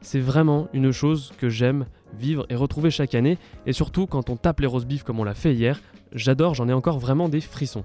C'est 0.00 0.20
vraiment 0.20 0.68
une 0.74 0.92
chose 0.92 1.32
que 1.38 1.48
j'aime 1.48 1.86
vivre 2.18 2.46
et 2.48 2.54
retrouver 2.54 2.90
chaque 2.90 3.14
année, 3.14 3.38
et 3.66 3.72
surtout 3.72 4.06
quand 4.06 4.30
on 4.30 4.36
tape 4.36 4.60
les 4.60 4.66
roast 4.66 4.86
beef 4.86 5.02
comme 5.02 5.20
on 5.20 5.24
l'a 5.24 5.34
fait 5.34 5.54
hier, 5.54 5.80
j'adore, 6.12 6.54
j'en 6.54 6.68
ai 6.68 6.72
encore 6.72 6.98
vraiment 6.98 7.28
des 7.28 7.40
frissons. 7.40 7.84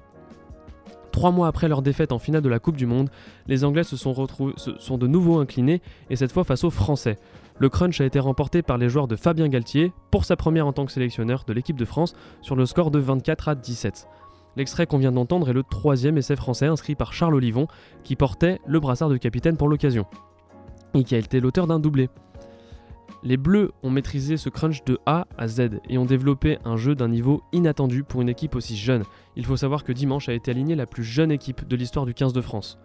Trois 1.12 1.32
mois 1.32 1.48
après 1.48 1.68
leur 1.68 1.82
défaite 1.82 2.12
en 2.12 2.20
finale 2.20 2.42
de 2.42 2.50
la 2.50 2.60
Coupe 2.60 2.78
du 2.78 2.86
Monde, 2.86 3.10
les 3.48 3.64
Anglais 3.64 3.84
se 3.84 3.98
sont, 3.98 4.14
de 4.14 5.08
nouveau 5.08 5.40
inclinés, 5.40 5.82
et 6.10 6.16
cette 6.16 6.32
fois 6.32 6.44
face 6.44 6.64
aux 6.64 6.70
Français. 6.70 7.18
Le 7.58 7.68
crunch 7.68 8.00
a 8.00 8.06
été 8.06 8.20
remporté 8.20 8.62
par 8.62 8.78
les 8.78 8.88
joueurs 8.88 9.08
de 9.08 9.16
Fabien 9.16 9.50
Galtier 9.50 9.92
pour 10.12 10.24
sa 10.24 10.36
première 10.36 10.68
en 10.68 10.72
tant 10.72 10.86
que 10.86 10.92
sélectionneur 10.92 11.44
de 11.46 11.52
l'équipe 11.52 11.78
de 11.78 11.86
France 11.86 12.14
sur 12.42 12.56
le 12.56 12.66
score 12.66 12.90
de 12.92 13.00
24 13.00 13.50
à 13.50 13.56
17. 13.56 14.08
L'extrait 14.56 14.86
qu'on 14.86 14.98
vient 14.98 15.12
d'entendre 15.12 15.50
est 15.50 15.54
le 15.54 15.64
troisième 15.64 16.18
essai 16.18 16.36
français 16.36 16.68
inscrit 16.68 16.96
par 16.96 17.14
Charles 17.14 17.36
Olivon, 17.36 17.68
qui 18.04 18.16
portait 18.16 18.60
le 18.66 18.80
brassard 18.80 19.10
de 19.10 19.18
capitaine 19.18 19.58
pour 19.58 19.68
l'occasion, 19.68 20.06
et 20.94 21.04
qui 21.04 21.16
a 21.16 21.18
été 21.18 21.40
l'auteur 21.40 21.68
d'un 21.68 21.80
doublé. 21.80 22.10
Les 23.22 23.36
Bleus 23.36 23.72
ont 23.84 23.89
maîtrisé 23.89 24.38
ce 24.38 24.47
crunch 24.47 24.86
de 24.86 24.97
A 25.05 25.28
à 25.38 25.47
Z 25.49 25.82
et 25.89 25.97
ont 25.97 26.05
développé 26.05 26.57
un 26.63 26.78
jeu 26.78 26.95
d'un 26.95 27.09
niveau 27.09 27.43
inattendu 27.51 28.05
pour 28.05 28.22
une 28.22 28.30
équipe 28.30 28.55
aussi 28.55 28.78
jeune. 28.78 29.03
Il 29.36 29.45
faut 29.45 29.57
savoir 29.57 29.84
que 29.84 29.91
dimanche 29.91 30.30
a 30.30 30.34
été 30.34 30.51
alignée 30.51 30.76
la 30.76 30.86
plus 30.86 31.03
jeune 31.03 31.32
équipe 31.32 31.67
de 31.67 31.76
l'histoire 31.76 32.05
du 32.05 32.13
15 32.13 32.32
de 32.32 32.39
France. 32.39 32.80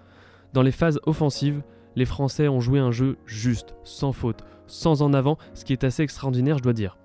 Dans 0.52 0.62
les 0.62 0.72
phases 0.72 0.98
offensives, 1.06 1.62
les 1.94 2.04
Français 2.04 2.48
ont 2.48 2.60
joué 2.60 2.80
un 2.80 2.90
jeu 2.90 3.16
juste, 3.26 3.76
sans 3.84 4.10
faute, 4.10 4.44
sans 4.66 5.02
en 5.02 5.12
avant, 5.12 5.38
ce 5.54 5.64
qui 5.64 5.72
est 5.72 5.84
assez 5.84 6.02
extraordinaire, 6.02 6.58
je 6.58 6.64
dois 6.64 6.72
dire. 6.72 6.98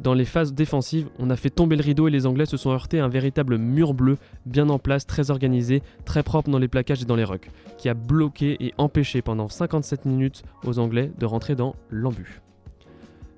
Dans 0.00 0.14
les 0.14 0.24
phases 0.24 0.52
défensives, 0.52 1.08
on 1.18 1.30
a 1.30 1.36
fait 1.36 1.50
tomber 1.50 1.76
le 1.76 1.82
rideau 1.82 2.08
et 2.08 2.10
les 2.10 2.26
Anglais 2.26 2.46
se 2.46 2.56
sont 2.56 2.70
heurtés 2.70 2.98
à 2.98 3.04
un 3.04 3.08
véritable 3.08 3.56
mur 3.58 3.94
bleu, 3.94 4.16
bien 4.46 4.68
en 4.68 4.80
place, 4.80 5.06
très 5.06 5.30
organisé, 5.30 5.82
très 6.04 6.24
propre 6.24 6.50
dans 6.50 6.58
les 6.58 6.68
plaquages 6.68 7.02
et 7.02 7.04
dans 7.04 7.16
les 7.16 7.24
rucks, 7.24 7.50
qui 7.78 7.88
a 7.88 7.94
bloqué 7.94 8.56
et 8.60 8.74
empêché 8.78 9.22
pendant 9.22 9.48
57 9.48 10.06
minutes 10.06 10.42
aux 10.64 10.80
Anglais 10.80 11.12
de 11.18 11.26
rentrer 11.26 11.54
dans 11.54 11.76
l'embut. 11.90 12.42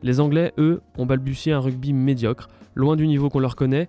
Les 0.02 0.20
Anglais, 0.20 0.52
eux, 0.58 0.80
ont 0.96 1.06
balbutié 1.06 1.52
un 1.52 1.60
rugby 1.60 1.92
médiocre, 1.92 2.48
loin 2.74 2.96
du 2.96 3.06
niveau 3.06 3.28
qu'on 3.28 3.38
leur 3.38 3.56
connaît 3.56 3.88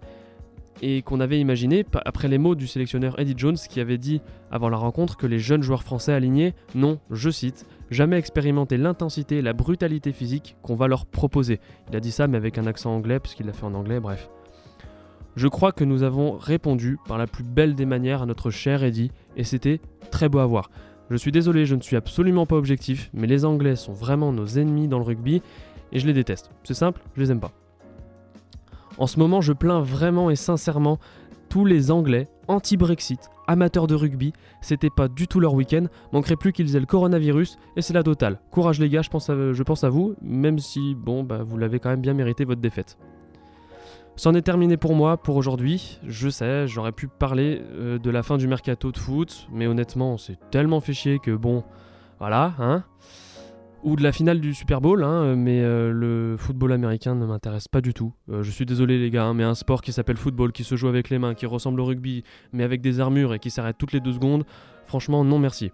et 0.82 1.02
qu'on 1.02 1.20
avait 1.20 1.40
imaginé 1.40 1.86
après 2.06 2.28
les 2.28 2.38
mots 2.38 2.56
du 2.56 2.68
sélectionneur 2.68 3.20
Eddie 3.20 3.36
Jones 3.38 3.56
qui 3.56 3.80
avait 3.80 3.98
dit 3.98 4.22
avant 4.52 4.70
la 4.70 4.78
rencontre 4.78 5.16
que 5.16 5.28
les 5.28 5.40
jeunes 5.40 5.62
joueurs 5.62 5.84
français 5.84 6.14
alignés 6.14 6.54
n'ont, 6.76 7.00
je 7.12 7.30
cite, 7.30 7.66
jamais 7.92 8.18
expérimenté 8.18 8.78
l'intensité 8.78 9.38
et 9.38 9.42
la 9.42 9.54
brutalité 9.54 10.12
physique 10.12 10.56
qu'on 10.64 10.76
va 10.76 10.88
leur 10.88 11.06
proposer. 11.06 11.60
Il 11.90 11.96
a 11.96 12.00
dit 12.00 12.12
ça 12.12 12.28
mais 12.28 12.38
avec 12.38 12.58
un 12.58 12.66
accent 12.66 12.94
anglais 12.94 13.20
parce 13.20 13.36
qu'il 13.36 13.46
l'a 13.46 13.54
fait 13.54 13.66
en 13.66 13.74
anglais, 13.74 14.00
bref. 14.00 14.30
Je 15.36 15.48
crois 15.48 15.72
que 15.72 15.86
nous 15.86 16.04
avons 16.04 16.38
répondu 16.38 16.98
par 17.08 17.18
la 17.18 17.28
plus 17.28 17.44
belle 17.44 17.76
des 17.76 17.86
manières 17.86 18.24
à 18.24 18.26
notre 18.26 18.50
cher 18.50 18.84
Eddie 18.84 19.12
et 19.38 19.44
c'était 19.44 19.80
très 20.10 20.30
beau 20.30 20.40
à 20.40 20.46
voir. 20.46 20.70
Je 21.10 21.18
suis 21.18 21.32
désolé, 21.32 21.66
je 21.66 21.76
ne 21.76 21.82
suis 21.82 21.98
absolument 21.98 22.46
pas 22.46 22.56
objectif, 22.56 23.10
mais 23.14 23.28
les 23.28 23.44
Anglais 23.44 23.76
sont 23.76 23.92
vraiment 23.92 24.32
nos 24.32 24.46
ennemis 24.46 24.88
dans 24.88 24.98
le 24.98 25.04
rugby 25.04 25.42
et 25.92 26.00
je 26.00 26.08
les 26.08 26.14
déteste. 26.14 26.52
C'est 26.64 26.74
simple, 26.74 27.02
je 27.16 27.22
les 27.22 27.32
aime 27.32 27.40
pas. 27.40 27.52
En 28.98 29.08
ce 29.08 29.20
moment, 29.20 29.42
je 29.42 29.54
plains 29.54 29.82
vraiment 29.82 30.30
et 30.30 30.36
sincèrement 30.36 31.00
tous 31.50 31.66
les 31.66 31.92
Anglais 31.92 32.30
anti-Brexit, 32.48 33.30
amateurs 33.48 33.88
de 33.88 33.96
rugby, 33.96 34.34
c'était 34.62 34.90
pas 34.90 35.08
du 35.08 35.28
tout 35.28 35.40
leur 35.40 35.54
week-end, 35.54 35.86
manquerait 36.12 36.36
plus 36.36 36.54
qu'ils 36.54 36.76
aient 36.76 36.80
le 36.80 36.86
coronavirus 36.86 37.58
et 37.76 37.82
c'est 37.82 37.94
la 37.94 38.04
totale. 38.04 38.40
Courage 38.52 38.80
les 38.80 38.90
gars, 38.90 39.02
je 39.02 39.10
pense 39.10 39.30
à, 39.30 39.90
vous, 39.90 40.16
même 40.22 40.60
si, 40.60 40.96
bon, 40.96 41.24
bah, 41.24 41.44
vous 41.44 41.58
l'avez 41.58 41.80
quand 41.80 41.90
même 41.90 42.02
bien 42.02 42.14
mérité 42.14 42.46
votre 42.46 42.62
défaite. 42.62 42.98
C'en 44.16 44.34
est 44.34 44.42
terminé 44.42 44.78
pour 44.78 44.96
moi 44.96 45.18
pour 45.18 45.36
aujourd'hui. 45.36 46.00
Je 46.06 46.30
sais, 46.30 46.68
j'aurais 46.68 46.92
pu 46.92 47.08
parler 47.08 47.62
euh, 47.72 47.98
de 47.98 48.10
la 48.10 48.24
fin 48.24 48.38
du 48.38 48.48
mercato 48.48 48.92
de 48.92 48.98
foot, 48.98 49.48
mais 49.52 49.68
honnêtement, 49.68 50.18
c'est 50.18 50.38
tellement 50.52 50.80
fait 50.80 50.94
chier 50.94 51.20
que 51.20 51.32
bon, 51.32 51.64
voilà, 52.20 52.54
hein 52.60 52.84
ou 53.84 53.96
de 53.96 54.04
la 54.04 54.12
finale 54.12 54.40
du 54.40 54.54
Super 54.54 54.82
Bowl, 54.82 55.04
hein, 55.04 55.36
mais 55.36 55.62
euh, 55.62 55.92
le 55.92 56.36
football 56.38 56.72
américain 56.72 57.16
ne 57.16 57.26
m'intéresse 57.26 57.68
pas 57.68 57.82
du 57.82 57.94
tout. 57.94 58.14
Euh, 58.30 58.44
je 58.44 58.52
suis 58.52 58.66
désolé 58.66 59.00
les 59.00 59.10
gars, 59.10 59.26
hein, 59.26 59.34
mais 59.34 59.44
un 59.44 59.56
sport 59.56 59.82
qui 59.82 59.92
s'appelle 59.92 60.18
football, 60.18 60.52
qui 60.52 60.64
se 60.64 60.76
joue 60.76 60.88
avec 60.88 61.10
les 61.10 61.20
mains, 61.20 61.34
qui 61.34 61.46
ressemble 61.46 61.80
au 61.82 61.86
rugby, 61.86 62.24
mais 62.54 62.64
avec 62.64 62.82
des 62.82 63.00
armures 63.00 63.34
et 63.34 63.40
qui 63.40 63.50
s'arrête 63.50 63.78
toutes 63.78 63.94
les 63.94 64.00
deux 64.00 64.14
secondes, 64.14 64.44
franchement 64.86 65.24
non 65.24 65.40
merci. 65.40 65.72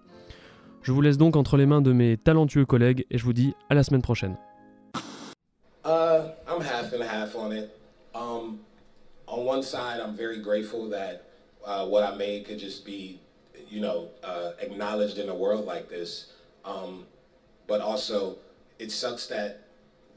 Je 0.83 0.91
vous 0.91 1.01
laisse 1.01 1.17
donc 1.17 1.35
entre 1.35 1.57
les 1.57 1.65
mains 1.65 1.81
de 1.81 1.91
mes 1.91 2.17
talentueux 2.17 2.65
collègues 2.65 3.05
et 3.11 3.17
je 3.17 3.25
vous 3.25 3.33
dis 3.33 3.53
à 3.69 3.75
la 3.75 3.83
semaine 3.83 4.01
prochaine. 4.01 4.37
Uh, 5.85 6.31
I'm 6.47 6.61
half 6.61 6.93
and 6.93 7.03
half 7.03 7.35
on 7.35 7.51
it. 7.51 7.69
Um, 8.15 8.59
on 9.27 9.45
one 9.45 9.63
side, 9.63 9.99
I'm 10.01 10.15
very 10.15 10.41
grateful 10.41 10.89
that 10.89 11.23
uh, 11.65 11.85
what 11.85 12.03
I 12.03 12.15
made 12.15 12.45
could 12.45 12.59
just 12.59 12.85
be, 12.85 13.19
you 13.69 13.81
know, 13.81 14.09
uh, 14.23 14.51
acknowledged 14.61 15.17
in 15.17 15.29
a 15.29 15.35
world. 15.35 15.69
Um, 16.65 17.05
but 17.67 17.81
also 17.81 18.37
it 18.79 18.91
sucks 18.91 19.27
that 19.27 19.67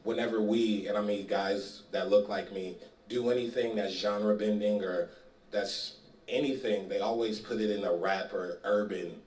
whenever 0.04 0.40
we 0.40 0.86
and 0.86 0.96
I 0.96 1.02
mean 1.02 1.26
guys 1.26 1.82
that 1.92 2.08
look 2.08 2.28
like 2.28 2.52
me 2.52 2.76
do 3.08 3.30
anything 3.30 3.74
that's 3.76 3.92
genre 3.92 4.36
bending 4.36 4.82
or 4.82 5.10
that's 5.50 5.96
anything, 6.28 6.88
they 6.88 7.00
always 7.00 7.40
put 7.40 7.60
it 7.60 7.70
in 7.70 7.84
a 7.84 7.92
rap 7.92 8.32
or 8.32 8.60
urban 8.64 9.20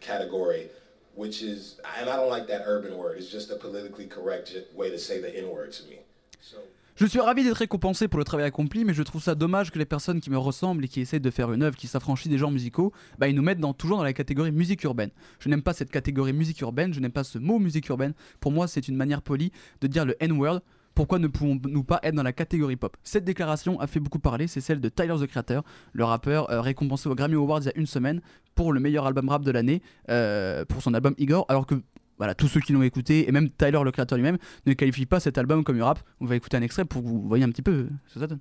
category, 0.00 0.68
which 1.14 1.42
is 1.42 1.80
and 1.98 2.10
I 2.10 2.16
don't 2.16 2.28
like 2.28 2.46
that 2.48 2.62
urban 2.66 2.96
word. 2.98 3.18
It's 3.18 3.30
just 3.30 3.50
a 3.50 3.56
politically 3.56 4.06
correct 4.06 4.54
way 4.74 4.90
to 4.90 4.98
say 4.98 5.20
the 5.20 5.34
N 5.34 5.48
word 5.48 5.72
to 5.72 5.84
me. 5.84 6.00
So 6.40 6.58
Je 7.00 7.06
suis 7.06 7.18
ravi 7.18 7.42
d'être 7.42 7.56
récompensé 7.56 8.08
pour 8.08 8.18
le 8.18 8.26
travail 8.26 8.44
accompli, 8.44 8.84
mais 8.84 8.92
je 8.92 9.02
trouve 9.02 9.22
ça 9.22 9.34
dommage 9.34 9.70
que 9.70 9.78
les 9.78 9.86
personnes 9.86 10.20
qui 10.20 10.28
me 10.28 10.36
ressemblent 10.36 10.84
et 10.84 10.88
qui 10.88 11.00
essaient 11.00 11.18
de 11.18 11.30
faire 11.30 11.50
une 11.50 11.62
œuvre 11.62 11.74
qui 11.74 11.86
s'affranchit 11.86 12.28
des 12.28 12.36
genres 12.36 12.50
musicaux, 12.50 12.92
bah, 13.18 13.26
ils 13.26 13.34
nous 13.34 13.40
mettent 13.40 13.62
toujours 13.78 13.96
dans 13.96 14.04
la 14.04 14.12
catégorie 14.12 14.52
musique 14.52 14.84
urbaine. 14.84 15.08
Je 15.38 15.48
n'aime 15.48 15.62
pas 15.62 15.72
cette 15.72 15.90
catégorie 15.90 16.34
musique 16.34 16.60
urbaine, 16.60 16.92
je 16.92 17.00
n'aime 17.00 17.10
pas 17.10 17.24
ce 17.24 17.38
mot 17.38 17.58
musique 17.58 17.88
urbaine. 17.88 18.12
Pour 18.38 18.52
moi, 18.52 18.68
c'est 18.68 18.86
une 18.86 18.96
manière 18.96 19.22
polie 19.22 19.50
de 19.80 19.86
dire 19.86 20.04
le 20.04 20.14
N-word. 20.22 20.60
Pourquoi 20.94 21.18
ne 21.18 21.26
pouvons-nous 21.26 21.84
pas 21.84 22.00
être 22.02 22.14
dans 22.14 22.22
la 22.22 22.34
catégorie 22.34 22.76
pop? 22.76 22.94
Cette 23.02 23.24
déclaration 23.24 23.80
a 23.80 23.86
fait 23.86 24.00
beaucoup 24.00 24.18
parler, 24.18 24.46
c'est 24.46 24.60
celle 24.60 24.82
de 24.82 24.88
Tyler 24.90 25.16
the 25.18 25.26
Creator, 25.26 25.64
le 25.94 26.04
rappeur 26.04 26.50
euh, 26.50 26.60
récompensé 26.60 27.08
au 27.08 27.14
Grammy 27.14 27.36
Awards 27.36 27.60
il 27.62 27.66
y 27.66 27.68
a 27.70 27.78
une 27.78 27.86
semaine 27.86 28.20
pour 28.54 28.74
le 28.74 28.80
meilleur 28.80 29.06
album 29.06 29.30
rap 29.30 29.42
de 29.42 29.50
l'année, 29.50 29.80
euh, 30.10 30.66
pour 30.66 30.82
son 30.82 30.92
album 30.92 31.14
Igor, 31.16 31.46
alors 31.48 31.64
que 31.64 31.76
voilà, 32.20 32.34
tous 32.34 32.48
ceux 32.48 32.60
qui 32.60 32.74
l'ont 32.74 32.82
écouté, 32.82 33.26
et 33.26 33.32
même 33.32 33.48
Tyler, 33.48 33.80
le 33.82 33.90
créateur 33.90 34.18
lui-même, 34.18 34.36
ne 34.66 34.74
qualifie 34.74 35.06
pas 35.06 35.20
cet 35.20 35.38
album 35.38 35.64
comme 35.64 35.76
du 35.76 35.82
rap. 35.82 36.00
On 36.20 36.26
va 36.26 36.36
écouter 36.36 36.58
un 36.58 36.62
extrait 36.62 36.84
pour 36.84 37.02
que 37.02 37.06
vous 37.08 37.26
voyez 37.26 37.44
un 37.44 37.48
petit 37.48 37.62
peu 37.62 37.88
ce 38.08 38.14
que 38.14 38.20
ça 38.20 38.26
donne. 38.26 38.40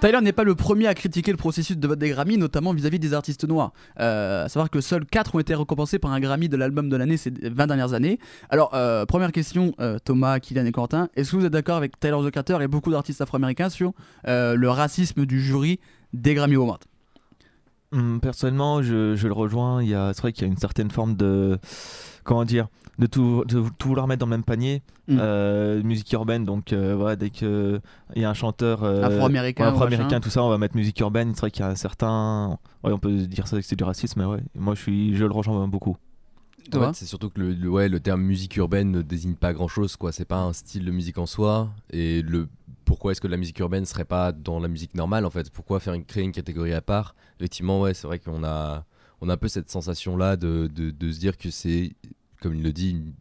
Tyler 0.00 0.20
n'est 0.20 0.32
pas 0.32 0.44
le 0.44 0.54
premier 0.54 0.86
à 0.88 0.94
critiquer 0.94 1.30
le 1.30 1.38
processus 1.38 1.78
de 1.78 1.88
vote 1.88 1.98
des 1.98 2.10
Grammy, 2.10 2.36
notamment 2.36 2.74
vis-à-vis 2.74 2.98
des 2.98 3.14
artistes 3.14 3.44
noirs. 3.44 3.72
Euh, 3.98 4.44
à 4.44 4.48
savoir 4.48 4.68
que 4.68 4.82
seuls 4.82 5.06
4 5.06 5.34
ont 5.34 5.38
été 5.38 5.54
récompensés 5.54 5.98
par 5.98 6.12
un 6.12 6.20
Grammy 6.20 6.50
de 6.50 6.56
l'album 6.56 6.90
de 6.90 6.96
l'année 6.96 7.16
ces 7.16 7.30
20 7.30 7.66
dernières 7.66 7.94
années. 7.94 8.18
Alors, 8.50 8.72
euh, 8.74 9.06
première 9.06 9.32
question, 9.32 9.74
euh, 9.80 9.98
Thomas, 10.04 10.38
Kylian 10.38 10.66
et 10.66 10.72
Quentin, 10.72 11.08
est-ce 11.16 11.32
que 11.32 11.36
vous 11.36 11.46
êtes 11.46 11.52
d'accord 11.52 11.76
avec 11.76 11.98
Tyler 11.98 12.18
the 12.30 12.60
et 12.60 12.68
beaucoup 12.68 12.90
d'artistes 12.90 13.22
afro-américains 13.22 13.70
sur 13.70 13.92
le 14.26 14.66
racisme 14.66 15.24
du 15.24 15.40
jury 15.40 15.80
des 16.12 16.34
Grammy 16.34 16.56
Awards? 16.56 16.80
Hum, 17.92 18.20
Personnellement, 18.20 18.82
je, 18.82 19.16
je, 19.16 19.26
le 19.26 19.32
rejoins. 19.32 19.80
C'est 19.82 20.20
vrai 20.20 20.32
qu'il 20.32 20.46
y 20.46 20.50
a 20.50 20.52
une 20.52 20.58
certaine 20.58 20.90
forme 20.90 21.16
de. 21.16 21.58
Comment 22.22 22.44
dire 22.44 22.68
de 22.98 23.06
tout, 23.06 23.44
de 23.46 23.64
tout 23.78 23.88
vouloir 23.88 24.06
mettre 24.06 24.20
dans 24.20 24.26
le 24.26 24.30
même 24.30 24.44
panier. 24.44 24.82
Mm. 25.08 25.18
Euh, 25.20 25.82
musique 25.82 26.12
urbaine, 26.12 26.44
donc 26.44 26.72
euh, 26.72 26.94
voilà, 26.96 27.16
dès 27.16 27.30
qu'il 27.30 27.80
y 28.16 28.24
a 28.24 28.30
un 28.30 28.34
chanteur 28.34 28.82
euh, 28.82 29.02
afro-américain, 29.02 30.20
tout 30.20 30.30
ça, 30.30 30.42
on 30.42 30.48
va 30.48 30.58
mettre 30.58 30.76
musique 30.76 30.98
urbaine. 31.00 31.32
C'est 31.34 31.40
vrai 31.40 31.50
qu'il 31.50 31.64
y 31.64 31.68
a 31.68 31.76
certains. 31.76 32.58
Ouais, 32.82 32.92
on 32.92 32.98
peut 32.98 33.12
dire 33.12 33.46
ça 33.46 33.56
que 33.56 33.62
c'est 33.62 33.76
du 33.76 33.84
racisme, 33.84 34.20
mais 34.20 34.26
ouais, 34.26 34.42
moi 34.54 34.74
je, 34.74 34.82
suis, 34.82 35.16
je 35.16 35.24
le 35.24 35.32
rejoins 35.32 35.68
beaucoup. 35.68 35.96
En 36.74 36.92
c'est 36.92 37.06
surtout 37.06 37.30
que 37.30 37.40
le, 37.40 37.68
ouais, 37.68 37.88
le 37.88 38.00
terme 38.00 38.22
musique 38.22 38.56
urbaine 38.56 38.90
ne 38.90 39.00
désigne 39.00 39.34
pas 39.34 39.52
grand 39.52 39.68
chose, 39.68 39.96
quoi. 39.96 40.10
C'est 40.10 40.24
pas 40.24 40.40
un 40.40 40.52
style 40.52 40.84
de 40.84 40.90
musique 40.90 41.18
en 41.18 41.26
soi. 41.26 41.70
Et 41.90 42.22
le 42.22 42.48
pourquoi 42.84 43.12
est-ce 43.12 43.20
que 43.20 43.28
la 43.28 43.36
musique 43.36 43.58
urbaine 43.60 43.84
serait 43.84 44.04
pas 44.04 44.32
dans 44.32 44.58
la 44.58 44.66
musique 44.66 44.94
normale, 44.94 45.24
en 45.26 45.30
fait? 45.30 45.50
Pourquoi 45.50 45.78
faire 45.78 45.94
une, 45.94 46.04
créer 46.04 46.24
une 46.24 46.32
catégorie 46.32 46.72
à 46.72 46.80
part? 46.80 47.14
Effectivement, 47.38 47.80
ouais, 47.80 47.94
c'est 47.94 48.06
vrai 48.08 48.18
qu'on 48.18 48.42
a 48.42 48.84
on 49.20 49.28
a 49.28 49.34
un 49.34 49.36
peu 49.36 49.48
cette 49.48 49.70
sensation-là 49.70 50.36
de, 50.36 50.70
de, 50.72 50.90
de 50.90 51.12
se 51.12 51.18
dire 51.18 51.38
que 51.38 51.50
c'est, 51.50 51.92
comme 52.46 52.54
il 52.56 52.62
le 52.62 52.72
dit, 52.72 52.90
une, 52.92 53.12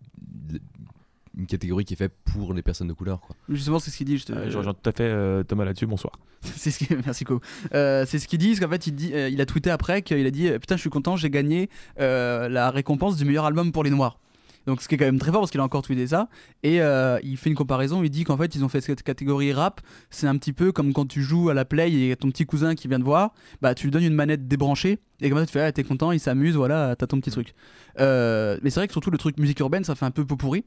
une 1.38 1.48
catégorie 1.48 1.84
qui 1.84 1.94
est 1.94 1.98
faite 1.98 2.14
pour 2.24 2.54
les 2.54 2.62
personnes 2.62 2.88
de 2.88 2.94
couleur. 2.94 3.20
Quoi. 3.22 3.36
Justement, 3.50 3.80
c'est 3.80 3.92
ce 3.92 3.98
qu'il 3.98 4.06
dit. 4.06 4.18
Je, 4.18 4.26
te- 4.26 4.34
Euh, 4.34 4.50
je 4.50 4.58
rejoins 4.58 4.74
tout 4.74 4.90
à 4.90 4.94
fait 4.94 5.04
euh, 5.04 5.44
Thomas 5.44 5.66
là-dessus, 5.66 5.86
bonsoir. 5.88 6.18
c'est 6.42 6.72
ce 6.72 6.86
merci 7.06 7.24
Co. 7.26 7.42
Euh, 7.74 8.06
c'est 8.08 8.20
ce 8.20 8.28
qu'il 8.28 8.40
dit, 8.40 8.50
parce 8.50 8.60
qu'en 8.60 8.70
fait, 8.70 8.88
il, 8.88 8.94
dit, 8.94 9.12
euh, 9.14 9.28
il 9.30 9.42
a 9.42 9.46
tweeté 9.46 9.70
après 9.70 10.02
qu'il 10.02 10.26
a 10.26 10.32
dit 10.32 10.50
Putain, 10.60 10.76
je 10.76 10.82
suis 10.82 10.90
content, 10.90 11.18
j'ai 11.18 11.30
gagné 11.30 11.70
euh, 12.00 12.48
la 12.50 12.70
récompense 12.72 13.18
du 13.18 13.26
meilleur 13.26 13.46
album 13.46 13.72
pour 13.72 13.84
les 13.84 13.90
Noirs. 13.90 14.20
Donc, 14.66 14.82
ce 14.82 14.88
qui 14.88 14.96
est 14.96 14.98
quand 14.98 15.06
même 15.06 15.20
très 15.20 15.32
fort 15.32 15.42
parce 15.42 15.52
qu'il 15.52 15.60
a 15.60 15.64
encore 15.64 15.82
tweeté 15.82 16.08
ça. 16.08 16.28
Et 16.64 16.82
euh, 16.82 17.20
il 17.24 17.38
fait 17.38 17.50
une 17.50 17.56
comparaison. 17.56 18.04
Il 18.04 18.10
dit 18.10 18.24
qu'en 18.24 18.38
fait, 18.38 18.56
ils 18.56 18.64
ont 18.64 18.70
fait 18.70 18.82
cette 18.82 19.04
catégorie 19.04 19.54
rap. 19.54 19.82
C'est 20.10 20.28
un 20.28 20.36
petit 20.38 20.54
peu 20.54 20.72
comme 20.72 20.94
quand 20.94 21.08
tu 21.08 21.22
joues 21.22 21.50
à 21.50 21.54
la 21.54 21.66
play 21.66 21.92
et 21.92 22.16
ton 22.16 22.30
petit 22.30 22.46
cousin 22.46 22.76
qui 22.76 22.88
vient 22.88 23.00
te 23.00 23.04
voir. 23.04 23.34
Bah, 23.62 23.76
tu 23.76 23.88
lui 23.88 23.92
donnes 23.92 24.04
une 24.04 24.14
manette 24.14 24.48
débranchée. 24.48 25.00
Et 25.22 25.30
comme 25.30 25.40
ça, 25.40 25.46
tu 25.46 25.52
fais 25.52 25.62
Ah, 25.62 25.72
t'es 25.72 25.84
content, 25.84 26.12
il 26.12 26.20
s'amuse, 26.20 26.56
voilà, 26.56 26.96
t'as 26.96 27.08
ton 27.08 27.20
petit 27.20 27.32
truc. 27.32 27.54
Euh, 28.00 28.58
mais 28.62 28.70
c'est 28.70 28.80
vrai 28.80 28.88
que 28.88 28.94
surtout 28.94 29.12
le 29.12 29.18
truc 29.18 29.38
musique 29.38 29.60
urbaine, 29.60 29.84
ça 29.84 29.96
fait 29.96 30.06
un 30.06 30.12
peu 30.12 30.26
pot 30.26 30.36
pourri. 30.36 30.66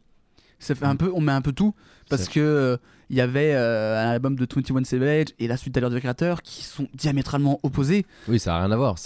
Ça 0.59 0.75
fait 0.75 0.85
un 0.87 0.97
peu, 0.97 1.11
on 1.15 1.21
met 1.21 1.33
un 1.33 1.41
peu 1.43 1.53
tout 1.53 1.75
parce 2.11 2.29
que 2.29 2.41
euh, 2.41 2.77
il 3.11 3.17
y 3.17 3.21
avait 3.21 3.55
euh, 3.55 3.97
un 4.05 4.11
album 4.11 4.35
de 4.37 4.47
21 4.53 4.85
Savage 4.85 5.27
et 5.39 5.47
la 5.47 5.57
suite 5.57 5.77
à 5.77 5.81
l'heure 5.81 5.91
du 5.91 5.99
créateur 5.99 6.43
qui 6.43 6.65
sont 6.65 6.89
diamétralement 6.95 7.61
opposés. 7.63 8.05
Oui, 8.29 8.39
ça 8.39 8.57
a 8.57 8.61
rien 8.61 8.71
à 8.73 8.77
voir. 8.77 8.97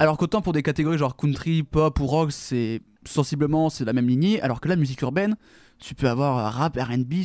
Alors 0.00 0.16
qu'autant 0.18 0.42
pour 0.42 0.52
des 0.52 0.62
catégories 0.62 0.98
genre 0.98 1.16
country, 1.16 1.62
pop 1.62 1.98
ou 2.00 2.06
rock, 2.06 2.32
c'est 2.32 2.80
sensiblement 3.04 3.70
c'est 3.70 3.84
la 3.84 3.92
même 3.92 4.08
lignée, 4.08 4.40
alors 4.42 4.60
que 4.60 4.68
la 4.68 4.76
musique 4.76 5.00
urbaine, 5.02 5.36
tu 5.78 5.94
peux 5.94 6.08
avoir 6.08 6.38
euh, 6.38 6.48
rap, 6.50 6.76
R&B, 6.76 7.22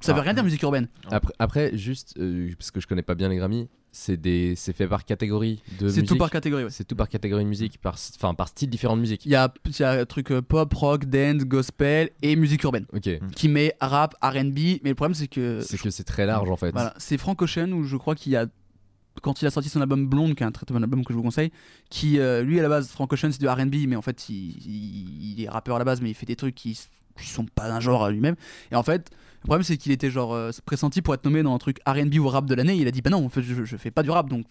ça 0.00 0.12
veut 0.14 0.18
Ah. 0.20 0.22
rien 0.22 0.34
dire 0.34 0.44
musique 0.44 0.62
urbaine. 0.62 0.88
Après, 1.10 1.32
après 1.38 1.76
juste, 1.76 2.14
euh, 2.18 2.50
parce 2.58 2.70
que 2.70 2.80
je 2.80 2.86
connais 2.86 3.02
pas 3.02 3.14
bien 3.14 3.28
les 3.28 3.36
Grammy, 3.36 3.68
c'est, 3.98 4.16
des, 4.16 4.54
c'est 4.56 4.72
fait 4.72 4.86
par 4.86 5.04
catégorie 5.04 5.60
de 5.80 5.88
C'est 5.88 6.02
tout 6.02 6.16
par 6.16 6.30
catégorie, 6.30 6.64
ouais. 6.64 6.70
C'est 6.70 6.84
tout 6.84 6.94
par 6.96 7.08
catégorie 7.08 7.44
de 7.44 7.48
musique, 7.48 7.78
par, 7.78 7.94
enfin, 8.16 8.32
par 8.34 8.48
style 8.48 8.70
différent 8.70 8.96
de 8.96 9.00
musique. 9.00 9.26
Il 9.26 9.32
y 9.32 9.34
a, 9.34 9.52
il 9.66 9.78
y 9.80 9.82
a 9.82 9.90
un 9.90 10.04
truc 10.04 10.30
euh, 10.30 10.40
pop, 10.40 10.72
rock, 10.74 11.04
dance, 11.06 11.44
gospel 11.44 12.10
et 12.22 12.36
musique 12.36 12.62
urbaine. 12.62 12.86
Qui 13.34 13.48
met 13.48 13.74
rap, 13.80 14.14
R&B, 14.22 14.58
mais 14.82 14.90
le 14.90 14.94
problème 14.94 15.14
c'est 15.14 15.28
que 15.28 15.60
C'est 15.60 15.78
que 15.80 15.90
c'est 15.90 16.04
très 16.04 16.26
large 16.26 16.48
en 16.50 16.56
fait. 16.56 16.70
Voilà, 16.70 16.94
c'est 16.98 17.18
Frank 17.18 17.40
Ocean 17.42 17.72
où 17.72 17.84
je 17.84 17.96
crois 17.96 18.14
qu'il 18.14 18.32
y 18.32 18.36
a 18.36 18.46
quand 19.20 19.42
il 19.42 19.46
a 19.46 19.50
sorti 19.50 19.68
son 19.68 19.80
album 19.80 20.06
Blonde, 20.06 20.36
qui 20.36 20.44
est 20.44 20.46
un 20.46 20.52
très 20.52 20.64
très 20.64 20.72
bon 20.74 20.82
album 20.82 21.04
que 21.04 21.12
je 21.12 21.16
vous 21.16 21.24
conseille, 21.24 21.50
qui 21.90 22.20
euh, 22.20 22.42
lui 22.42 22.60
à 22.60 22.62
la 22.62 22.68
base 22.68 22.88
Frank 22.88 23.12
Ocean 23.12 23.30
c'est 23.32 23.40
du 23.40 23.48
R&B, 23.48 23.88
mais 23.88 23.96
en 23.96 24.02
fait 24.02 24.28
il, 24.28 24.34
il- 24.64 25.32
il 25.38 25.42
est 25.44 25.48
rappeur 25.48 25.74
à 25.74 25.78
la 25.80 25.84
base, 25.84 26.00
mais 26.00 26.10
il 26.10 26.14
fait 26.14 26.26
des 26.26 26.36
trucs 26.36 26.54
qui, 26.54 26.78
qui 27.20 27.26
sont 27.26 27.44
pas 27.46 27.68
d'un 27.68 27.80
genre 27.80 28.04
à 28.04 28.10
lui-même. 28.12 28.36
Et 28.70 28.76
en 28.76 28.84
fait 28.84 29.10
le 29.42 29.46
problème 29.46 29.62
c'est 29.62 29.76
qu'il 29.76 29.92
était 29.92 30.10
genre 30.10 30.34
euh, 30.34 30.50
pressenti 30.66 31.00
pour 31.02 31.14
être 31.14 31.24
nommé 31.24 31.42
dans 31.42 31.54
un 31.54 31.58
truc 31.58 31.78
R&B 31.86 32.16
ou 32.16 32.28
rap 32.28 32.46
de 32.46 32.54
l'année. 32.54 32.74
Il 32.76 32.86
a 32.88 32.90
dit 32.90 33.02
bah 33.02 33.10
non, 33.10 33.24
en 33.24 33.28
fait 33.28 33.42
je, 33.42 33.64
je 33.64 33.76
fais 33.76 33.90
pas 33.90 34.02
du 34.02 34.10
rap, 34.10 34.28
donc 34.28 34.44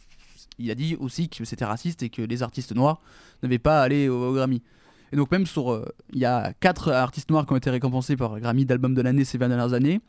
il 0.59 0.71
a 0.71 0.75
dit 0.75 0.95
aussi 0.99 1.29
que 1.29 1.45
c'était 1.45 1.65
raciste 1.65 2.01
et 2.03 2.09
que 2.09 2.21
les 2.21 2.41
artistes 2.43 2.73
noirs 2.75 3.01
n'avaient 3.43 3.59
pas 3.59 3.81
à 3.81 3.83
aller 3.83 4.09
au, 4.09 4.29
au 4.29 4.33
Grammy. 4.33 4.63
Et 5.11 5.15
donc 5.15 5.31
même 5.31 5.45
sur, 5.45 5.71
euh, 5.71 5.85
il 6.13 6.19
y 6.19 6.25
a 6.25 6.51
quatre 6.59 6.91
artistes 6.91 7.29
noirs 7.29 7.45
qui 7.45 7.53
ont 7.53 7.57
été 7.57 7.69
récompensés 7.69 8.17
par 8.17 8.39
Grammy 8.39 8.65
d'album 8.65 8.93
de 8.93 9.01
l'année 9.01 9.23
ces 9.23 9.37
20 9.37 9.49
dernières 9.49 9.73
années. 9.73 10.01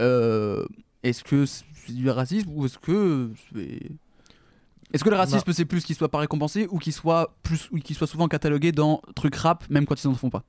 Euh, 0.00 0.64
est-ce 1.02 1.24
que 1.24 1.46
c'est 1.46 1.64
du 1.88 2.08
racisme 2.10 2.50
ou 2.52 2.66
est-ce 2.66 2.78
que 2.78 3.30
c'est- 3.54 3.90
est-ce 4.92 5.02
que 5.02 5.10
le 5.10 5.16
racisme 5.16 5.52
c'est 5.52 5.64
plus 5.64 5.84
qu'il 5.84 5.96
soit 5.96 6.08
pas 6.10 6.18
récompensé 6.18 6.66
ou 6.70 6.78
qu'il 6.78 6.92
soit 6.92 7.34
plus 7.42 7.68
ou 7.72 7.78
qu'il 7.78 7.96
soit 7.96 8.06
souvent 8.06 8.28
catalogué 8.28 8.70
dans 8.72 9.00
truc 9.14 9.34
rap 9.36 9.64
même 9.70 9.84
quand 9.86 10.00
ils 10.02 10.06
en 10.08 10.14
font 10.14 10.30
pas? 10.30 10.44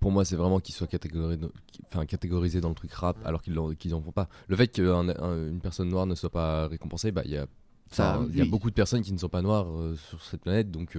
Pour, 0.00 0.10
moi, 0.10 0.24
c'est 0.24 0.36
vraiment 0.36 0.60
qu'ils 0.60 0.74
soient 0.74 0.86
catégorisés, 0.86 1.40
enfin, 1.86 2.06
catégorisés 2.06 2.60
dans 2.62 2.70
le 2.70 2.74
truc 2.74 2.92
rap 2.92 3.16
alors 3.24 3.42
qu'ils 3.42 3.52
l'en- 3.54 3.74
qu'ils 3.74 3.94
en 3.94 4.00
font 4.00 4.12
pas. 4.12 4.28
Le 4.48 4.56
fait 4.56 4.68
qu'une 4.68 5.60
personne 5.62 5.88
noire 5.88 6.06
ne 6.06 6.14
soit 6.14 6.30
pas 6.30 6.66
récompensée, 6.68 7.12
bah, 7.12 7.22
il 7.26 7.32
y 7.32 7.36
a. 7.36 7.46
Ça, 7.92 8.16
enfin, 8.18 8.28
il 8.30 8.36
y 8.38 8.40
a 8.40 8.44
oui. 8.44 8.50
beaucoup 8.50 8.70
de 8.70 8.74
personnes 8.74 9.02
qui 9.02 9.12
ne 9.12 9.18
sont 9.18 9.28
pas 9.28 9.42
noires 9.42 9.66
euh, 9.68 9.96
sur 9.96 10.22
cette 10.22 10.42
planète, 10.42 10.70
donc 10.70 10.96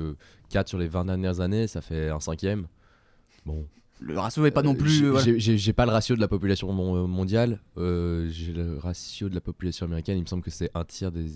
4 0.49 0.67
sur 0.67 0.77
les 0.77 0.87
20 0.87 1.05
dernières 1.05 1.39
années, 1.39 1.65
ça 1.67 1.81
fait 1.81 2.09
un 2.09 2.19
cinquième. 2.19 2.67
Bon. 3.45 3.65
Le 4.01 4.17
ratio 4.19 4.45
est 4.45 4.51
pas 4.51 4.61
non 4.63 4.73
Euh, 4.73 4.77
plus, 4.77 4.89
j'ai- 4.91 5.05
euh, 5.05 5.11
voilà. 5.11 5.37
j'ai- 5.37 5.73
pas 5.73 5.85
le 5.85 5.91
ratio 5.91 6.15
de 6.15 6.21
la 6.21 6.27
population 6.27 6.71
mon- 6.73 7.07
mondiale, 7.07 7.59
euh, 7.77 8.27
j'ai 8.29 8.51
le 8.51 8.77
ratio 8.77 9.29
de 9.29 9.35
la 9.35 9.41
population 9.41 9.85
américaine, 9.85 10.17
il 10.17 10.21
me 10.21 10.27
semble 10.27 10.43
que 10.43 10.51
c'est 10.51 10.69
un 10.75 10.83
tiers 10.83 11.11
des. 11.11 11.27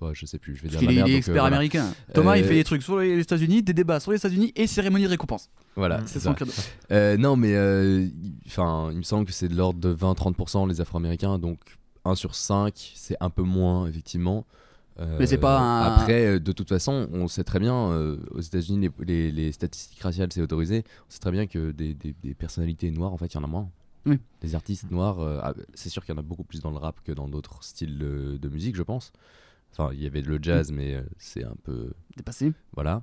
Ouais, 0.00 0.10
je 0.14 0.26
sais 0.26 0.38
plus, 0.38 0.54
je 0.54 0.62
vais 0.62 0.68
Parce 0.68 0.80
dire 0.80 0.88
la 0.88 0.92
est, 0.92 0.94
il 0.94 0.98
est 0.98 1.00
merde, 1.00 1.08
donc, 1.08 1.14
euh, 1.14 1.18
expert 1.18 1.34
voilà. 1.34 1.46
américain. 1.56 1.92
Thomas 2.14 2.36
il 2.36 2.44
Euh, 2.44 2.46
fait 2.48 2.54
des 2.54 2.64
trucs 2.64 2.82
sur 2.82 2.98
les 2.98 3.18
États-Unis, 3.18 3.62
des 3.62 3.72
débats 3.74 3.98
sur 4.00 4.12
les 4.12 4.18
États-Unis 4.18 4.52
et 4.54 4.66
cérémonie 4.66 5.04
de 5.04 5.08
récompense. 5.10 5.50
Voilà, 5.76 6.02
c'est 6.06 6.20
son. 6.20 6.34
Euh, 6.92 7.16
non, 7.16 7.34
mais 7.36 7.50
il- 7.52 8.12
enfin, 8.46 8.90
il 8.92 8.98
me 8.98 9.02
semble 9.02 9.26
que 9.26 9.32
c'est 9.32 9.48
de 9.48 9.56
l'ordre 9.56 9.80
de 9.80 9.92
20-30% 9.92 10.66
les 10.68 10.80
Afro-Américains, 10.80 11.38
donc 11.38 11.58
1 12.04 12.14
sur 12.14 12.34
5, 12.34 12.92
c'est 12.94 13.16
un 13.20 13.30
peu 13.30 13.42
moins, 13.42 13.86
effectivement. 13.86 14.46
Mais 15.20 15.26
c'est 15.26 15.38
pas 15.38 15.60
un- 15.60 15.94
Après, 15.94 16.40
de 16.40 16.50
toute 16.52 16.68
façon, 16.68 17.08
on 17.12 17.28
sait 17.28 17.44
très 17.44 17.60
bien, 17.60 17.90
euh, 17.92 18.16
aux 18.32 18.40
États-Unis, 18.40 18.88
les, 18.98 19.04
les- 19.04 19.30
les 19.32 19.52
statistiques 19.52 20.00
raciales, 20.02 20.28
c'est 20.32 20.42
autorisé. 20.42 20.82
On 21.08 21.10
sait 21.10 21.20
très 21.20 21.30
bien 21.30 21.46
que 21.46 21.70
des, 21.70 21.94
des- 21.94 22.16
des 22.20 22.34
personnalités 22.34 22.90
noires, 22.90 23.12
en 23.12 23.16
fait, 23.16 23.26
il 23.32 23.36
y 23.36 23.38
en 23.38 23.44
a 23.44 23.46
moins. 23.46 23.70
Oui. 24.06 24.18
Des 24.40 24.56
artistes 24.56 24.90
noirs, 24.90 25.20
euh, 25.20 25.38
ah, 25.42 25.54
c'est 25.74 25.88
sûr 25.88 26.04
qu'il 26.04 26.12
y 26.14 26.16
en 26.16 26.20
a 26.20 26.24
beaucoup 26.24 26.42
plus 26.42 26.60
dans 26.60 26.70
le 26.72 26.78
rap 26.78 26.96
que 27.04 27.12
dans 27.12 27.28
d'autres 27.28 27.62
styles 27.62 27.96
de, 27.98 28.38
de 28.42 28.48
musique, 28.48 28.74
je 28.74 28.82
pense. 28.82 29.12
Enfin, 29.72 29.90
il 29.94 30.02
y 30.02 30.06
avait 30.06 30.22
le 30.22 30.38
jazz, 30.42 30.72
mais 30.72 30.94
euh, 30.94 31.02
c'est 31.18 31.44
un 31.44 31.54
peu. 31.62 31.92
Dépassé. 32.16 32.52
Voilà. 32.74 33.02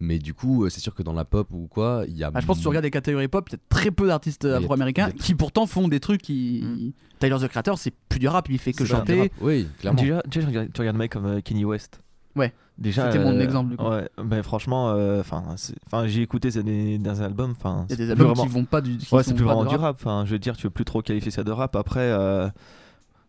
Mais 0.00 0.18
du 0.18 0.32
coup, 0.32 0.64
euh, 0.64 0.68
c'est 0.68 0.80
sûr 0.80 0.94
que 0.94 1.02
dans 1.02 1.12
la 1.12 1.24
pop 1.24 1.48
ou 1.50 1.66
quoi, 1.68 2.04
il 2.08 2.16
y 2.16 2.22
a. 2.22 2.30
Ah, 2.32 2.40
je 2.40 2.46
pense 2.46 2.58
que 2.58 2.62
tu 2.62 2.68
regardes 2.68 2.84
des 2.84 2.90
catégories 2.90 3.26
pop, 3.28 3.48
il 3.48 3.52
y 3.52 3.56
a 3.56 3.58
très 3.68 3.90
peu 3.90 4.06
d'artistes 4.06 4.44
a- 4.44 4.56
afro-américains 4.58 5.10
qui 5.10 5.34
pourtant 5.34 5.66
font 5.66 5.88
des 5.88 5.98
trucs 6.00 6.22
qui. 6.22 6.94
Tyler 7.18 7.36
the 7.40 7.48
Creator, 7.48 7.76
c'est 7.78 7.92
plus 8.08 8.20
du 8.20 8.28
rap, 8.28 8.48
il 8.48 8.58
fait 8.58 8.72
que 8.72 8.84
chanter. 8.84 9.32
Oui, 9.40 9.66
clairement. 9.80 10.00
Déjà, 10.00 10.22
déjà, 10.28 10.40
tu 10.42 10.46
regardes- 10.46 10.72
tu 10.72 10.80
regardes 10.80 10.96
un 10.96 10.98
mec 10.98 11.12
comme 11.12 11.26
euh, 11.26 11.40
Kanye 11.40 11.64
West. 11.64 12.00
Ouais. 12.36 12.52
Déjà, 12.76 13.10
C'était 13.10 13.24
mon 13.24 13.32
euh, 13.36 13.40
exemple, 13.40 13.70
du 13.70 13.76
coup. 13.76 13.88
Ouais, 13.88 14.08
mais 14.24 14.40
franchement, 14.44 14.90
euh, 14.90 15.18
enfin, 15.18 15.42
c'est- 15.56 15.74
enfin, 15.86 16.06
j'ai 16.06 16.22
écouté 16.22 16.52
ces 16.52 16.62
des, 16.62 16.96
des 16.98 17.20
albums. 17.20 17.50
Enfin, 17.58 17.86
Il 17.88 17.90
y 17.90 17.94
a 17.94 17.96
c'est 17.96 18.04
des 18.04 18.10
albums 18.12 18.28
qui 18.28 18.34
vraiment- 18.38 18.52
vont 18.52 18.64
pas 18.66 18.80
du- 18.80 18.98
qui 18.98 19.12
Ouais, 19.12 19.24
sont 19.24 19.30
c'est 19.30 19.34
plus 19.34 19.44
vraiment 19.44 19.64
de 19.64 19.68
du 19.68 19.74
rap. 19.74 19.82
rap. 19.82 19.96
Enfin, 19.98 20.24
je 20.26 20.30
veux 20.30 20.38
dire, 20.38 20.56
tu 20.56 20.62
peux 20.68 20.70
plus 20.70 20.84
trop 20.84 21.02
qualifier 21.02 21.32
ça 21.32 21.42
de 21.42 21.50
rap. 21.50 21.74
Après, 21.74 21.98
euh, 22.12 22.48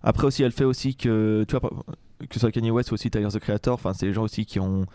après 0.04 0.28
aussi, 0.28 0.44
elle 0.44 0.52
fait 0.52 0.66
aussi 0.66 0.96
que, 0.96 1.44
tu 1.48 1.58
vois, 1.58 1.72
que 2.28 2.34
ce 2.34 2.40
soit 2.40 2.52
Kanye 2.52 2.72
West 2.72 2.92
ou 2.92 2.96
aussi 2.96 3.10
Tyler 3.10 3.28
the 3.32 3.40
Creator. 3.40 3.74
Enfin, 3.74 3.94
c'est 3.94 4.06
des 4.08 4.14
gens 4.14 4.24
aussi 4.24 4.46
qui 4.46 4.60
ont, 4.60 4.86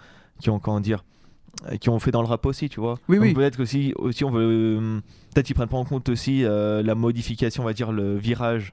qui 0.41 0.51
ont 0.51 0.59
comment 0.59 0.81
dire, 0.81 1.05
qui 1.81 1.89
ont 1.89 1.99
fait 1.99 2.11
dans 2.11 2.23
le 2.23 2.29
rap 2.29 2.45
aussi, 2.47 2.69
tu 2.69 2.81
vois. 2.81 2.99
Oui, 3.09 3.17
Donc 3.17 3.27
oui. 3.27 3.35
Peut-être 3.35 3.57
qu'aussi, 3.57 3.93
aussi, 3.97 4.25
on 4.25 4.31
veut, 4.31 5.01
peut-être 5.33 5.47
qu'ils 5.47 5.55
prennent 5.55 5.69
pas 5.69 5.77
en 5.77 5.85
compte 5.85 6.09
aussi 6.09 6.45
euh, 6.45 6.83
la 6.83 6.95
modification, 6.95 7.63
on 7.63 7.67
va 7.67 7.73
dire, 7.73 7.93
le 7.93 8.17
virage. 8.17 8.73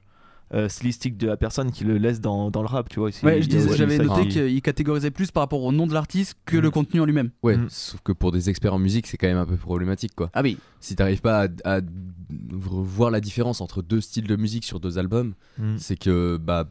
euh, 0.54 0.68
stylistique 0.68 1.16
de 1.16 1.28
la 1.28 1.38
personne 1.38 1.70
qui 1.72 1.82
le 1.84 1.96
laisse 1.96 2.20
dans, 2.20 2.50
dans 2.50 2.60
le 2.60 2.66
rap 2.68 2.86
tu 2.90 2.98
vois 2.98 3.08
aussi. 3.08 3.24
Ouais, 3.24 3.38
aussi 3.38 3.48
j'avais 3.74 3.96
noté 3.96 4.28
qui- 4.28 4.34
qu'il 4.34 4.60
catégorisait 4.60 5.10
plus 5.10 5.30
par 5.30 5.44
rapport 5.44 5.62
au 5.62 5.72
nom 5.72 5.86
de 5.86 5.94
l'artiste 5.94 6.34
que 6.44 6.58
le 6.58 6.70
contenu 6.70 7.00
en 7.00 7.06
lui-même. 7.06 7.30
Ouais, 7.42 7.56
sauf 7.70 8.02
que 8.02 8.12
pour 8.12 8.32
des 8.32 8.50
experts 8.50 8.74
en 8.74 8.78
musique, 8.78 9.06
c'est 9.06 9.16
quand 9.16 9.28
même 9.28 9.38
un 9.38 9.46
peu 9.46 9.56
problématique 9.56 10.14
quoi. 10.14 10.28
Ah 10.34 10.42
oui. 10.42 10.58
Si 10.78 10.94
t'arrives 10.94 11.22
pas 11.22 11.46
à, 11.64 11.76
à 11.76 11.80
voir 12.50 13.10
la 13.10 13.22
différence 13.22 13.62
entre 13.62 13.80
deux 13.80 14.02
styles 14.02 14.26
de 14.26 14.36
musique 14.36 14.64
sur 14.64 14.78
deux 14.80 14.98
albums, 14.98 15.32
Mm. 15.58 15.76
c'est 15.78 15.96
que 15.98 16.36
bah 16.36 16.68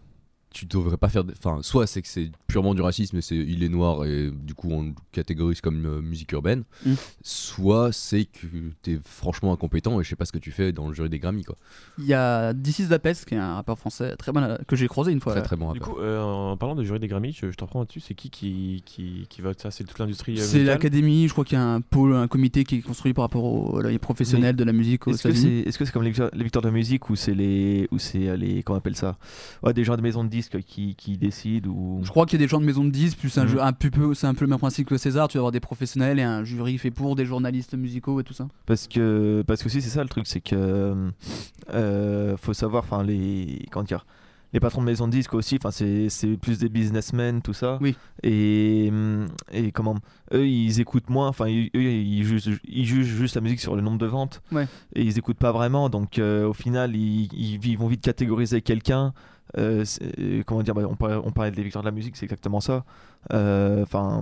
tu 0.53 0.65
devrais 0.65 0.97
pas 0.97 1.09
faire. 1.09 1.23
de- 1.23 1.33
Enfin, 1.37 1.59
soit 1.61 1.87
c'est 1.87 2.01
que 2.01 2.07
c'est 2.07 2.29
purement 2.47 2.73
du 2.75 2.81
racisme 2.81 3.17
et 3.17 3.21
c'est 3.21 3.35
il 3.37 3.63
est 3.63 3.69
noir 3.69 4.05
et 4.05 4.29
du 4.31 4.53
coup 4.53 4.69
on 4.71 4.83
le 4.83 4.93
catégorise 5.11 5.61
comme 5.61 5.85
euh, 5.85 6.01
musique 6.01 6.31
urbaine, 6.33 6.63
Mm. 6.85 6.93
soit 7.23 7.91
c'est 7.91 8.25
que 8.25 8.47
t'es 8.81 8.99
franchement 9.03 9.53
incompétent 9.53 9.99
et 9.99 10.03
je 10.03 10.09
sais 10.09 10.15
pas 10.15 10.25
ce 10.25 10.31
que 10.31 10.37
tu 10.37 10.51
fais 10.51 10.71
dans 10.71 10.87
le 10.87 10.93
jury 10.93 11.09
des 11.09 11.19
Grammy 11.19 11.43
quoi. 11.43 11.55
Il 11.97 12.05
y 12.05 12.13
a 12.13 12.53
This 12.53 12.79
is 12.79 12.87
Dapes, 12.87 13.25
qui 13.25 13.35
est 13.35 13.37
un 13.37 13.55
rappeur 13.55 13.77
français 13.79 14.15
très 14.17 14.31
bon, 14.31 14.57
que 14.67 14.75
j'ai 14.75 14.87
croisé 14.87 15.11
une 15.11 15.21
fois. 15.21 15.33
Très, 15.33 15.41
très 15.43 15.55
bon 15.55 15.71
Du 15.73 15.79
coup, 15.79 15.97
euh, 15.99 16.21
en 16.21 16.57
parlant 16.57 16.75
de 16.75 16.83
jury 16.83 16.99
des 16.99 17.07
Grammy, 17.07 17.31
je, 17.33 17.51
je 17.51 17.55
t'en 17.55 17.67
prends 17.67 17.79
là-dessus, 17.79 17.99
c'est 18.01 18.15
qui 18.15 18.29
qui, 18.29 18.83
qui 18.85 19.27
qui 19.29 19.41
vote 19.41 19.59
ça? 19.61 19.71
C'est 19.71 19.83
toute 19.83 19.99
l'industrie 19.99 20.39
euh, 20.39 20.43
C'est 20.43 20.63
l'académie, 20.63 21.27
je 21.27 21.33
crois 21.33 21.45
qu'il 21.45 21.57
y 21.57 21.61
a 21.61 21.65
un 21.65 21.81
pôle, 21.81 22.13
un 22.15 22.27
comité 22.27 22.63
qui 22.63 22.75
est 22.77 22.81
construit 22.81 23.13
par 23.13 23.23
rapport 23.23 23.43
aux 23.43 23.81
les 23.81 23.99
professionnels 23.99 24.55
de 24.55 24.63
la 24.63 24.73
musique 24.73 25.07
Est-ce 25.07 25.77
que 25.77 25.85
c'est 25.85 25.91
comme 25.91 26.03
les, 26.03 26.09
victoires- 26.09 26.31
les 26.33 26.43
victoires 26.43 26.63
de 26.63 26.69
musique 26.69 27.09
ou 27.09 27.15
c'est 27.15 27.33
les 27.33 27.87
ou 27.91 27.99
c'est 27.99 28.27
euh, 28.27 28.35
les 28.35 28.63
comment 28.63 28.75
on 28.75 28.79
appelle 28.79 28.95
ça? 28.95 29.17
Ouais, 29.63 29.73
des 29.73 29.83
gens 29.83 29.95
de 29.95 30.01
maison 30.01 30.23
de 30.23 30.29
disques 30.29 30.40
qui, 30.49 30.95
qui 30.95 31.17
décident 31.17 31.69
ou 31.69 31.99
Je 32.03 32.09
crois 32.09 32.25
qu'il 32.25 32.39
y 32.39 32.43
a 32.43 32.45
des 32.45 32.49
gens 32.49 32.59
de 32.59 32.65
maison 32.65 32.83
de 32.83 32.89
10, 32.91 33.15
plus 33.15 33.37
un 33.37 33.43
Mhm. 33.43 33.47
jeu, 33.49 33.61
un 33.61 33.73
peu, 33.73 34.13
c'est 34.13 34.27
un 34.27 34.33
peu 34.33 34.45
le 34.45 34.49
même 34.49 34.59
principe 34.59 34.87
que 34.87 34.97
César, 34.97 35.27
tu 35.27 35.37
vas 35.37 35.41
avoir 35.41 35.51
des 35.51 35.59
professionnels 35.59 36.19
et 36.19 36.23
un 36.23 36.43
jury 36.43 36.77
fait 36.77 36.91
pour, 36.91 37.15
des 37.15 37.25
journalistes 37.25 37.73
musicaux 37.75 38.19
et 38.19 38.23
tout 38.23 38.33
ça. 38.33 38.47
parce 38.65 38.87
que 38.87 39.43
parce 39.47 39.61
que 39.61 39.67
aussi 39.67 39.81
c'est 39.81 39.89
ça 39.89 40.03
le 40.03 40.09
truc 40.09 40.27
c'est 40.27 40.41
que 40.41 40.95
euh, 41.73 42.37
faut 42.37 42.53
savoir 42.53 42.83
enfin 42.83 43.03
les 43.03 43.65
comment 43.71 43.83
dire 43.83 44.05
les 44.53 44.59
patrons 44.59 44.81
de 44.81 44.85
maison 44.85 45.07
de 45.07 45.13
disques 45.13 45.33
aussi 45.33 45.55
enfin 45.55 45.71
c'est 45.71 46.09
c'est 46.09 46.35
plus 46.35 46.59
des 46.59 46.67
businessmen 46.67 47.41
tout 47.41 47.53
ça 47.53 47.77
oui 47.81 47.95
et 48.23 48.89
hum, 48.91 49.27
et 49.53 49.71
comment 49.71 49.95
eux 50.33 50.47
ils 50.47 50.81
écoutent 50.81 51.09
moins 51.09 51.29
enfin 51.29 51.47
ils- 51.47 51.69
eux 51.75 51.81
ils 51.81 52.23
jugent 52.25 52.59
ils 52.67 52.85
jugent 52.85 53.05
juste 53.15 53.35
la 53.35 53.41
musique 53.41 53.61
sur 53.61 53.75
le 53.75 53.81
nombre 53.81 53.97
de 53.97 54.05
ventes 54.07 54.41
Ouais. 54.51 54.67
et 54.93 55.03
ils 55.03 55.17
écoutent 55.17 55.37
pas 55.37 55.53
vraiment 55.53 55.89
donc 55.89 56.19
euh, 56.19 56.45
au 56.47 56.53
final 56.53 56.95
ils, 56.95 57.29
ils, 57.33 57.65
ils 57.65 57.77
vont 57.77 57.87
vite 57.87 58.01
catégoriser 58.01 58.61
quelqu'un 58.61 59.13
euh, 59.57 59.83
euh, 60.19 60.43
comment 60.45 60.63
dire 60.63 60.73
bah, 60.73 60.83
on, 60.89 60.95
parlait, 60.95 61.15
on 61.23 61.31
parlait 61.31 61.51
des 61.51 61.63
victoires 61.63 61.83
de 61.83 61.87
la 61.89 61.95
musique 61.95 62.15
c'est 62.17 62.25
exactement 62.25 62.59
ça 62.61 62.83
Euh, 63.33 63.83
enfin 63.83 64.21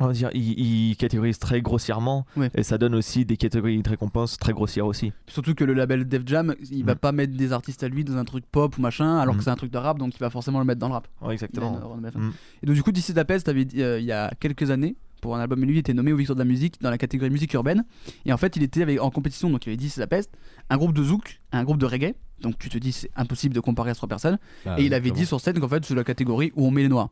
on 0.00 0.06
va 0.06 0.12
dire 0.14 0.30
ils, 0.34 0.58
ils 0.90 0.96
catégorisent 0.96 1.38
très 1.38 1.60
grossièrement 1.62 2.26
Ouais. 2.36 2.50
et 2.54 2.62
ça 2.62 2.76
donne 2.78 2.94
aussi 2.94 3.24
des 3.24 3.36
catégories 3.36 3.80
de 3.82 3.88
récompenses 3.88 4.36
très 4.38 4.52
grossières 4.52 4.86
aussi 4.86 5.12
Surtout 5.28 5.54
que 5.54 5.64
le 5.64 5.74
label 5.74 6.08
Def 6.08 6.22
Jam, 6.26 6.54
il 6.70 6.84
va 6.84 6.94
Mhm. 6.94 6.98
pas 6.98 7.12
mettre 7.12 7.36
des 7.36 7.52
artistes 7.52 7.82
à 7.84 7.88
lui 7.88 8.02
dans 8.04 8.16
un 8.16 8.24
truc 8.24 8.44
pop 8.50 8.76
ou 8.78 8.80
machin, 8.80 9.18
alors 9.18 9.34
que 9.34 9.38
Mhm. 9.40 9.44
c'est 9.44 9.50
un 9.50 9.54
truc 9.56 9.70
de 9.70 9.78
rap, 9.78 9.98
donc 9.98 10.14
il 10.14 10.18
va 10.18 10.30
forcément 10.30 10.58
le 10.58 10.64
mettre 10.64 10.80
dans 10.80 10.88
le 10.88 10.94
rap. 10.94 11.06
Ouais, 11.20 11.34
exactement. 11.34 11.78
Une- 11.96 12.10
Mhm. 12.20 12.32
Et 12.62 12.66
donc 12.66 12.74
du 12.74 12.82
coup, 12.82 12.90
d'ici 12.90 13.12
d'Apes, 13.12 13.44
t'avais 13.44 13.64
dit 13.64 13.76
il 13.78 14.04
y 14.04 14.12
a 14.12 14.30
quelques 14.40 14.70
années 14.70 14.96
pour 15.22 15.34
un 15.36 15.40
album, 15.40 15.64
lui 15.64 15.76
il 15.76 15.78
était 15.78 15.94
nommé 15.94 16.12
aux 16.12 16.16
Victoires 16.16 16.36
de 16.36 16.42
la 16.42 16.48
musique 16.48 16.82
dans 16.82 16.90
la 16.90 16.98
catégorie 16.98 17.30
musique 17.30 17.54
urbaine. 17.54 17.84
Et 18.26 18.32
en 18.32 18.36
fait, 18.36 18.56
il 18.56 18.62
était 18.62 18.82
avec, 18.82 19.00
en 19.00 19.10
compétition, 19.10 19.48
donc 19.48 19.64
il 19.64 19.70
avait 19.70 19.78
dit 19.78 19.88
c'est 19.88 20.00
la 20.00 20.06
peste, 20.06 20.32
un 20.68 20.76
groupe 20.76 20.92
de 20.92 21.02
zouk, 21.02 21.40
un 21.52 21.64
groupe 21.64 21.78
de 21.78 21.86
reggae. 21.86 22.14
Donc 22.40 22.58
tu 22.58 22.68
te 22.68 22.76
dis 22.76 22.92
c'est 22.92 23.10
impossible 23.14 23.54
de 23.54 23.60
comparer 23.60 23.90
à 23.90 23.94
ces 23.94 23.98
trois 23.98 24.08
personnes. 24.08 24.38
Bah 24.66 24.74
et 24.78 24.84
il 24.84 24.92
avait 24.92 25.12
dit 25.12 25.24
sur 25.24 25.40
scène 25.40 25.58
qu'en 25.60 25.68
fait 25.68 25.84
c'est 25.84 25.94
la 25.94 26.04
catégorie 26.04 26.52
où 26.56 26.66
on 26.66 26.72
met 26.72 26.82
les 26.82 26.88
noirs. 26.88 27.08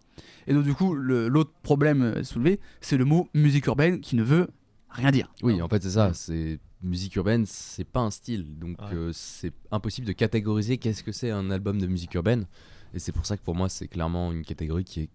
Et 0.48 0.52
donc 0.52 0.64
du 0.64 0.74
coup, 0.74 0.92
l'autre 0.92 1.52
problème 1.62 2.22
soulevé, 2.24 2.58
c'est 2.80 2.96
le 2.96 3.04
mot 3.04 3.28
musique 3.32 3.66
urbaine 3.66 4.00
qui 4.00 4.16
ne 4.16 4.24
veut 4.24 4.48
rien 4.90 5.12
dire. 5.12 5.32
Oui, 5.42 5.62
en 5.62 5.68
fait, 5.68 5.82
c'est 5.82 5.90
ça. 5.90 6.12
C'est 6.12 6.58
musique 6.82 7.14
urbaine, 7.14 7.44
c'est 7.46 7.84
pas 7.84 8.00
un 8.00 8.10
style, 8.10 8.58
donc 8.58 8.76
euh, 8.92 9.10
c'est 9.12 9.52
impossible 9.70 10.06
de 10.06 10.12
catégoriser 10.12 10.78
qu'est-ce 10.78 11.04
que 11.04 11.12
c'est 11.12 11.30
un 11.30 11.50
album 11.50 11.78
de 11.78 11.86
musique 11.86 12.14
urbaine. 12.14 12.46
Et 12.92 12.98
c'est 12.98 13.12
pour 13.12 13.26
ça 13.26 13.36
que 13.36 13.42
pour 13.42 13.54
moi, 13.54 13.68
c'est 13.68 13.86
clairement 13.86 14.32
une 14.32 14.44
catégorie 14.44 14.82
qui 14.82 15.02
est 15.02 15.08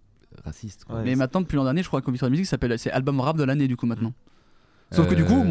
raciste. 0.44 0.86
quoi. 0.86 1.02
Mais 1.04 1.16
maintenant, 1.16 1.42
depuis 1.42 1.56
l'an 1.56 1.64
dernier, 1.64 1.84
je 1.84 1.88
crois 1.88 2.02
qu'au 2.02 2.12
Victoire 2.12 2.30
de 2.30 2.34
la 2.34 2.40
musique, 2.40 2.50
s'appelle 2.50 2.78
c'est 2.80 2.92
album 2.92 3.20
rap 3.20 3.38
de 3.38 3.44
l'année 3.44 3.68
du 3.68 3.76
coup 3.78 3.86
maintenant. 3.86 4.14
Sauf 4.92 5.08
que 5.10 5.16
du 5.16 5.24
Euh, 5.24 5.26
coup, 5.26 5.44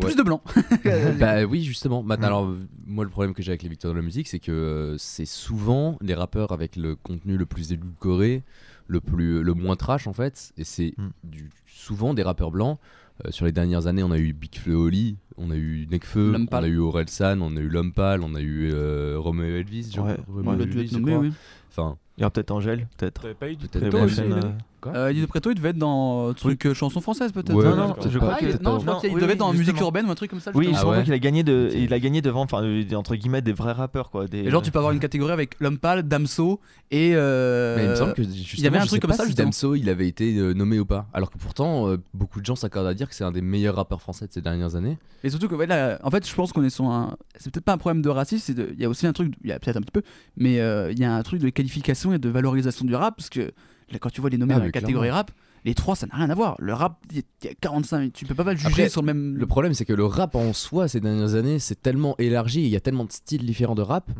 plus 0.00 0.08
ouais. 0.10 0.14
de 0.14 0.22
blanc. 0.22 0.40
bah 1.18 1.42
oui, 1.44 1.62
justement. 1.64 2.02
Maintenant, 2.02 2.26
Mm. 2.28 2.30
alors, 2.30 2.54
moi, 2.86 3.04
le 3.04 3.10
problème 3.10 3.34
que 3.34 3.42
j'ai 3.42 3.50
avec 3.50 3.62
les 3.64 3.68
victoires 3.68 3.92
de 3.92 3.98
la 3.98 4.04
musique, 4.04 4.28
c'est 4.28 4.38
que 4.38 4.52
euh, 4.52 4.96
c'est 4.98 5.26
souvent 5.26 5.98
les 6.00 6.14
rappeurs 6.14 6.52
avec 6.52 6.76
le 6.76 6.94
contenu 6.94 7.36
le 7.36 7.44
plus 7.44 7.72
édulcoré, 7.72 8.44
le, 8.86 9.00
plus, 9.00 9.42
le 9.42 9.54
moins 9.54 9.74
trash 9.76 10.06
en 10.06 10.12
fait. 10.12 10.52
Et 10.56 10.64
c'est 10.64 10.94
du- 11.24 11.50
souvent 11.66 12.14
des 12.14 12.22
rappeurs 12.22 12.50
blancs. 12.52 12.78
Euh, 13.26 13.32
sur 13.32 13.46
les 13.46 13.52
dernières 13.52 13.88
années, 13.88 14.04
on 14.04 14.12
a 14.12 14.18
eu 14.18 14.32
Big 14.32 14.56
Flo 14.56 14.86
Oli, 14.86 15.16
on 15.36 15.50
a 15.50 15.56
eu 15.56 15.88
Nekfeu, 15.90 16.32
on 16.36 16.56
a 16.56 16.68
eu 16.68 16.78
Aurel 16.78 17.08
San, 17.08 17.42
on 17.42 17.56
a 17.56 17.60
eu 17.60 17.68
Lompal, 17.68 18.22
on 18.22 18.36
a 18.36 18.40
eu 18.40 18.70
euh, 18.72 19.16
Romeo 19.18 19.56
Elvis. 19.56 19.90
je- 19.92 20.00
Ouais, 20.00 20.16
Romeo 20.28 20.52
ouais. 20.56 20.62
Elvis, 20.62 20.86
je 20.86 20.98
nommé, 20.98 21.12
crois. 21.12 21.24
oui. 21.24 21.32
Enfin, 21.70 21.98
Il 22.18 22.22
y 22.22 22.24
a 22.24 22.30
peut-être 22.30 22.50
Angèle, 22.50 22.88
peut-être. 22.96 23.22
T'avais 23.22 23.34
pas 23.34 23.48
eu 23.48 23.54
du 23.54 23.68
Peut-être 23.68 23.88
Très 23.88 23.90
pas 23.90 23.98
eu, 23.98 24.06
prochaine, 24.06 24.40
il 24.42 24.54
euh, 24.86 25.08
Euh, 25.10 25.12
de 25.20 25.26
Preto, 25.26 25.50
il 25.50 25.54
devait 25.56 25.70
être 25.70 25.78
dans 25.78 26.28
euh, 26.28 26.32
truc 26.32 26.64
euh, 26.66 26.74
chanson 26.74 27.00
française 27.00 27.32
peut-être. 27.32 27.52
Ouais, 27.54 27.64
non, 27.64 27.76
non, 27.88 27.96
je 28.08 28.18
crois 28.18 28.36
qu'il 28.36 28.48
il- 28.48 28.54
était 28.54 28.62
non, 28.64 28.72
pas- 28.74 28.78
je 28.78 28.84
crois 28.84 28.94
non, 28.94 29.00
qu'il 29.00 29.08
oui, 29.10 29.14
devait 29.16 29.26
oui, 29.26 29.32
être 29.32 29.38
dans 29.38 29.50
musique 29.52 29.64
justement. 29.66 29.80
urbaine 29.86 30.06
ou 30.06 30.10
un 30.10 30.14
truc 30.14 30.30
comme 30.30 30.40
ça. 30.40 30.50
Oui, 30.54 30.66
justement. 30.66 30.74
je 30.74 30.78
Ah 30.78 30.82
crois 30.84 30.96
ouais 30.98 31.04
qu'il 31.04 31.12
a 31.12 31.18
gagné 31.18 31.42
de, 31.42 31.70
il 31.74 31.92
a 31.92 31.98
gagné 31.98 32.22
devant, 32.22 32.42
enfin, 32.42 32.62
euh, 32.62 32.84
entre 32.94 33.16
guillemets, 33.16 33.42
des 33.42 33.52
vrais 33.52 33.72
rappeurs 33.72 34.10
quoi. 34.10 34.26
Des... 34.26 34.38
Et 34.38 34.50
genre, 34.50 34.62
tu 34.62 34.70
peux 34.70 34.78
avoir 34.78 34.92
une 34.92 35.00
catégorie 35.00 35.32
avec 35.32 35.58
L'Homme 35.60 35.78
Pâle, 35.78 36.02
Damso 36.04 36.60
et. 36.90 37.12
euh, 37.14 37.76
Mais 37.76 37.84
il 37.84 37.90
me 37.90 37.94
semble 37.96 38.14
que 38.14 38.22
il 38.22 38.30
y 38.30 38.42
justement, 38.44 38.68
avait 38.68 38.78
un 38.78 38.82
je 38.82 38.86
truc 38.88 38.96
sais 38.96 39.00
comme 39.00 39.10
pas 39.10 39.16
ça 39.16 39.22
si 39.24 39.28
justement. 39.30 39.46
Damso 39.46 39.74
il 39.74 39.88
avait 39.88 40.08
été 40.08 40.36
euh, 40.36 40.52
nommé 40.54 40.78
ou 40.78 40.84
pas. 40.84 41.06
Alors 41.12 41.30
que 41.30 41.38
pourtant, 41.38 41.88
euh, 41.88 41.96
beaucoup 42.14 42.40
de 42.40 42.46
gens 42.46 42.56
s'accordent 42.56 42.86
à 42.86 42.94
dire 42.94 43.08
que 43.08 43.14
c'est 43.14 43.24
un 43.24 43.32
des 43.32 43.42
meilleurs 43.42 43.76
rappeurs 43.76 44.00
français 44.00 44.26
de 44.26 44.32
ces 44.32 44.40
dernières 44.40 44.74
années. 44.76 44.98
Et 45.24 45.30
surtout 45.30 45.48
que, 45.48 45.54
ouais, 45.56 45.66
là, 45.66 45.98
en 46.04 46.10
fait, 46.10 46.28
je 46.28 46.34
pense 46.34 46.52
qu'on 46.52 46.62
est 46.62 46.70
sur 46.70 46.84
un. 46.84 47.16
C'est 47.36 47.52
peut-être 47.52 47.64
pas 47.64 47.72
un 47.72 47.78
problème 47.78 48.02
de 48.02 48.08
racisme, 48.08 48.42
c'est 48.46 48.54
de- 48.54 48.70
il 48.72 48.80
y 48.80 48.84
a 48.84 48.88
aussi 48.88 49.06
un 49.06 49.12
truc, 49.12 49.32
il 49.42 49.50
y 49.50 49.52
a 49.52 49.58
peut-être 49.58 49.76
un 49.76 49.80
petit 49.80 49.90
peu, 49.90 50.02
mais 50.36 50.60
euh, 50.60 50.92
il 50.92 50.98
y 51.00 51.04
a 51.04 51.12
un 51.14 51.22
truc 51.22 51.40
de 51.40 51.48
qualification 51.48 52.12
et 52.12 52.18
de 52.18 52.28
valorisation 52.28 52.84
du 52.84 52.94
rap, 52.94 53.16
parce 53.16 53.28
que 53.28 53.50
quand 53.98 54.10
tu 54.10 54.20
vois 54.20 54.28
les 54.30 54.36
nommés 54.38 54.54
Ah, 54.54 54.58
dans 54.58 54.64
la 54.66 54.70
catégorie 54.70 55.06
clairement. 55.08 55.16
rap, 55.16 55.30
les 55.64 55.74
trois, 55.74 55.96
ça 55.96 56.06
n'a 56.06 56.14
rien 56.14 56.30
à 56.30 56.34
voir. 56.34 56.54
Le 56.60 56.72
rap, 56.74 56.98
il 57.10 57.16
y 57.16 57.20
a- 57.20 57.22
il 57.42 57.46
y 57.46 57.50
a 57.50 57.54
45, 57.60 58.12
tu 58.12 58.24
peux 58.26 58.34
pas 58.34 58.44
le 58.44 58.56
juger 58.56 58.68
Après, 58.68 58.88
sur 58.88 59.00
le 59.02 59.06
même. 59.06 59.36
Le 59.36 59.46
problème, 59.46 59.74
c'est 59.74 59.84
que 59.84 59.92
le 59.92 60.04
rap 60.04 60.34
en 60.34 60.52
soi, 60.52 60.86
ces 60.88 61.00
dernières 61.00 61.34
années, 61.34 61.58
c'est 61.58 61.80
tellement 61.82 62.14
élargi, 62.18 62.62
il 62.62 62.68
y 62.68 62.76
a 62.76 62.80
tellement 62.80 63.04
de 63.04 63.12
styles 63.12 63.44
différents 63.44 63.74
de 63.74 63.82
rap, 63.82 64.10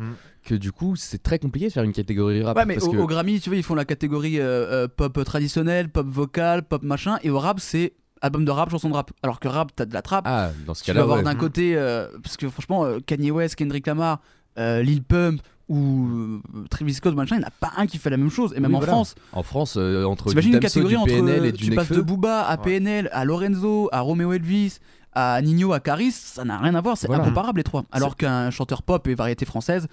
que 0.43 0.55
du 0.55 0.71
coup, 0.71 0.95
c'est 0.95 1.21
très 1.23 1.39
compliqué 1.39 1.67
de 1.67 1.71
faire 1.73 1.83
une 1.83 1.93
catégorie 1.93 2.41
rap. 2.43 2.57
Ouais, 2.57 2.65
mais 2.65 2.75
parce 2.75 2.87
au, 2.87 2.91
que- 2.91 2.97
au 2.97 3.07
Grammy, 3.07 3.39
tu 3.39 3.49
vois, 3.49 3.57
ils 3.57 3.63
font 3.63 3.75
la 3.75 3.85
catégorie 3.85 4.39
euh, 4.39 4.85
euh, 4.85 4.87
pop 4.87 5.23
traditionnelle, 5.23 5.89
pop 5.89 6.07
vocal, 6.07 6.63
pop 6.63 6.83
machin, 6.83 7.17
et 7.23 7.29
au 7.29 7.39
rap, 7.39 7.59
c'est 7.59 7.93
album 8.21 8.43
de 8.43 8.51
rap, 8.51 8.69
chanson 8.69 8.89
de 8.89 8.95
rap. 8.95 9.11
Alors 9.23 9.39
que 9.39 9.47
rap, 9.47 9.71
t'as 9.73 9.85
de 9.85 9.93
la 9.93 10.01
trappe. 10.01 10.25
Ah, 10.27 10.51
dans 10.65 10.73
ce 10.73 10.83
tu 10.83 10.91
vas 10.91 10.93
cas-là, 10.95 11.03
avoir 11.03 11.17
ouais. 11.19 11.23
d'un 11.23 11.35
côté, 11.35 11.77
euh, 11.77 12.07
parce 12.21 12.35
que 12.35 12.49
franchement, 12.49 12.83
euh, 12.83 12.99
Kanye 13.05 13.31
West, 13.31 13.55
Kendrick 13.55 13.87
Lamar, 13.87 14.19
euh, 14.57 14.81
Lil 14.81 15.03
Pump 15.03 15.41
ou 15.69 16.07
euh, 16.07 16.41
Travis 16.69 16.95
Scott, 16.95 17.15
machin, 17.15 17.35
il 17.35 17.39
n'y 17.39 17.45
en 17.45 17.47
a 17.47 17.51
pas 17.51 17.71
un 17.77 17.85
qui 17.85 17.97
fait 17.99 18.09
la 18.09 18.17
même 18.17 18.31
chose. 18.31 18.53
Et 18.55 18.59
même 18.59 18.71
Oui, 18.71 18.75
en 18.77 18.79
voilà. 18.79 18.93
France, 18.93 19.15
En 19.33 19.43
France, 19.43 19.75
euh, 19.77 20.03
entre 20.03 20.29
T'imagines 20.29 20.53
une 20.55 20.59
catégorie 20.59 20.97
entre 20.97 21.07
PNL 21.13 21.45
et 21.45 21.49
euh, 21.49 21.51
du 21.51 21.69
tu 21.69 21.75
passes 21.75 21.91
de 21.91 22.01
Booba 22.01 22.43
à 22.47 22.57
PNL, 22.57 23.07
à 23.13 23.23
Lorenzo, 23.23 23.87
à 23.91 24.01
Romeo 24.01 24.33
Elvis, 24.33 24.79
à 25.13 25.41
Nino, 25.41 25.71
à 25.73 25.79
Caris, 25.79 26.11
ça 26.11 26.43
n'a 26.43 26.57
rien 26.57 26.75
à 26.75 26.81
voir, 26.81 26.97
c'est 26.97 27.07
Voilà. 27.07 27.23
incomparable 27.23 27.59
les 27.59 27.63
trois. 27.63 27.83
Alors 27.91 28.15
qu'un 28.17 28.49
chanteur 28.51 28.83
pop 28.83 29.07
et 29.07 29.15
variété 29.15 29.45
française, 29.45 29.87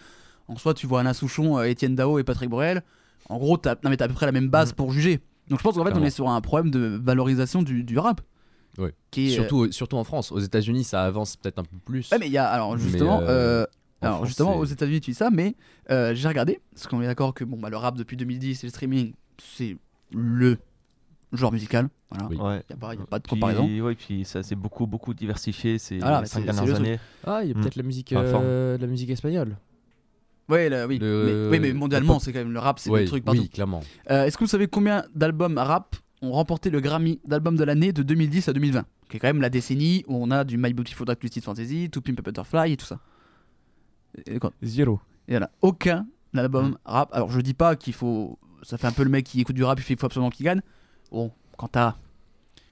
en 0.48 0.56
soi 0.56 0.74
tu 0.74 0.86
vois 0.86 1.00
Alain 1.00 1.12
Souchon, 1.12 1.62
Étienne 1.62 1.94
Dao 1.94 2.18
et 2.18 2.24
Patrick 2.24 2.48
Borel, 2.50 2.82
en 3.28 3.38
gros 3.38 3.56
t'as 3.56 3.74
non, 3.82 3.90
mais 3.90 3.96
t'as 3.96 4.06
à 4.06 4.08
peu 4.08 4.14
près 4.14 4.26
la 4.26 4.32
même 4.32 4.48
base 4.48 4.72
pour 4.72 4.92
juger. 4.92 5.20
Donc 5.48 5.58
je 5.58 5.64
pense 5.64 5.74
qu'en 5.76 5.84
fait 5.84 5.94
on 5.94 6.02
est 6.04 6.10
sur 6.10 6.28
un 6.28 6.40
problème 6.40 6.70
de 6.70 6.98
valorisation 7.02 7.62
du, 7.62 7.84
du 7.84 7.98
rap. 7.98 8.20
Ouais. 8.78 8.92
Qui 9.10 9.28
est, 9.28 9.30
surtout, 9.30 9.72
surtout 9.72 9.96
en 9.96 10.04
France. 10.04 10.32
Aux 10.32 10.38
États-Unis, 10.38 10.84
ça 10.84 11.02
avance 11.04 11.36
peut-être 11.36 11.58
un 11.58 11.64
peu 11.64 11.76
plus. 11.84 12.10
Ouais, 12.12 12.18
mais 12.18 12.26
il 12.26 12.32
y 12.32 12.38
a 12.38 12.46
alors 12.46 12.74
Mais, 12.76 12.82
justement, 12.82 13.20
euh, 13.20 13.26
euh, 13.28 13.64
en 13.64 13.66
alors 14.02 14.16
France, 14.16 14.28
justement 14.28 14.56
aux 14.56 14.64
États-Unis 14.64 15.00
tu 15.00 15.10
dis 15.12 15.16
ça, 15.16 15.30
mais 15.30 15.54
euh, 15.90 16.14
j'ai 16.14 16.28
regardé 16.28 16.60
parce 16.74 16.86
qu'on 16.86 17.00
est 17.02 17.06
d'accord 17.06 17.32
que 17.34 17.44
bon 17.44 17.56
bah 17.58 17.70
le 17.70 17.76
rap 17.76 17.96
depuis 17.96 18.16
2010 18.16 18.62
et 18.62 18.66
le 18.66 18.70
streaming 18.70 19.12
c'est 19.42 19.76
le 20.12 20.58
genre 21.32 21.52
musical. 21.52 21.88
Voilà. 22.10 22.28
Il 22.30 22.40
Ouais. 22.40 22.62
y 22.70 22.72
a 22.72 22.76
pas, 22.76 22.94
y 22.94 22.98
a 22.98 23.04
pas 23.06 23.18
de 23.18 23.24
Puis, 23.24 23.30
comparaison. 23.30 23.66
ouais, 23.66 23.94
puis 23.94 24.24
ça 24.24 24.42
s'est 24.42 24.54
beaucoup, 24.54 24.86
beaucoup 24.86 25.12
diversifié 25.12 25.78
ces 25.78 25.98
Voilà, 25.98 26.20
mais 26.20 26.26
cinq 26.26 26.44
dernières 26.44 26.74
années. 26.76 26.98
Ah, 27.26 27.40
il 27.42 27.48
y 27.48 27.52
a 27.52 27.54
Mm. 27.54 27.60
peut-être 27.60 27.76
la 27.76 27.82
musique, 27.82 28.12
euh, 28.12 28.78
la 28.78 28.86
musique 28.86 29.10
espagnole. 29.10 29.56
Ouais, 30.48 30.68
là, 30.68 30.86
oui. 30.86 30.98
Le- 31.00 31.48
Mais, 31.50 31.56
oui, 31.56 31.60
mais 31.60 31.68
le 31.72 31.74
mondialement, 31.74 32.20
c'est 32.20 32.32
quand 32.32 32.38
même 32.38 32.52
le 32.52 32.60
rap, 32.60 32.78
c'est 32.78 32.88
Ouais, 32.90 33.00
le 33.02 33.08
truc 33.08 33.24
partout. 33.24 33.40
oui, 33.40 33.48
clairement. 33.48 33.82
Euh, 34.10 34.24
Est-ce 34.26 34.38
que 34.38 34.44
vous 34.44 34.48
savez 34.50 34.68
combien 34.68 35.04
d'albums 35.14 35.58
rap 35.58 35.96
ont 36.22 36.30
remporté 36.30 36.70
le 36.70 36.80
Grammy 36.80 37.20
d'album 37.26 37.56
de 37.56 37.64
l'année 37.64 37.92
de 37.92 38.02
2010 38.04 38.48
à 38.48 38.52
2020 38.52 38.84
Qui 39.10 39.16
est 39.16 39.20
quand 39.20 39.26
même 39.28 39.40
la 39.40 39.50
décennie 39.50 40.04
où 40.06 40.16
on 40.16 40.30
a 40.30 40.44
du 40.44 40.56
My 40.56 40.72
Beautiful 40.72 41.04
Dark 41.06 41.18
Twisted 41.18 41.42
Fantasy, 41.42 41.90
To 41.90 42.00
Pimp 42.00 42.20
a 42.20 42.22
Butterfly 42.22 42.72
et 42.72 42.76
tout 42.76 42.86
ça. 42.86 43.00
Et 44.26 44.38
quoi 44.38 44.52
Zéro. 44.62 45.00
Et 45.28 45.32
voilà, 45.32 45.50
aucun 45.62 46.06
album 46.34 46.76
rap. 46.84 47.10
Alors 47.12 47.30
je 47.30 47.40
dis 47.40 47.54
pas 47.54 47.76
qu'il 47.76 47.92
faut. 47.94 48.38
Ça 48.62 48.78
fait 48.78 48.86
un 48.86 48.92
peu 48.92 49.04
le 49.04 49.10
mec 49.10 49.24
qui 49.24 49.40
écoute 49.40 49.56
du 49.56 49.64
rap, 49.64 49.78
il 49.78 49.82
fait 49.82 49.94
il 49.94 49.98
faut 50.00 50.06
absolument 50.06 50.30
qu'il 50.30 50.44
gagne. 50.44 50.60
Bon, 51.12 51.30
quand 51.56 51.68
t'as 51.68 51.94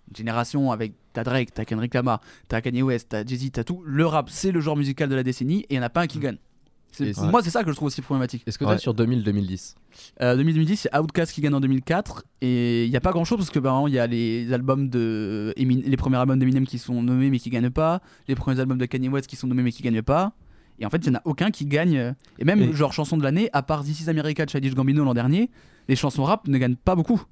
une 0.08 0.16
génération 0.16 0.70
avec 0.72 0.92
t'as 1.12 1.24
Drake, 1.24 1.54
t'as 1.54 1.64
Kendrick 1.64 1.94
Lamar, 1.94 2.20
t'as 2.48 2.60
Kanye 2.60 2.82
West, 2.82 3.08
t'as 3.10 3.24
Jay-Z, 3.24 3.52
t'as 3.52 3.64
tout. 3.64 3.82
Le 3.86 4.04
rap, 4.06 4.28
c'est 4.30 4.52
le 4.52 4.60
genre 4.60 4.76
musical 4.76 5.08
de 5.08 5.14
la 5.14 5.22
décennie 5.22 5.60
et 5.62 5.66
il 5.70 5.74
n'y 5.74 5.80
en 5.80 5.86
a 5.86 5.90
pas 5.90 6.02
un 6.02 6.06
qui 6.06 6.18
gagne. 6.18 6.36
Pour 6.36 7.06
c'est- 7.06 7.12
Moi, 7.30 7.42
c'est 7.42 7.50
ça 7.50 7.64
que 7.64 7.70
je 7.70 7.74
trouve 7.76 7.86
aussi 7.88 8.02
problématique. 8.02 8.42
Est-ce 8.46 8.56
que 8.58 8.64
toi, 8.64 8.78
sur 8.78 8.94
2000-2010 8.94 9.74
Euh, 10.20 10.36
2010, 10.36 10.76
c'est 10.76 10.96
Outkast 10.96 11.32
qui 11.32 11.40
gagne 11.40 11.54
en 11.54 11.60
2004 11.60 12.24
et 12.40 12.84
il 12.84 12.90
n'y 12.90 12.96
a 12.96 13.00
pas 13.00 13.10
grand 13.12 13.24
chose 13.24 13.38
parce 13.38 13.50
que 13.50 13.58
bah, 13.58 13.82
il 13.88 13.94
y 13.94 13.98
a 13.98 14.06
les 14.06 14.52
albums 14.52 14.88
de 14.88 15.52
Emin- 15.56 15.82
les 15.84 15.96
premiers 15.96 16.18
albums 16.18 16.38
d'Eminem 16.38 16.66
qui 16.66 16.78
sont 16.78 17.02
nommés 17.02 17.30
mais 17.30 17.38
qui 17.38 17.50
gagnent 17.50 17.70
pas, 17.70 18.00
les 18.28 18.34
premiers 18.36 18.60
albums 18.60 18.78
de 18.78 18.86
Kanye 18.86 19.08
West 19.08 19.26
qui 19.28 19.36
sont 19.36 19.46
nommés 19.48 19.62
mais 19.62 19.72
qui 19.72 19.82
gagnent 19.82 20.02
pas. 20.02 20.34
Et 20.80 20.86
en 20.86 20.90
fait, 20.90 20.98
il 21.06 21.10
n'y 21.10 21.16
en 21.16 21.18
a 21.18 21.22
aucun 21.24 21.50
qui 21.50 21.66
gagne. 21.66 22.14
Et 22.38 22.44
même 22.44 22.60
Et- 22.62 22.72
genre 22.72 22.92
chanson 22.92 23.16
de 23.16 23.22
l'année, 23.22 23.48
à 23.52 23.62
part 23.62 23.84
This 23.84 24.00
is 24.02 24.10
America 24.10 24.44
de 24.44 24.50
Childish 24.50 24.74
Gambino 24.74 25.04
l'an 25.04 25.14
dernier, 25.14 25.50
les 25.88 25.96
chansons 25.96 26.24
rap 26.24 26.46
ne 26.48 26.58
gagnent 26.58 26.76
pas 26.76 26.94
beaucoup. 26.96 27.22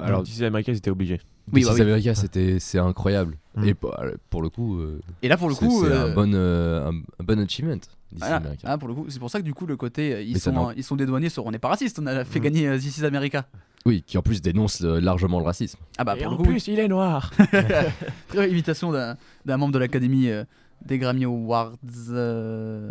Alors, 0.00 0.22
d'ici 0.22 0.44
America, 0.44 0.72
ils 0.72 0.78
étaient 0.78 0.90
obligés. 0.90 1.20
Oui, 1.52 1.60
This 1.62 1.68
bah 1.68 1.72
is 1.74 1.76
oui. 1.76 1.82
America, 1.82 2.14
c'était 2.14 2.58
c'est 2.60 2.78
incroyable. 2.78 3.36
Mm. 3.56 3.64
Et 3.68 3.74
pour, 3.74 3.94
pour 4.30 4.42
le 4.42 4.48
coup. 4.48 4.78
euh, 4.78 5.00
Et 5.22 5.28
là, 5.28 5.36
pour 5.36 5.48
le 5.48 5.54
coup, 5.54 5.82
c'est 5.84 5.90
euh, 5.90 6.12
un 6.12 6.14
bon 6.14 6.32
euh, 6.34 6.88
un, 6.90 6.94
un 7.20 7.24
bon 7.24 7.38
achievement. 7.40 7.76
This 7.76 7.88
is 8.12 8.18
Voilà. 8.18 8.36
America. 8.36 8.62
Ah, 8.64 8.78
pour 8.78 8.88
le 8.88 8.94
coup, 8.94 9.06
c'est 9.08 9.18
pour 9.18 9.28
ça 9.30 9.40
que 9.40 9.44
du 9.44 9.52
coup 9.52 9.66
le 9.66 9.76
côté 9.76 10.14
euh, 10.14 10.22
ils 10.22 10.34
Mais 10.34 10.38
sont 10.38 10.52
n'en- 10.52 10.70
ils 10.70 10.84
sont 10.84 10.96
dédouanés 10.96 11.28
sur 11.30 11.44
on 11.44 11.50
n'est 11.50 11.58
pas 11.58 11.68
raciste, 11.68 11.98
on 12.00 12.06
a 12.06 12.24
fait 12.24 12.38
Mm. 12.38 12.42
gagner 12.42 12.68
euh, 12.68 12.78
This 12.78 12.98
is 12.98 13.04
America. 13.04 13.44
Oui, 13.84 14.04
qui 14.06 14.16
en 14.16 14.22
plus 14.22 14.40
dénonce 14.40 14.82
euh, 14.82 15.00
largement 15.00 15.40
le 15.40 15.44
racisme. 15.44 15.78
Ah 15.98 16.04
bah 16.04 16.14
Et 16.16 16.22
pour 16.22 16.28
en 16.28 16.30
le 16.32 16.36
coup. 16.36 16.44
plus, 16.44 16.68
il 16.68 16.78
est 16.78 16.86
noir. 16.88 17.32
Très 18.28 18.48
imitation 18.50 18.92
d'un 18.92 19.16
d'un 19.44 19.56
membre 19.56 19.72
de 19.74 19.78
l'académie 19.78 20.28
euh, 20.30 20.44
des 20.84 20.98
Grammy 20.98 21.24
Awards. 21.24 21.76
euh, 22.10 22.90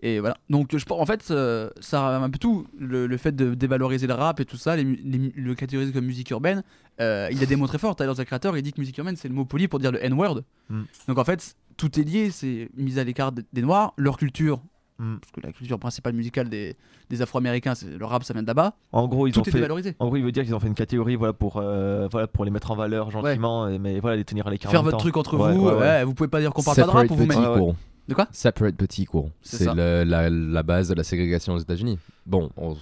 et 0.00 0.20
voilà. 0.20 0.36
Donc 0.50 0.76
je 0.76 0.84
pense 0.84 1.00
en 1.00 1.06
fait 1.06 1.30
euh, 1.30 1.70
ça 1.80 2.16
un 2.16 2.28
peu 2.28 2.38
tout 2.38 2.66
le, 2.78 3.06
le 3.06 3.16
fait 3.16 3.32
de 3.34 3.54
dévaloriser 3.54 4.06
le 4.06 4.12
rap 4.14 4.38
et 4.40 4.44
tout 4.44 4.58
ça, 4.58 4.76
les, 4.76 4.84
le 4.84 5.54
catégoriser 5.54 5.92
comme 5.92 6.04
musique 6.04 6.30
urbaine. 6.30 6.62
euh, 7.00 7.28
il 7.32 7.42
a 7.42 7.46
démontré 7.46 7.78
fort. 7.78 7.96
Tyler 7.96 8.12
the 8.14 8.24
Creator, 8.24 8.56
il 8.58 8.62
dit 8.62 8.72
que 8.72 8.80
musique 8.80 8.98
urbaine 8.98 9.16
c'est 9.16 9.28
le 9.28 9.34
mot 9.34 9.46
poli 9.46 9.66
pour 9.66 9.78
dire 9.78 9.92
le 9.92 10.04
N-word. 10.04 10.42
Mm. 10.68 10.82
Donc 11.08 11.18
en 11.18 11.24
fait 11.24 11.56
tout 11.76 11.98
est 11.98 12.04
lié, 12.04 12.30
c'est 12.30 12.68
mise 12.76 12.98
à 12.98 13.04
l'écart 13.04 13.32
des 13.32 13.62
noirs, 13.62 13.94
leur 13.96 14.16
culture. 14.18 14.60
Mm. 14.98 15.16
Parce 15.20 15.32
que 15.32 15.40
la 15.40 15.52
culture 15.52 15.78
principale 15.78 16.12
musicale 16.12 16.48
des, 16.48 16.76
des 17.10 17.20
Afro-Américains, 17.22 17.74
c'est 17.74 17.86
le 17.98 18.04
rap, 18.04 18.22
ça 18.24 18.32
vient 18.32 18.42
de 18.42 18.46
là-bas. 18.46 18.74
En 18.92 19.08
gros, 19.08 19.26
ils 19.26 19.32
Tout 19.32 19.40
ont 19.40 19.42
est 19.42 19.50
fait. 19.50 19.58
dévalorisé. 19.58 19.96
En 19.98 20.06
gros, 20.06 20.16
il 20.16 20.22
veut 20.24 20.30
dire 20.32 20.44
qu'ils 20.44 20.54
ont 20.54 20.60
fait 20.60 20.68
une 20.68 20.74
catégorie, 20.74 21.16
voilà, 21.16 21.32
pour, 21.32 21.56
euh, 21.56 22.06
voilà, 22.12 22.26
pour 22.28 22.44
les 22.44 22.50
mettre 22.52 22.70
en 22.70 22.76
valeur 22.76 23.10
gentiment, 23.10 23.66
et- 23.68 23.78
mais 23.78 23.98
voilà, 24.00 24.16
les 24.16 24.24
tenir 24.24 24.46
à 24.46 24.50
l'écart. 24.50 24.70
Faire 24.70 24.82
votre 24.84 24.96
temps. 24.96 25.02
truc 25.02 25.16
entre 25.16 25.36
Ouais, 25.36 25.52
vous, 25.52 25.64
ouais, 25.66 25.72
ouais. 25.72 25.78
ouais, 25.80 26.04
vous 26.04 26.14
pouvez 26.14 26.28
pas 26.28 26.40
dire 26.40 26.52
qu'on 26.52 26.62
parle 26.62 26.76
pas 26.76 26.82
de 26.82 26.86
rap 26.86 26.92
Separate 27.02 27.08
pour 27.08 27.16
vous-même. 27.16 27.38
petit 27.38 27.58
courant. 27.58 27.76
De 28.06 28.14
quoi 28.14 28.28
Separate 28.32 28.76
petit 28.76 29.04
courant. 29.06 29.30
C'est 29.42 29.64
la, 29.74 30.04
la 30.30 30.62
base 30.62 30.88
de 30.90 30.94
la 30.94 31.02
ségrégation 31.04 31.54
aux 31.54 31.58
États-Unis. 31.58 31.98
Bon, 32.26 32.50
on, 32.56 32.76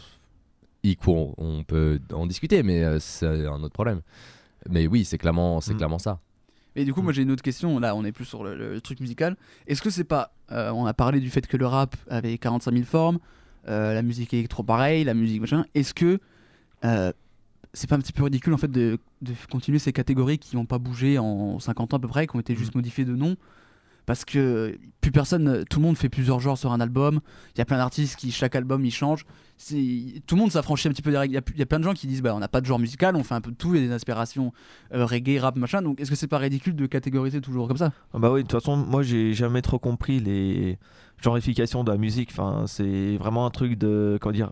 equal, 0.84 1.28
on 1.38 1.62
peut 1.64 2.00
en 2.12 2.26
discuter, 2.26 2.62
mais 2.62 2.82
euh, 2.82 2.98
c'est 2.98 3.46
un 3.46 3.62
autre 3.62 3.72
problème. 3.72 4.00
Mais 4.68 4.86
oui, 4.86 5.04
c'est 5.04 5.18
clairement, 5.18 5.60
c'est 5.60 5.74
Mm. 5.74 5.76
clairement 5.76 5.98
ça. 5.98 6.18
Et 6.76 6.84
du 6.84 6.94
coup, 6.94 7.02
moi 7.02 7.12
j'ai 7.12 7.22
une 7.22 7.30
autre 7.30 7.42
question. 7.42 7.78
Là, 7.78 7.94
on 7.94 8.04
est 8.04 8.12
plus 8.12 8.24
sur 8.24 8.44
le, 8.44 8.56
le 8.56 8.80
truc 8.80 9.00
musical. 9.00 9.36
Est-ce 9.66 9.82
que 9.82 9.90
c'est 9.90 10.04
pas. 10.04 10.32
euh, 10.50 10.70
on 10.70 10.86
a 10.86 10.94
parlé 10.94 11.20
du 11.20 11.30
fait 11.30 11.46
que 11.46 11.56
le 11.56 11.66
rap 11.66 11.96
avait 12.08 12.38
45 12.38 12.72
000 12.72 12.84
formes, 12.84 13.18
euh, 13.68 13.94
la 13.94 14.02
musique 14.02 14.32
électro 14.34 14.62
pareil, 14.62 15.04
la 15.04 15.14
musique 15.14 15.40
machin. 15.40 15.64
Est-ce 15.74 15.94
que. 15.94 16.18
euh, 16.84 17.12
c'est 17.74 17.88
pas 17.88 17.96
un 17.96 18.00
petit 18.00 18.12
peu 18.12 18.24
ridicule 18.24 18.52
en 18.52 18.58
fait 18.58 18.70
de, 18.70 18.98
de 19.22 19.32
continuer 19.50 19.78
ces 19.78 19.94
catégories 19.94 20.38
qui 20.38 20.56
n'ont 20.56 20.66
pas 20.66 20.76
bougé 20.76 21.18
en 21.18 21.58
50 21.58 21.94
ans 21.94 21.96
à 21.96 22.00
peu 22.00 22.08
près, 22.08 22.26
qui 22.26 22.36
ont 22.36 22.40
été 22.40 22.54
juste 22.54 22.74
modifiées 22.74 23.06
de 23.06 23.16
nom 23.16 23.36
parce 24.06 24.24
que 24.24 24.76
plus 25.00 25.12
personne, 25.12 25.64
tout 25.70 25.78
le 25.78 25.86
monde 25.86 25.96
fait 25.96 26.08
plusieurs 26.08 26.40
genres 26.40 26.58
sur 26.58 26.72
un 26.72 26.80
album. 26.80 27.20
Il 27.54 27.58
y 27.58 27.60
a 27.60 27.64
plein 27.64 27.76
d'artistes 27.78 28.16
qui, 28.16 28.30
chaque 28.32 28.54
album, 28.56 28.84
ils 28.84 28.90
changent. 28.92 29.24
Tout 29.68 30.34
le 30.34 30.36
monde 30.36 30.50
s'affranchit 30.50 30.88
un 30.88 30.90
petit 30.90 31.02
peu 31.02 31.10
des 31.12 31.18
règles. 31.18 31.32
Il 31.32 31.36
y 31.36 31.38
a- 31.38 31.42
il 31.54 31.58
y, 31.58 31.62
a 31.62 31.66
plein 31.66 31.78
de 31.78 31.84
gens 31.84 31.92
qui 31.94 32.06
disent 32.08 32.22
bah, 32.22 32.34
on 32.34 32.40
n'a 32.40 32.48
pas 32.48 32.60
de 32.60 32.66
genre 32.66 32.78
musical, 32.80 33.14
on 33.14 33.22
fait 33.22 33.34
un 33.34 33.40
peu 33.40 33.52
de 33.52 33.56
tout, 33.56 33.74
il 33.74 33.80
y 33.80 33.84
a 33.84 33.86
des 33.86 33.92
inspirations 33.92 34.52
euh, 34.92 35.04
reggae, 35.06 35.38
rap, 35.40 35.56
machin. 35.56 35.82
Donc 35.82 36.00
est-ce 36.00 36.10
que 36.10 36.16
c'est 36.16 36.26
pas 36.26 36.38
ridicule 36.38 36.74
de 36.74 36.86
catégoriser 36.86 37.40
toujours 37.40 37.68
comme 37.68 37.76
ça? 37.76 37.92
Ah 38.12 38.18
Bah 38.18 38.32
oui, 38.32 38.42
de 38.42 38.48
toute 38.48 38.60
façon, 38.60 38.76
moi 38.76 39.02
j'ai 39.02 39.34
jamais 39.34 39.62
trop 39.62 39.78
compris 39.78 40.18
les 40.20 40.78
genrifications 41.22 41.84
de 41.84 41.92
la 41.92 41.98
musique. 41.98 42.30
Enfin, 42.32 42.64
c'est 42.66 43.16
vraiment 43.18 43.46
un 43.46 43.50
truc 43.50 43.78
de 43.78 44.18
comment 44.20 44.32
dire 44.32 44.50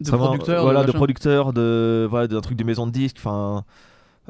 De 0.00 0.10
producteur, 0.10 0.62
voilà, 0.62 0.84
de, 0.84 0.92
producteur, 0.92 1.52
de 1.52 2.06
voilà, 2.08 2.28
d'un 2.28 2.40
truc 2.40 2.56
de 2.56 2.64
maison 2.64 2.86
de 2.86 2.92
disques. 2.92 3.16
Enfin, 3.18 3.64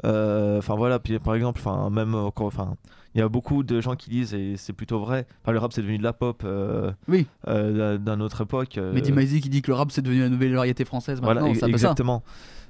enfin 0.03 0.75
voilà. 0.75 0.99
Puis 0.99 1.17
par 1.19 1.35
exemple, 1.35 1.61
enfin 1.63 1.89
même 1.89 2.13
euh, 2.15 2.29
enfin, 2.35 2.75
il 3.13 3.19
y 3.19 3.21
a 3.21 3.29
beaucoup 3.29 3.63
de 3.63 3.79
gens 3.81 3.95
qui 3.95 4.09
disent 4.09 4.33
et 4.33 4.55
c'est 4.57 4.73
plutôt 4.73 4.99
vrai. 4.99 5.25
Enfin, 5.43 5.51
le 5.53 5.59
rap 5.59 5.71
c'est 5.73 5.81
devenu 5.81 5.97
de 5.97 6.03
la 6.03 6.13
pop. 6.13 6.41
euh, 6.45 6.91
Oui. 7.07 7.25
euh, 7.47 7.97
d'un 7.97 8.19
autre 8.19 8.41
époque. 8.41 8.77
euh, 8.77 8.93
Mehdi 8.93 9.11
Maizi 9.11 9.41
qui 9.41 9.49
dit 9.49 9.61
que 9.61 9.71
le 9.71 9.75
rap 9.75 9.91
c'est 9.91 10.01
devenu 10.01 10.21
la 10.21 10.29
nouvelle 10.29 10.53
variété 10.53 10.85
française 10.85 11.19
Voilà, 11.21 11.41
maintenant, 11.41 11.53
peu 11.53 11.59
ça. 11.59 11.67
exactement. 11.67 12.23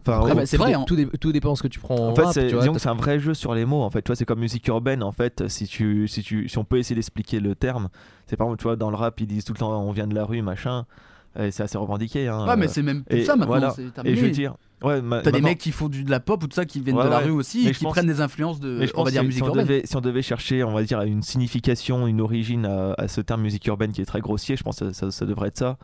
Enfin, 0.08 0.36
bah, 0.36 0.46
c'est 0.46 0.58
tout 0.58 0.62
vrai. 0.62 0.72
dé- 0.74 0.78
hein. 0.78 0.84
tout, 0.86 0.96
dé- 0.96 1.08
tout 1.20 1.32
dépend 1.32 1.56
ce 1.56 1.64
que 1.64 1.68
tu 1.68 1.80
prends 1.80 1.96
en, 1.96 2.10
En 2.12 2.16
fait, 2.16 2.48
c'est 2.78 2.88
un 2.88 2.94
vrai 2.94 3.20
jeu 3.20 3.34
sur 3.34 3.56
les 3.56 3.66
mots. 3.66 3.82
En 3.82 3.90
fait, 3.90 4.04
tu 4.04 4.10
vois, 4.10 4.16
c'est 4.16 4.26
comme 4.26 4.40
musique 4.40 4.68
urbaine. 4.68 5.02
En 5.02 5.12
fait, 5.12 5.48
si 5.48 5.66
tu, 5.66 6.08
si 6.08 6.22
tu, 6.22 6.48
si 6.48 6.58
on 6.60 6.64
peut 6.64 6.78
essayer 6.78 6.94
d'expliquer 6.96 7.40
le 7.40 7.56
terme, 7.56 7.90
c'est 8.28 8.38
par 8.38 8.46
exemple, 8.46 8.60
tu 8.60 8.64
vois, 8.66 8.76
dans 8.76 8.92
le 8.92 8.96
rap, 8.98 9.20
ils 9.20 9.26
disent 9.26 9.46
tout 9.46 9.54
le 9.54 9.58
temps, 9.58 9.82
on 9.82 9.92
vient 9.92 10.06
de 10.06 10.14
la 10.14 10.24
rue, 10.24 10.44
machin. 10.44 10.86
Et 11.38 11.52
c'est 11.52 11.64
assez 11.64 11.78
revendiqué. 11.78 12.28
Hein, 12.28 12.46
Ouais, 12.48 12.56
mais 12.56 12.66
euh, 12.68 12.70
c'est 12.70 12.82
même 12.82 13.04
plus 13.04 13.20
et 13.20 13.26
ça 13.26 13.36
maintenant, 13.36 13.48
voilà. 13.58 13.76
Et 14.06 14.16
je 14.16 14.22
veux 14.22 14.30
dire, 14.32 14.56
ouais, 14.84 15.02
ma- 15.02 15.22
T'as 15.22 15.32
des 15.32 15.42
mecs 15.42 15.58
qui 15.58 15.72
font 15.72 15.90
du, 15.90 16.04
de 16.04 16.10
la 16.12 16.20
pop 16.22 16.42
ou 16.44 16.48
tout 16.48 16.56
ça 16.56 16.64
qui 16.66 16.80
viennent 16.80 16.96
Ouais, 16.96 17.04
de 17.04 17.10
la 17.10 17.18
ouais. 17.20 17.26
rue 17.26 17.32
aussi 17.32 17.64
Mais 17.66 17.72
et 17.72 17.74
qui 17.74 17.84
pense- 17.84 17.92
prennent 17.94 18.08
des 18.08 18.22
influences 18.22 18.60
de, 18.62 18.78
mais 18.80 18.88
je 18.88 18.94
on 18.96 19.04
va 19.04 19.12
dire, 19.12 19.22
que 19.22 19.26
musique 19.28 19.40
si 19.40 19.44
on, 19.44 19.48
urbaine. 19.48 19.66
devait, 19.66 19.82
si 19.86 19.96
on 19.98 20.02
devait 20.02 20.22
chercher, 20.22 20.64
on 20.64 20.74
va 20.74 20.84
dire, 20.84 21.02
une 21.02 21.22
signification, 21.22 22.08
une 22.08 22.22
origine 22.22 22.66
à, 22.66 22.94
à 22.98 23.08
ce 23.08 23.20
terme 23.22 23.42
musique 23.42 23.66
urbaine 23.68 23.92
qui 23.92 24.02
est 24.02 24.06
très 24.06 24.22
grossier, 24.22 24.56
je 24.56 24.64
pense 24.64 24.80
que 24.80 24.92
ça, 24.92 24.94
ça- 24.94 25.12
ça 25.12 25.26
devrait 25.26 25.50
être 25.50 25.58
ça. 25.58 25.78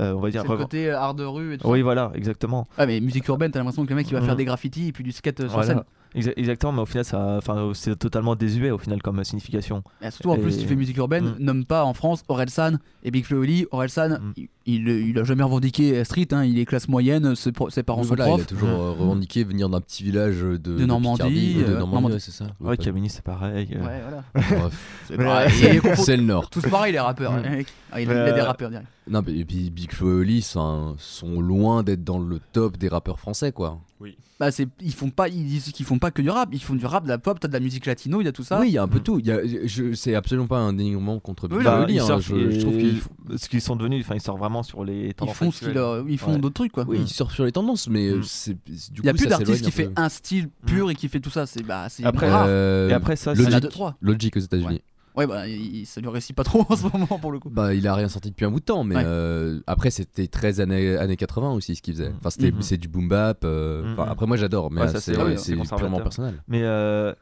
Euh, 0.00 0.12
on 0.12 0.20
va 0.20 0.30
dire. 0.30 0.42
C'est 0.42 0.48
le 0.52 0.56
côté 0.58 0.90
euh, 0.90 0.98
art 0.98 1.14
de 1.14 1.24
rue 1.24 1.54
et 1.54 1.58
tout 1.58 1.68
Oui, 1.68 1.78
ça. 1.78 1.84
voilà, 1.84 2.12
exactement. 2.14 2.66
Ah, 2.76 2.84
mais 2.86 3.00
musique 3.00 3.26
urbaine, 3.28 3.50
t'as 3.50 3.60
l'impression 3.60 3.84
que 3.84 3.90
le 3.90 3.96
mec 3.96 4.06
il 4.10 4.12
va 4.14 4.20
Mhm. 4.20 4.26
faire 4.26 4.36
des 4.36 4.44
graffitis 4.44 4.88
et 4.88 4.92
puis 4.92 5.04
du 5.04 5.12
skate 5.12 5.40
euh, 5.40 5.44
sur 5.44 5.52
Voilà. 5.52 5.66
scène. 5.68 5.82
Exa- 6.16 6.32
Exactement, 6.36 6.72
mais 6.72 6.80
au 6.80 6.86
final, 6.86 7.04
ça, 7.04 7.36
enfin, 7.36 7.70
c'est 7.74 7.96
totalement 7.98 8.34
désuet 8.36 8.70
au 8.70 8.78
final 8.78 9.02
comme 9.02 9.22
signification. 9.22 9.82
Et 10.00 10.10
surtout 10.10 10.30
en 10.30 10.38
plus, 10.38 10.52
si 10.52 10.58
tu 10.60 10.66
fais 10.66 10.74
musique 10.76 10.96
urbaine, 10.96 11.26
Mm. 11.26 11.34
nomme 11.40 11.64
pas 11.66 11.84
en 11.84 11.92
France 11.94 12.22
Orelsan 12.28 12.78
et 13.04 13.10
Big 13.10 13.24
Flo 13.24 13.36
et 13.36 13.40
Oli. 13.40 13.66
Orelsan, 13.70 14.18
il, 14.36 14.48
il, 14.64 14.88
il 14.88 15.18
a 15.18 15.24
jamais 15.24 15.42
revendiqué 15.42 16.02
Street, 16.04 16.28
hein, 16.32 16.44
il 16.44 16.58
est 16.58 16.64
classe 16.64 16.88
moyenne, 16.88 17.34
ses, 17.36 17.50
ses 17.68 17.82
parents 17.82 18.00
Oui, 18.00 18.08
sont 18.08 18.14
voilà, 18.14 18.26
il 18.26 18.28
profs. 18.30 18.42
a 18.42 18.46
toujours 18.46 18.68
euh, 18.70 18.92
revendiqué 18.92 19.44
venir 19.44 19.68
d'un 19.68 19.80
petit 19.80 20.02
village 20.04 20.40
de, 20.40 20.56
de 20.56 20.86
Normandie, 20.86 21.16
Picardie, 21.22 21.56
euh, 21.58 21.60
de 21.60 21.62
Normandie, 21.74 21.92
Normandie. 21.92 22.14
ouais, 22.14 22.20
c'est 22.20 22.30
ça. 22.32 22.46
Ouais, 22.60 22.76
Camini, 22.78 23.10
c'est 23.10 23.22
pareil. 23.22 23.68
euh. 23.76 23.84
Ouais, 23.86 24.00
voilà. 24.08 24.70
C'est 25.06 25.16
pareil, 25.16 25.52
euh, 25.76 26.16
le 26.16 26.22
Nord. 26.22 26.50
Tous 26.50 26.62
pareil, 26.62 26.92
les 26.92 26.98
rappeurs. 26.98 27.32
Mm. 27.32 27.42
Ah, 27.92 28.00
il, 28.00 28.08
Mais, 28.08 28.14
il 28.14 28.18
a 28.18 28.32
des 28.32 28.40
euh, 28.40 28.44
rappeurs 28.44 28.70
derrière. 28.70 28.88
Non, 29.08 29.22
mais 29.24 29.36
et 29.36 29.44
puis 29.44 29.70
Big 29.70 29.92
Flo 29.92 30.10
et 30.18 30.20
Oli 30.22 30.42
sont, 30.42 30.96
sont 30.98 31.40
loin 31.40 31.82
d'être 31.84 32.02
dans 32.02 32.18
le 32.18 32.40
top 32.52 32.76
des 32.76 32.88
rappeurs 32.88 33.20
français, 33.20 33.52
quoi. 33.52 33.78
Oui. 33.98 34.18
Bah, 34.38 34.50
c'est, 34.50 34.68
ils 34.82 34.92
font 34.92 35.08
pas, 35.08 35.28
ils 35.28 35.46
disent 35.46 35.72
qu'ils 35.72 35.86
font 35.86 35.98
pas 35.98 36.10
que 36.10 36.20
du 36.20 36.28
rap, 36.28 36.50
ils 36.52 36.62
font 36.62 36.74
du 36.74 36.84
rap, 36.84 37.04
de 37.04 37.08
la 37.08 37.16
pop, 37.16 37.40
t'as 37.40 37.48
de 37.48 37.52
la 37.54 37.60
musique 37.60 37.86
latino, 37.86 38.20
il 38.20 38.24
y 38.24 38.28
a 38.28 38.32
tout 38.32 38.42
ça. 38.44 38.60
Oui, 38.60 38.68
il 38.68 38.72
y 38.74 38.78
a 38.78 38.82
un 38.82 38.88
peu 38.88 39.00
tout. 39.00 39.18
Il 39.18 39.26
y 39.26 39.30
a, 39.30 39.38
je, 39.64 39.94
c'est 39.94 40.14
absolument 40.14 40.46
pas 40.46 40.58
un 40.58 40.74
dénigrement 40.74 41.18
contre 41.18 41.48
Oui, 41.50 41.64
bah, 41.64 41.86
ils 41.88 41.98
hein. 41.98 42.04
surfent, 42.04 42.28
Je, 42.28 42.50
je 42.50 42.60
trouve 42.60 42.76
qu'ils 42.76 43.00
ce 43.38 43.48
qu'ils 43.48 43.62
sont 43.62 43.74
devenus, 43.74 44.04
enfin, 44.04 44.14
ils 44.14 44.20
sortent 44.20 44.38
vraiment 44.38 44.62
sur 44.62 44.84
les 44.84 45.06
Ils 45.08 45.14
tendances 45.14 45.36
font 45.36 45.50
ce 45.50 45.58
qu'ils 45.60 45.68
actuelles. 45.68 45.82
leur- 45.82 46.08
ils 46.08 46.18
font 46.18 46.32
Ouais. 46.34 46.38
d'autres 46.38 46.54
trucs 46.54 46.72
quoi. 46.72 46.84
Oui, 46.86 46.98
ils 47.00 47.08
surfent 47.08 47.32
sur 47.34 47.44
les 47.46 47.52
tendances, 47.52 47.88
mais 47.88 48.10
Mm. 48.10 48.22
c'est, 48.24 48.56
c'est- 48.74 48.92
du 48.92 49.00
Il 49.00 49.06
y 49.06 49.08
a 49.08 49.12
coup, 49.12 49.18
plus 49.18 49.24
ça 49.24 49.30
d'artiste 49.30 49.64
qui 49.64 49.70
fait 49.70 49.90
un 49.96 50.08
style 50.10 50.48
pur 50.66 50.90
et 50.90 50.94
qui 50.94 51.08
fait 51.08 51.20
tout 51.20 51.30
ça. 51.30 51.46
C'est 51.46 51.62
bah, 51.62 51.86
c'est 51.88 52.04
Après- 52.04 52.30
rare. 52.30 52.44
Euh, 52.48 52.90
Et 52.90 52.92
après, 52.92 53.16
ça, 53.16 53.32
trois. 53.70 53.96
Logic 54.02 54.36
aux 54.36 54.40
États-Unis. 54.40 54.66
Ouais, 54.66 54.82
bah, 55.24 55.48
il- 55.48 55.86
ça 55.86 56.00
lui 56.02 56.08
réussit 56.08 56.36
pas 56.36 56.44
trop 56.44 56.66
en 56.68 56.76
ce 56.76 56.82
moment 56.94 57.18
pour 57.18 57.32
le 57.32 57.38
coup. 57.38 57.48
Bah, 57.48 57.72
il 57.72 57.86
a 57.88 57.94
rien 57.94 58.08
sorti 58.08 58.28
depuis 58.28 58.44
un 58.44 58.50
bout 58.50 58.60
de 58.60 58.64
temps, 58.66 58.84
mais 58.84 58.96
Ouais. 58.96 59.02
euh, 59.06 59.60
après, 59.66 59.90
c'était 59.90 60.26
13 60.26 60.60
années, 60.60 60.96
années 60.98 61.16
80 61.16 61.52
aussi 61.52 61.74
ce 61.76 61.80
qu'il 61.80 61.94
faisait. 61.94 62.12
Enfin, 62.18 62.28
c'était, 62.28 62.50
Mhm. 62.50 62.60
c'est 62.60 62.76
du 62.76 62.88
boom 62.88 63.08
bap. 63.08 63.42
euh, 63.44 63.92
enfin, 63.94 64.04
Mhm. 64.04 64.10
Après, 64.12 64.26
moi, 64.26 64.36
j'adore, 64.36 64.70
mais 64.70 64.82
Ouais, 64.82 64.88
ça, 64.88 65.00
c'est, 65.00 65.16
ouais, 65.16 65.36
purement 65.78 66.00
personnel. 66.00 66.42
Mais, 66.48 66.60
euh, 66.64 67.14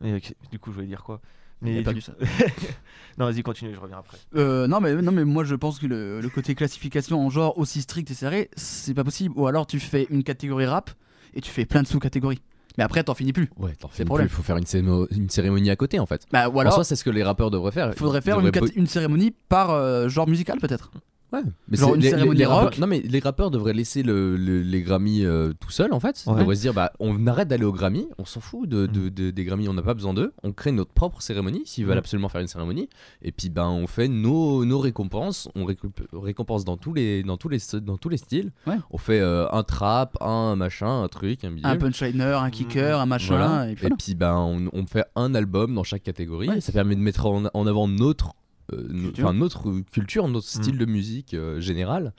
mais, 0.00 0.22
du 0.50 0.58
coup, 0.58 0.70
je 0.70 0.76
voulais 0.76 0.86
dire 0.86 1.02
quoi? 1.02 1.20
Il 1.62 1.68
a 1.68 1.72
mais 1.72 1.82
perdu 1.82 2.00
du- 2.00 2.04
ça. 2.04 2.12
non, 3.18 3.26
vas-y, 3.26 3.42
continue, 3.42 3.72
je 3.74 3.80
reviens 3.80 3.98
après. 3.98 4.18
Euh, 4.36 4.66
non, 4.66 4.80
mais, 4.80 4.94
non, 4.96 5.12
mais 5.12 5.24
moi 5.24 5.44
je 5.44 5.54
pense 5.54 5.78
que 5.78 5.86
le, 5.86 6.20
le 6.20 6.28
côté 6.28 6.54
classification 6.54 7.24
en 7.24 7.30
genre 7.30 7.56
aussi 7.58 7.80
strict 7.80 8.10
et 8.10 8.14
serré, 8.14 8.50
c'est 8.56 8.92
pas 8.92 9.04
possible. 9.04 9.34
Ou 9.38 9.46
alors 9.46 9.66
tu 9.66 9.80
fais 9.80 10.06
une 10.10 10.24
catégorie 10.24 10.66
rap 10.66 10.90
et 11.32 11.40
tu 11.40 11.50
fais 11.50 11.64
plein 11.64 11.82
de 11.82 11.86
sous-catégories. 11.86 12.42
Mais 12.78 12.84
après, 12.84 13.04
t'en 13.04 13.14
finis 13.14 13.32
plus. 13.32 13.48
Ouais, 13.56 13.72
t'en 13.78 13.88
le 14.04 14.08
plus. 14.16 14.24
Il 14.24 14.28
faut 14.28 14.42
faire 14.42 14.56
une, 14.56 14.64
cérémo- 14.64 15.06
une 15.10 15.28
cérémonie 15.30 15.70
à 15.70 15.76
côté, 15.76 15.98
en 16.00 16.06
fait. 16.06 16.26
Bah, 16.32 16.48
ou 16.48 16.60
en 16.60 16.70
soi, 16.72 16.84
c'est 16.84 16.96
ce 16.96 17.04
que 17.04 17.10
les 17.10 17.22
rappeurs 17.22 17.50
devraient 17.50 17.70
faire. 17.72 17.88
Il 17.92 17.98
faudrait 17.98 18.20
faire 18.20 18.40
une, 18.40 18.46
devraient 18.46 18.66
cat- 18.68 18.74
une 18.76 18.86
cérémonie 18.86 19.32
par 19.48 19.70
euh, 19.70 20.08
genre 20.08 20.28
musical 20.28 20.58
peut-être. 20.58 20.90
Ouais, 21.32 21.40
mais 21.68 21.76
Genre 21.76 21.88
c'est- 21.90 21.94
une 21.96 22.00
les- 22.00 22.04
les- 22.06 22.10
cérémonie 22.10 22.38
les 22.38 22.46
rock. 22.46 22.78
Non, 22.78 22.86
mais 22.86 23.00
les 23.00 23.18
rappeurs 23.18 23.50
devraient 23.50 23.72
laisser 23.72 24.04
le, 24.04 24.36
le- 24.36 24.62
les 24.62 24.82
Grammy 24.82 25.24
euh, 25.24 25.52
tout 25.58 25.70
seuls 25.70 25.92
en 25.92 25.98
fait. 25.98 26.22
Ouais. 26.26 26.34
Ils 26.36 26.38
devraient 26.40 26.54
se 26.54 26.60
dire 26.60 26.74
bah, 26.74 26.92
on 27.00 27.26
arrête 27.26 27.48
d'aller 27.48 27.64
aux 27.64 27.72
Grammy, 27.72 28.06
on 28.18 28.24
s'en 28.24 28.38
fout 28.40 28.68
de, 28.68 28.86
de- 28.86 29.08
de- 29.08 29.30
des 29.32 29.44
Grammy, 29.44 29.68
on 29.68 29.74
n'a 29.74 29.82
pas 29.82 29.94
besoin 29.94 30.14
d'eux. 30.14 30.32
On 30.44 30.52
crée 30.52 30.70
notre 30.70 30.92
propre 30.92 31.20
cérémonie 31.22 31.62
s'ils 31.64 31.86
veulent 31.86 31.96
Mm. 31.96 31.98
absolument 31.98 32.28
faire 32.28 32.40
une 32.40 32.46
cérémonie. 32.46 32.88
Et 33.22 33.32
puis 33.32 33.50
ben, 33.50 33.66
on 33.68 33.88
fait 33.88 34.06
nos, 34.06 34.64
nos 34.64 34.78
récompenses. 34.78 35.48
On 35.56 35.64
récup- 35.66 36.06
récompense 36.12 36.64
dans 36.64 36.76
tous 36.76 36.94
les, 36.94 37.24
dans 37.24 37.36
tous 37.36 37.48
les, 37.48 37.58
dans 37.82 37.96
tous 37.96 38.08
les 38.10 38.16
styles. 38.18 38.52
Ouais. 38.68 38.76
On 38.92 38.98
fait 38.98 39.18
euh, 39.20 39.48
un 39.50 39.64
trap, 39.64 40.16
un 40.20 40.54
machin, 40.54 41.02
un 41.02 41.08
truc, 41.08 41.44
un 41.44 41.50
bidule. 41.50 41.66
Un 41.66 41.76
punchliner, 41.76 42.36
un 42.40 42.50
kicker, 42.50 43.00
un 43.00 43.06
machin. 43.06 43.36
Voilà. 43.36 43.70
Et 43.70 43.74
puis 43.74 44.14
ben, 44.14 44.34
on, 44.36 44.68
on 44.72 44.86
fait 44.86 45.04
un 45.16 45.34
album 45.34 45.74
dans 45.74 45.82
chaque 45.84 46.04
catégorie. 46.04 46.48
Ouais. 46.48 46.58
Et 46.58 46.60
ça 46.60 46.70
permet 46.70 46.94
de 46.94 47.00
mettre 47.00 47.26
en, 47.26 47.44
en 47.52 47.66
avant 47.66 47.88
notre, 47.88 48.26
no- 48.26 48.32
Culture. 48.70 49.24
enfin, 49.24 49.34
notre 49.34 49.80
culture, 49.92 50.26
notre 50.28 50.46
style 50.48 50.74
Mm. 50.76 50.78
de 50.78 50.84
musique 50.86 51.34
euh, 51.34 51.60
général. 51.60 52.12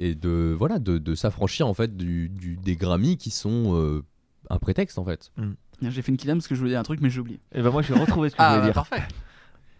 Et 0.00 0.14
de, 0.14 0.54
voilà, 0.56 0.78
de, 0.78 0.96
de 0.98 1.14
s'affranchir 1.16 1.66
en 1.66 1.74
fait 1.74 1.96
du, 1.96 2.28
du- 2.28 2.56
des 2.56 2.76
Grammy 2.76 3.16
qui 3.16 3.30
sont 3.30 3.74
euh, 3.74 4.04
un 4.48 4.58
prétexte 4.58 4.96
en 4.98 5.04
fait. 5.04 5.32
J'ai 5.82 6.02
fait 6.02 6.12
une 6.12 6.16
killam 6.18 6.38
parce 6.38 6.46
que 6.46 6.54
je 6.54 6.60
voulais 6.60 6.70
dire 6.72 6.78
un 6.80 6.84
truc, 6.84 7.00
mais 7.00 7.10
j'ai 7.10 7.20
oublié. 7.20 7.40
Et 7.52 7.62
ben 7.62 7.70
moi, 7.70 7.82
je 7.82 7.92
vais 7.92 7.98
retrouver 7.98 8.30
ce 8.30 8.36
que 8.36 8.40
Ah, 8.42 8.50
je 8.54 8.60
voulais 8.60 8.72
bah, 8.72 8.82
dire. 8.82 8.88
parfait. 8.88 9.08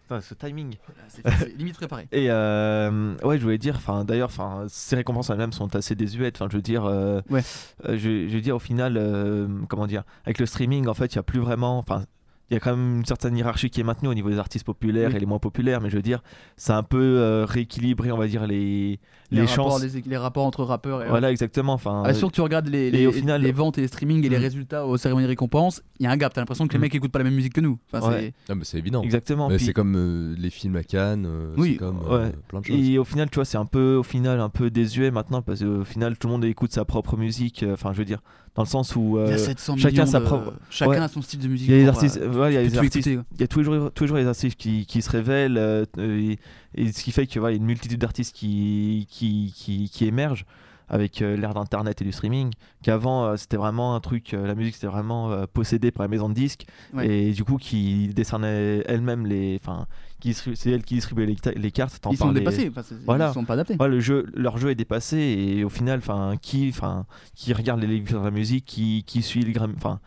Putain, 0.03 0.21
ce 0.21 0.35
timing. 0.35 0.75
C'est 1.09 1.57
limite 1.57 1.77
préparé. 1.77 2.09
Et 2.11 2.31
euh, 2.31 3.15
ouais, 3.23 3.39
je 3.39 3.43
voulais 3.45 3.59
dire, 3.59 3.77
enfin 3.77 4.05
d'ailleurs, 4.05 4.29
enfin 4.31 4.65
ces 4.69 4.97
récompenses 4.97 5.31
elles-mêmes 5.31 5.53
sont 5.53 5.77
assez 5.77 5.95
désuètes. 5.95 6.37
Enfin, 6.37 6.49
je 6.51 6.57
veux 6.57 6.63
dire, 6.63 6.85
euh, 6.85 7.21
Ouais. 7.31 7.43
euh, 7.85 7.97
je, 7.97 8.27
je 8.27 8.35
veux 8.35 8.41
dire 8.41 8.57
au 8.57 8.61
final, 8.61 8.97
euh, 8.97 9.47
comment 9.69 9.87
dire, 9.87 10.03
avec 10.25 10.39
le 10.41 10.47
streaming, 10.47 10.89
en 10.89 10.95
fait, 10.95 11.13
il 11.13 11.17
y 11.17 11.19
a 11.21 11.23
plus 11.23 11.41
vraiment, 11.41 11.79
enfin. 11.79 12.05
Il 12.51 12.55
y 12.55 12.57
a 12.57 12.61
quand 12.61 12.75
même 12.75 12.97
une 12.99 13.05
certaine 13.05 13.37
hiérarchie 13.37 13.69
qui 13.69 13.81
est 13.81 13.85
maintenue 13.85 14.09
au 14.09 14.15
niveau 14.15 14.31
des 14.31 14.39
artistes 14.39 14.65
populaires 14.65 15.11
Oui. 15.11 15.17
et 15.17 15.21
les 15.21 15.27
moins 15.27 15.39
populaires, 15.39 15.83
mais 15.83 15.91
je 15.91 15.97
veux 15.97 16.03
dire, 16.03 16.23
c'est 16.57 16.73
un 16.73 16.83
peu 16.83 16.99
euh, 17.19 17.45
rééquilibré, 17.47 18.11
on 18.11 18.17
va 18.17 18.27
dire, 18.27 18.47
les, 18.47 18.99
les, 19.31 19.41
Les, 19.43 19.47
chances. 19.47 19.75
rapports, 19.75 19.81
les, 19.95 20.01
les 20.07 20.17
rapports 20.17 20.47
entre 20.47 20.65
rappeurs. 20.65 21.03
Et, 21.03 21.09
Voilà, 21.09 21.31
exactement. 21.31 21.75
Enfin, 21.75 22.03
Ah, 22.07 22.15
sûr 22.15 22.29
que 22.29 22.35
tu 22.35 22.41
regardes 22.41 22.69
les, 22.69 22.87
et 22.87 22.91
les, 22.91 23.07
au 23.07 23.13
final- 23.13 23.43
les 23.43 23.53
ventes 23.53 23.77
et 23.77 23.83
les 23.83 23.89
streamings 23.89 24.25
et 24.25 24.31
les 24.31 24.39
Mm. 24.39 24.41
résultats 24.41 24.87
aux 24.87 24.97
cérémonies 24.97 25.27
récompenses, 25.27 25.83
il 26.01 26.05
y 26.05 26.07
a 26.07 26.11
un 26.11 26.17
gap. 26.17 26.33
T'as 26.33 26.41
l'impression 26.41 26.67
que 26.67 26.73
les 26.73 26.79
Mm. 26.79 26.83
mecs 26.83 26.95
écoutent 26.95 27.13
pas 27.13 27.19
la 27.19 27.25
même 27.27 27.35
musique 27.35 27.53
que 27.53 27.61
nous. 27.61 27.79
Enfin, 27.93 28.09
Ouais. 28.09 28.21
c'est- 28.21 28.53
Ah, 28.53 28.55
mais 28.55 28.65
c'est 28.65 28.79
évident. 28.79 29.03
Exactement. 29.03 29.51
Mais 29.51 29.57
Puis- 29.57 29.67
C'est 29.67 29.73
comme 29.75 29.95
euh, 29.97 30.35
les 30.39 30.49
films 30.49 30.77
à 30.77 30.85
Cannes, 30.85 31.27
euh, 31.29 31.55
Oui, 31.59 31.73
c'est 31.73 31.77
comme 31.81 32.01
euh, 32.11 32.25
Ouais. 32.29 32.33
plein 32.49 32.61
de 32.61 32.65
choses. 32.65 32.77
Et 32.89 32.97
au 32.99 33.05
final, 33.05 33.29
tu 33.29 33.35
vois, 33.35 33.45
c'est 33.45 33.59
un 33.59 33.67
peu, 33.67 33.97
au 33.97 34.03
final, 34.03 34.41
un 34.41 34.49
peu 34.49 34.71
désuet 34.71 35.11
maintenant 35.11 35.43
parce 35.43 35.61
qu'au 35.63 35.85
final, 35.85 36.17
tout 36.17 36.29
le 36.29 36.33
monde 36.33 36.45
écoute 36.47 36.73
sa 36.73 36.87
propre 36.87 37.19
musique. 37.19 37.63
euh, 37.63 37.75
Enfin, 37.75 37.93
je 37.93 37.99
veux 37.99 38.05
dire, 38.07 38.21
dans 38.59 38.65
le 38.65 38.69
sens 38.69 38.97
où 38.97 39.19
euh, 39.19 39.37
700 39.37 39.77
chacun 39.77 40.05
sa 40.05 40.19
de- 40.19 40.25
propre. 40.25 40.53
chacun 40.69 40.91
Ouais. 40.91 40.97
a 40.99 41.07
son 41.09 41.23
style 41.23 41.39
de 41.39 41.47
musique 41.49 41.69
Il 41.69 41.77
y 41.79 41.81
a 41.83 41.85
propre, 41.93 41.99
artistes. 42.05 42.21
euh, 42.21 42.41
ouais, 42.41 42.51
il 42.53 42.55
y 42.55 42.57
a 42.59 42.63
tu 42.65 42.69
des 42.71 42.71
peux 42.73 42.79
tout 42.81 42.85
artistes. 42.87 43.07
écouter. 43.07 43.27
Il 43.37 43.41
y 43.41 43.45
a 43.45 43.47
tous 43.49 43.59
les 43.61 43.65
jours, 43.65 43.91
tous 43.95 44.05
les 44.05 44.09
jours 44.09 44.17
des 44.17 44.27
artistes 44.27 44.57
qui, 44.59 44.85
qui 44.85 45.01
se 45.01 45.11
révèlent 45.11 45.57
euh, 45.59 45.85
euh, 45.99 46.33
et, 46.75 46.83
et 46.83 46.93
ce 46.93 47.03
qui 47.05 47.13
fait 47.13 47.27
que 47.29 47.39
voilà, 47.39 47.53
il 47.55 47.57
y 47.57 47.61
a 47.61 47.63
une 47.63 47.67
multitude 47.67 48.01
d'artistes 48.01 48.35
qui, 48.35 49.07
qui, 49.09 49.53
qui, 49.57 49.89
qui 49.89 50.05
émergent 50.07 50.45
avec 50.91 51.21
l'ère 51.21 51.53
d'internet 51.53 52.01
et 52.01 52.05
du 52.05 52.13
streaming 52.13 52.51
qu'avant 52.83 53.27
euh, 53.27 53.37
c'était 53.37 53.59
vraiment 53.59 53.95
un 53.95 54.01
truc 54.01 54.33
euh, 54.33 54.47
la 54.47 54.55
musique 54.55 54.75
c'était 54.75 54.87
vraiment 54.87 55.31
euh, 55.31 55.45
possédé 55.53 55.91
par 55.91 56.07
les 56.07 56.11
maisons 56.11 56.31
de 56.31 56.35
disques 56.35 56.65
Ouais. 56.95 57.07
et 57.07 57.33
du 57.33 57.45
coup 57.45 57.59
qui 57.59 58.09
décernaient 58.09 58.83
elles-mêmes 58.87 59.27
les 59.27 59.61
enfin 59.63 59.87
qui 60.21 60.35
c'est 60.35 60.71
elles 60.71 60.83
qui 60.83 60.95
distribuaient 60.95 61.27
les, 61.27 61.37
les 61.57 61.71
cartes 61.71 62.01
Ils 62.11 62.17
sont 62.17 62.33
dépassés, 62.33 62.69
enfin, 62.71 62.83
c'est- 62.83 62.95
ils 62.97 63.05
voilà 63.05 63.33
sont 63.33 63.45
pas 63.45 63.55
adaptés. 63.55 63.77
Ouais, 63.79 63.89
le 63.89 64.01
jeu 64.01 64.27
leur 64.35 64.59
jeu 64.59 64.71
est 64.71 64.75
dépassé 64.75 65.17
et 65.19 65.65
au 65.65 65.69
final 65.69 65.99
enfin 66.01 66.35
qui 66.41 66.69
enfin 66.71 67.07
qui 67.35 67.53
regarde 67.53 67.81
les 67.81 67.87
livres 67.87 68.19
de 68.19 68.25
la 68.25 68.31
musique 68.31 68.65
qui, 68.67 69.05
qui 69.07 69.23
suit 69.23 69.43
les 69.43 69.53
Grammy- 69.53 69.75
enfin 69.77 70.01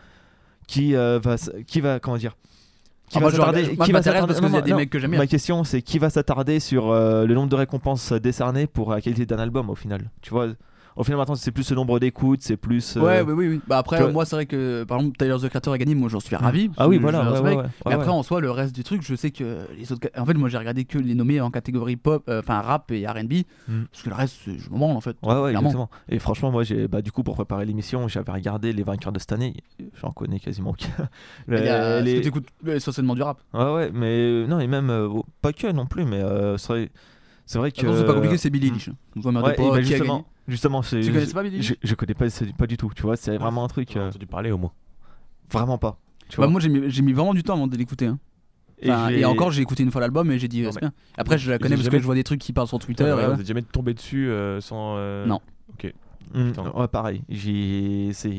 qui 0.68 0.96
euh, 0.96 1.20
va 1.24 1.36
qui 1.66 1.82
va 1.82 2.00
comment 2.00 2.18
dire 2.18 2.36
qui 3.10 3.18
Ah, 3.18 3.22
va 3.22 3.32
s'attarder 3.32 3.76
parce 4.28 4.40
que 4.40 4.46
non, 4.46 4.50
il 4.50 4.56
y 4.56 4.58
a 4.58 4.62
des 4.62 4.72
non. 4.72 4.78
mecs 4.78 4.90
que 4.90 4.98
j'aime 5.00 5.16
ma 5.16 5.28
question 5.28 5.64
c'est 5.66 5.82
qui 5.82 6.00
va 6.00 6.10
s'attarder 6.10 6.60
sur 6.62 6.92
euh, 6.92 7.26
le 7.26 7.34
nombre 7.34 7.50
de 7.50 7.56
récompenses 7.58 8.14
décernées 8.14 8.68
pour 8.68 8.92
la 8.92 9.02
qualité 9.02 9.26
d'un 9.26 9.40
album 9.40 9.70
au 9.70 9.76
final 9.76 10.10
tu 10.22 10.30
vois? 10.30 10.48
Au 11.02 11.04
final, 11.04 11.18
maintenant, 11.18 11.34
c'est 11.34 11.50
plus 11.52 11.68
le 11.72 11.76
nombre 11.76 12.00
d'écoutes, 12.00 12.44
c'est 12.44 12.58
plus. 12.58 12.96
euh, 12.96 13.02
Ouais, 13.02 13.22
oui, 13.22 13.34
oui, 13.34 13.48
oui. 13.48 13.62
Bah 13.66 13.80
après, 13.80 14.12
moi, 14.12 14.24
c'est 14.24 14.36
vrai 14.36 14.46
que 14.46 14.84
par 14.84 15.00
exemple, 15.00 15.18
Tyler 15.18 15.36
the 15.42 15.50
Creator 15.50 15.74
a 15.74 15.78
gagné, 15.80 15.96
moi 15.96 16.10
j'en 16.10 16.20
suis 16.20 16.36
ravi. 16.36 16.68
parce 16.68 16.78
Ah 16.80 16.88
oui, 16.88 17.00
voilà, 17.00 17.24
ouais, 17.32 17.40
ouais, 17.40 17.56
ouais. 17.56 17.64
Mais 17.88 17.94
après, 17.94 18.10
en 18.10 18.22
soi, 18.22 18.40
le 18.40 18.52
reste 18.52 18.76
du 18.76 18.84
truc, 18.84 19.02
je 19.02 19.16
sais 19.16 19.32
que 19.32 19.62
les 19.76 19.92
autres. 19.92 20.08
En 20.16 20.26
fait, 20.28 20.36
moi 20.36 20.48
j'ai 20.48 20.60
regardé 20.60 20.86
que 20.86 21.00
les 21.00 21.16
nommés 21.16 21.42
en 21.42 21.50
catégorie 21.50 21.96
pop, 21.96 22.24
euh, 22.30 22.42
enfin 22.42 22.62
rap 22.62 22.92
et 22.92 23.08
RB, 23.08 23.34
Mm. 23.68 23.84
parce 23.92 24.04
que 24.04 24.10
le 24.10 24.16
reste, 24.16 24.36
je 24.46 24.70
m'en 24.70 24.78
branle 24.78 24.98
en 24.98 25.02
fait. 25.02 25.18
Ouais, 25.24 25.30
ouais, 25.34 25.50
clairement. 25.50 25.70
exactement. 25.70 25.90
Et 26.08 26.20
franchement, 26.20 26.52
moi, 26.52 26.64
j'ai, 26.64 26.88
bah, 26.88 27.02
du 27.02 27.12
coup, 27.12 27.24
pour 27.24 27.34
préparer 27.34 27.66
l'émission, 27.66 28.08
j'avais 28.08 28.32
regardé 28.32 28.72
les 28.72 28.84
vainqueurs 28.84 29.12
de 29.12 29.18
cette 29.18 29.32
année. 29.32 29.56
J'en 30.00 30.12
connais 30.12 30.40
quasiment 30.40 30.70
aucun. 30.70 30.88
Il 31.48 31.56
y 31.66 31.68
a- 31.68 32.00
Les- 32.02 32.22
que 32.22 32.38
euh, 32.68 32.76
essentiellement 32.76 33.16
du 33.16 33.24
rap 33.24 33.40
Ouais, 33.56 33.74
ouais, 33.74 33.92
mais 33.92 34.06
euh, 34.20 34.46
non, 34.46 34.60
et 34.60 34.68
même 34.68 34.92
euh, 34.92 35.10
pas 35.42 35.52
que 35.52 35.66
non 35.72 35.88
plus, 35.88 36.06
mais 36.06 36.22
euh, 36.22 36.58
c'est 36.58 36.68
vrai, 36.74 36.92
c'est 37.48 37.58
vrai 37.58 37.72
que. 37.72 37.92
C'est 37.98 38.06
pas 38.06 38.14
compliqué, 38.14 38.38
c'est 38.38 38.52
Billie 38.52 38.68
Eilish. 38.68 38.90
Ouais, 39.16 39.32
bah, 39.34 39.54
qui 39.54 39.62
a 39.64 39.82
justement, 39.82 40.18
gagné 40.18 40.26
justement, 40.52 40.82
c'est. 40.84 41.02
Tu 41.02 41.12
connaissais 41.12 41.34
pas 41.34 41.42
Billie 41.44 41.62
je, 41.64 41.74
je 41.82 41.96
connais 41.96 42.14
pas, 42.14 42.26
pas 42.58 42.68
du 42.68 42.78
tout, 42.78 42.92
tu 42.96 43.02
vois, 43.02 43.16
c'est 43.18 43.38
vraiment 43.38 43.64
un 43.64 43.68
truc. 43.68 43.96
euh, 43.98 44.10
entendu 44.10 44.28
parler 44.28 44.52
au 44.52 44.58
moins. 44.58 44.72
Vraiment 45.52 45.78
pas. 45.78 45.98
Tu 46.30 46.38
Bah, 46.38 46.44
vois. 46.46 46.52
moi 46.52 46.62
j'ai 46.62 46.70
mis, 46.70 46.90
j'ai 46.90 47.02
mis 47.02 47.14
vraiment 47.14 47.34
du 47.34 47.44
temps 47.44 47.54
avant 47.56 47.68
de 47.68 47.76
l'écouter. 47.76 48.06
hein. 48.08 48.20
Et 48.84 48.90
Enfin, 48.92 49.10
Et, 49.10 49.18
j'ai- 49.20 49.26
encore, 49.26 49.52
j'ai 49.52 49.62
écouté 49.62 49.84
une 49.84 49.92
fois 49.92 50.02
l'album 50.02 50.32
et 50.32 50.40
j'ai 50.40 50.48
dit, 50.48 50.64
c'est 50.64 50.74
mais- 50.76 50.80
bien. 50.82 50.94
Après, 51.18 51.38
je 51.38 51.52
la 51.52 51.58
connais 51.60 51.76
parce 51.76 51.84
jamais- 51.86 51.98
que 51.98 52.02
je 52.02 52.06
vois 52.06 52.16
des 52.16 52.24
trucs 52.24 52.40
qui 52.40 52.52
parlent 52.54 52.68
sur 52.68 52.80
Twitter. 52.80 53.04
Ouais, 53.04 53.24
et. 53.24 53.28
Vous 53.34 53.42
êtes 53.42 53.48
jamais 53.48 53.62
tombé 53.62 53.94
dessus 53.94 54.28
euh, 54.30 54.60
sans. 54.62 54.96
euh, 54.98 55.26
Non. 55.26 55.40
Ok. 55.74 55.94
Mm, 56.34 56.52
ouais, 56.76 56.88
pareil. 56.88 57.22
J'ai, 57.30 58.10
c'est, 58.14 58.30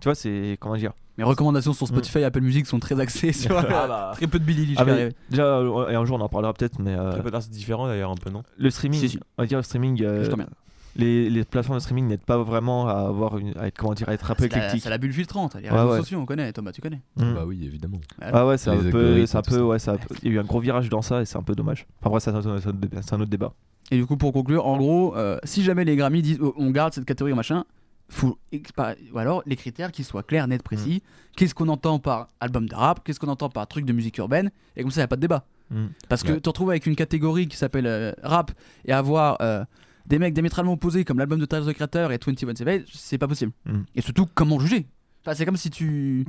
tu 0.00 0.04
vois, 0.04 0.14
c'est 0.14 0.56
comment 0.60 0.76
dire. 0.76 0.92
Mes 1.16 1.22
recommandations 1.24 1.72
sur 1.72 1.86
Spotify 1.86 2.18
et 2.18 2.24
Apple 2.24 2.40
Music 2.40 2.66
sont 2.66 2.80
très 2.80 2.98
axées 2.98 3.32
sur 3.32 3.56
Ah 3.56 3.62
bah. 3.62 4.10
très 4.16 4.26
peu 4.26 4.40
de 4.40 4.44
Billie 4.44 4.62
Eilish. 4.62 4.76
Ah, 4.80 4.84
déjà, 5.30 5.44
euh, 5.44 5.88
et 5.88 5.94
un 5.94 6.04
jour 6.04 6.18
on 6.18 6.20
en 6.20 6.28
parlera 6.28 6.52
peut-être, 6.52 6.80
mais 6.80 6.92
euh, 6.94 7.12
Très 7.12 7.22
peu 7.22 7.30
d'artistes 7.30 7.52
différents 7.52 7.86
d'ailleurs, 7.86 8.10
un 8.10 8.16
peu, 8.16 8.30
non? 8.30 8.42
le 8.58 8.68
streaming, 8.68 8.98
Si, 8.98 9.08
si. 9.10 9.18
on 9.38 9.42
va 9.42 9.46
dire 9.46 9.58
le 9.58 9.62
streaming, 9.62 10.02
euh, 10.02 10.24
Je 10.24 10.30
t'emmerde. 10.30 10.50
Les, 10.96 11.28
les 11.30 11.44
plateformes 11.44 11.78
de 11.78 11.82
streaming 11.82 12.06
n'aident 12.06 12.20
pas 12.24 12.38
vraiment 12.42 12.88
à 12.88 12.92
avoir 13.08 13.36
une, 13.38 13.56
à 13.58 13.66
être 13.66 13.76
comment 13.76 13.94
dire, 13.94 14.08
à 14.08 14.14
être 14.14 14.30
un 14.30 14.34
peu 14.34 14.44
C'est 14.44 14.50
la, 14.50 14.56
éclectique. 14.58 14.82
c'est 14.82 14.90
la 14.90 14.98
bulle 14.98 15.12
filtrante. 15.12 15.54
Les 15.56 15.68
Ouais, 15.68 15.76
réseaux 15.76 15.90
ouais. 15.92 15.98
sociaux, 15.98 16.18
on 16.20 16.26
connaît. 16.26 16.52
Thomas, 16.52 16.72
tu 16.72 16.80
connais. 16.80 17.00
Mm. 17.16 17.34
Bah 17.34 17.44
oui, 17.46 17.64
évidemment. 17.64 18.00
Ah 18.20 18.46
ouais, 18.46 18.56
c'est 18.58 18.70
un 18.70 18.76
peu, 18.78 19.26
c'est 19.26 19.36
un 19.38 19.42
peu, 19.42 19.54
ça. 19.56 19.64
ouais, 19.64 19.78
ça 19.78 19.92
a- 19.94 19.96
il 20.22 20.28
y 20.28 20.32
a 20.32 20.34
eu 20.36 20.38
un 20.38 20.44
gros 20.44 20.60
virage 20.60 20.88
dans 20.88 21.02
ça 21.02 21.20
et 21.22 21.24
c'est 21.24 21.36
un 21.38 21.42
peu 21.42 21.54
dommage. 21.54 21.86
Enfin 22.00 22.10
bref, 22.10 22.22
c'est 22.22 22.30
un, 22.30 22.42
c'est 22.42 22.48
un- 22.68 23.00
c'est 23.02 23.12
un 23.14 23.20
autre 23.20 23.30
débat. 23.30 23.52
Et 23.90 23.96
du 23.96 24.06
coup, 24.06 24.16
pour 24.16 24.32
conclure, 24.32 24.66
en 24.66 24.76
gros, 24.78 25.16
euh, 25.16 25.38
si 25.44 25.62
jamais 25.62 25.84
les 25.84 25.96
Grammy 25.96 26.22
disent 26.22 26.38
oh, 26.40 26.54
on 26.56 26.70
garde 26.70 26.92
cette 26.94 27.04
catégorie 27.04 27.34
machin, 27.34 27.64
faut 28.08 28.38
ou 29.12 29.18
alors 29.18 29.42
les 29.46 29.56
critères 29.56 29.90
qui 29.90 30.04
soient 30.04 30.22
clairs, 30.22 30.46
nets, 30.46 30.62
précis. 30.62 31.02
Qu'est-ce 31.36 31.54
qu'on 31.54 31.68
entend 31.68 31.98
par 31.98 32.28
album 32.38 32.68
de 32.68 32.74
rap? 32.74 33.00
Qu'est-ce 33.02 33.18
qu'on 33.18 33.28
entend 33.28 33.48
par 33.48 33.66
truc 33.66 33.84
de 33.86 33.92
musique 33.92 34.18
urbaine? 34.18 34.50
Et 34.76 34.82
comme 34.82 34.90
ça, 34.90 35.00
il 35.00 35.02
n'y 35.02 35.06
a 35.06 35.08
pas 35.08 35.16
de 35.16 35.20
débat. 35.22 35.44
Mm. 35.70 35.86
Parce 36.08 36.22
que 36.22 36.32
Ouais. 36.32 36.40
te 36.40 36.48
retrouver 36.48 36.72
avec 36.74 36.86
une 36.86 36.96
catégorie 36.96 37.48
qui 37.48 37.56
s'appelle 37.56 37.86
euh, 37.86 38.12
rap 38.22 38.52
et 38.84 38.92
avoir 38.92 39.38
euh, 39.40 39.64
des 40.06 40.18
mecs 40.18 40.34
diamétralement 40.34 40.72
opposés 40.72 41.04
comme 41.04 41.18
l'album 41.18 41.38
de 41.38 41.46
Tyler 41.46 41.64
the 41.66 41.74
Creator 41.74 42.12
et 42.12 42.18
21 42.24 42.54
Savage, 42.54 42.82
c'est 42.92 43.18
pas 43.18 43.28
possible. 43.28 43.52
Mm. 43.66 43.78
Et 43.94 44.00
surtout, 44.02 44.26
comment 44.34 44.58
juger? 44.60 44.86
Enfin, 45.24 45.34
C'est 45.34 45.46
comme 45.46 45.56
si 45.56 45.70
tu. 45.70 46.26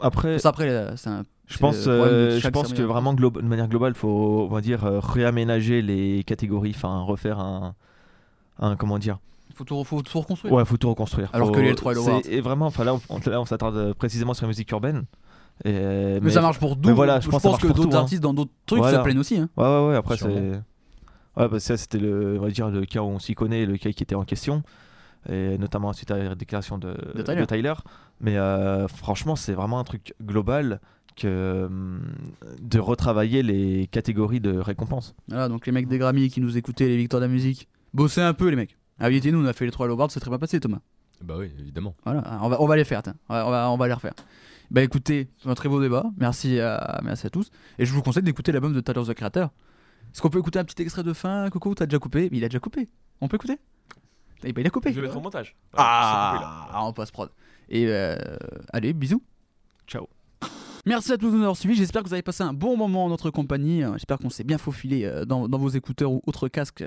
Après, 0.00 0.38
Ça, 0.38 0.50
après, 0.50 0.94
c'est 0.96 1.08
un. 1.08 1.22
je 1.46 1.56
pense, 1.58 1.84
euh, 1.86 2.38
je 2.38 2.48
pense 2.48 2.72
que 2.72 2.82
vraiment 2.82 3.14
de 3.14 3.40
manière 3.42 3.68
globale, 3.68 3.94
faut, 3.94 4.46
on 4.50 4.52
va 4.54 4.60
dire, 4.60 4.84
euh, 4.84 5.00
réaménager 5.00 5.80
les 5.82 6.24
catégories, 6.24 6.72
enfin 6.76 7.00
refaire 7.00 7.38
un, 7.38 7.74
un, 8.58 8.76
comment 8.76 8.98
dire? 8.98 9.18
Faut 9.54 9.64
tout, 9.64 9.82
faut 9.84 10.02
tout 10.02 10.18
reconstruire. 10.20 10.52
Ouais, 10.52 10.64
faut 10.64 10.76
tout 10.76 10.88
reconstruire. 10.88 11.30
Alors 11.32 11.46
Faut- 11.48 11.54
que 11.54 11.60
les 11.60 11.72
L3 11.72 12.26
et. 12.28 12.34
Et 12.36 12.40
vraiment, 12.40 12.66
enfin 12.66 12.82
là, 12.84 12.94
on, 13.08 13.20
là, 13.30 13.40
on 13.40 13.44
s'attarde 13.44 13.76
euh, 13.76 13.94
précisément 13.94 14.34
sur 14.34 14.44
la 14.46 14.48
musique 14.48 14.70
urbaine. 14.72 15.04
Et, 15.64 15.70
mais, 15.72 16.20
Mais, 16.20 16.30
ça 16.30 16.40
marche 16.40 16.58
pour 16.58 16.70
mais 16.70 16.82
d'autres. 16.82 16.94
voilà, 16.96 17.20
je, 17.20 17.26
je 17.26 17.30
pense, 17.30 17.40
que 17.42 17.48
ça 17.48 17.56
pense 17.68 17.76
d'autres 17.76 17.96
hein. 17.96 18.00
artistes 18.00 18.22
dans 18.22 18.34
d'autres 18.34 18.50
trucs 18.66 18.80
Voilà. 18.80 18.98
se 18.98 19.02
plaignent 19.04 19.20
aussi. 19.20 19.38
hein. 19.38 19.48
Ouais, 19.56 19.64
ouais, 19.64 19.88
ouais. 19.90 19.96
Après, 19.96 20.16
c'est. 20.16 20.52
Ouais, 21.36 21.48
bah, 21.48 21.60
ça, 21.60 21.76
c'était 21.76 21.98
le, 21.98 22.38
on 22.38 22.42
va 22.42 22.50
dire, 22.50 22.70
le 22.70 22.84
cas 22.84 23.00
où 23.02 23.06
on 23.06 23.18
s'y 23.18 23.34
connaît, 23.34 23.66
le 23.66 23.76
cas 23.76 23.90
qui 23.90 24.02
était 24.02 24.14
en 24.14 24.24
question. 24.24 24.62
Et 25.28 25.56
notamment 25.56 25.92
suite 25.94 26.10
à 26.10 26.18
la 26.18 26.34
déclaration 26.34 26.76
de, 26.78 26.94
De 27.14 27.44
Tyler. 27.44 27.72
Mais 28.20 28.36
euh, 28.36 28.86
franchement, 28.88 29.36
c'est 29.36 29.54
vraiment 29.54 29.78
un 29.78 29.84
truc 29.84 30.14
global 30.22 30.80
que 31.16 31.64
hum, 31.66 32.00
de 32.60 32.78
retravailler 32.78 33.42
les 33.42 33.86
catégories 33.86 34.40
de 34.40 34.58
récompenses. 34.58 35.14
Voilà, 35.28 35.48
donc 35.48 35.66
les 35.66 35.72
mecs 35.72 35.88
des 35.88 35.98
Grammy 35.98 36.28
qui 36.28 36.40
nous 36.40 36.56
écoutaient, 36.56 36.88
les 36.88 36.96
victoires 36.96 37.20
de 37.20 37.26
la 37.26 37.32
musique, 37.32 37.68
bossez 37.92 38.20
un 38.20 38.34
peu 38.34 38.48
les 38.48 38.56
mecs. 38.56 38.76
Ah 38.98 39.08
oui, 39.08 39.20
nous 39.24 39.42
on 39.42 39.46
a 39.46 39.52
fait 39.52 39.64
les 39.64 39.70
trois 39.70 39.88
Awards, 39.88 40.10
c'est 40.10 40.20
très 40.20 40.30
bien 40.30 40.38
passé 40.38 40.60
Thomas. 40.60 40.80
Bah 41.22 41.34
oui, 41.38 41.50
évidemment. 41.58 41.94
Voilà, 42.04 42.40
on 42.42 42.48
va, 42.48 42.60
on 42.60 42.66
va 42.66 42.76
les 42.76 42.84
faire, 42.84 43.02
tiens. 43.02 43.14
on 43.28 43.34
va, 43.34 43.46
on 43.46 43.50
va, 43.50 43.70
on 43.70 43.76
va 43.76 43.86
les 43.86 43.94
refaire. 43.94 44.14
Bah 44.70 44.82
écoutez, 44.82 45.28
c'est 45.38 45.48
un 45.48 45.54
très 45.54 45.68
beau 45.68 45.80
débat, 45.80 46.04
merci 46.18 46.58
à, 46.60 47.00
merci 47.04 47.26
à 47.26 47.30
tous. 47.30 47.50
Et 47.78 47.86
je 47.86 47.92
vous 47.92 48.02
conseille 48.02 48.22
d'écouter 48.22 48.52
l'album 48.52 48.72
de 48.72 48.80
Tyler 48.80 49.02
the 49.06 49.14
Creator. 49.14 49.50
Est-ce 50.14 50.22
qu'on 50.22 50.30
peut 50.30 50.38
écouter 50.38 50.60
un 50.60 50.64
petit 50.64 50.80
extrait 50.80 51.02
de 51.02 51.12
fin, 51.12 51.50
Coco 51.50 51.74
T'as 51.74 51.86
déjà 51.86 51.98
coupé? 51.98 52.28
Il 52.30 52.44
a 52.44 52.48
déjà 52.48 52.60
coupé. 52.60 52.88
On 53.20 53.26
peut 53.26 53.34
écouter? 53.34 53.58
Eh 54.44 54.52
ben, 54.52 54.60
Il 54.62 54.66
a 54.66 54.70
coupé. 54.70 54.90
Je 54.92 55.00
vais 55.00 55.02
mettre 55.08 55.16
au 55.16 55.20
montage. 55.20 55.56
Ah, 55.76 56.68
ah, 56.70 56.84
on 56.86 56.92
passe 56.92 57.10
prod. 57.10 57.30
Et 57.68 57.86
euh, 57.88 58.16
allez, 58.72 58.92
bisous. 58.92 59.22
Ciao. 59.88 60.08
Merci 60.86 61.12
à 61.12 61.18
tous 61.18 61.30
de 61.30 61.32
nous 61.36 61.40
avoir 61.40 61.56
suivis. 61.56 61.74
J'espère 61.74 62.02
que 62.04 62.08
vous 62.08 62.14
avez 62.14 62.22
passé 62.22 62.44
un 62.44 62.52
bon 62.52 62.76
moment 62.76 63.06
en 63.06 63.08
notre 63.08 63.30
compagnie. 63.30 63.82
Euh, 63.82 63.92
J'espère 63.94 64.18
qu'on 64.18 64.30
s'est 64.30 64.44
bien 64.44 64.58
faufilé 64.58 65.04
euh, 65.04 65.24
dans, 65.24 65.48
dans 65.48 65.58
vos 65.58 65.70
écouteurs 65.70 66.12
ou 66.12 66.22
autres 66.26 66.46
casques. 66.46 66.84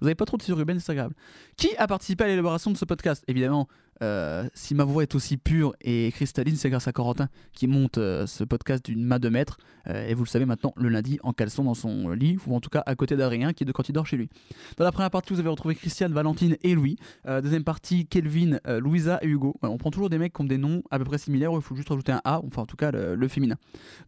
Vous 0.00 0.06
n'avez 0.06 0.14
pas 0.14 0.24
trop 0.24 0.38
de 0.38 0.42
sururbaine, 0.42 0.80
c'est 0.80 0.92
agréable. 0.92 1.14
Qui 1.58 1.76
a 1.76 1.86
participé 1.86 2.24
à 2.24 2.28
l'élaboration 2.28 2.70
de 2.70 2.78
ce 2.78 2.86
podcast? 2.86 3.22
Évidemment, 3.28 3.68
euh, 4.02 4.48
si 4.54 4.74
ma 4.74 4.84
voix 4.84 5.02
est 5.02 5.14
aussi 5.14 5.36
pure 5.36 5.74
et 5.80 6.10
cristalline, 6.12 6.56
c'est 6.56 6.70
grâce 6.70 6.88
à 6.88 6.92
Corentin 6.92 7.28
qui 7.52 7.66
monte 7.66 7.98
euh, 7.98 8.26
ce 8.26 8.44
podcast 8.44 8.84
d'une 8.84 9.04
main 9.04 9.18
de 9.18 9.28
maître. 9.28 9.58
Euh, 9.88 10.08
et 10.08 10.14
vous 10.14 10.24
le 10.24 10.28
savez 10.28 10.44
maintenant, 10.44 10.72
le 10.76 10.88
lundi, 10.88 11.18
en 11.22 11.32
caleçon 11.32 11.64
dans 11.64 11.74
son 11.74 12.10
lit, 12.10 12.38
ou 12.46 12.54
en 12.54 12.60
tout 12.60 12.70
cas 12.70 12.82
à 12.86 12.94
côté 12.94 13.16
d'Adrien, 13.16 13.52
qui 13.52 13.64
est 13.64 13.66
de 13.66 13.72
quand 13.72 13.88
il 13.88 13.92
dort 13.92 14.06
chez 14.06 14.16
lui. 14.16 14.28
Dans 14.76 14.84
la 14.84 14.92
première 14.92 15.10
partie, 15.10 15.32
vous 15.32 15.40
avez 15.40 15.48
retrouvé 15.48 15.74
Christiane, 15.74 16.12
Valentine 16.12 16.56
et 16.62 16.74
Louis. 16.74 16.96
Deuxième 17.26 17.64
partie, 17.64 18.06
Kelvin, 18.06 18.58
Louisa 18.66 19.18
et 19.22 19.26
Hugo. 19.26 19.54
On 19.62 19.78
prend 19.78 19.90
toujours 19.90 20.10
des 20.10 20.18
mecs 20.18 20.32
qui 20.32 20.40
ont 20.40 20.44
des 20.44 20.58
noms 20.58 20.82
à 20.90 20.98
peu 20.98 21.04
près 21.04 21.18
similaires, 21.18 21.50
il 21.54 21.62
faut 21.62 21.74
juste 21.74 21.88
rajouter 21.88 22.12
un 22.12 22.20
A, 22.24 22.40
enfin 22.44 22.62
en 22.62 22.66
tout 22.66 22.76
cas 22.76 22.90
le, 22.90 23.14
le 23.14 23.28
féminin. 23.28 23.56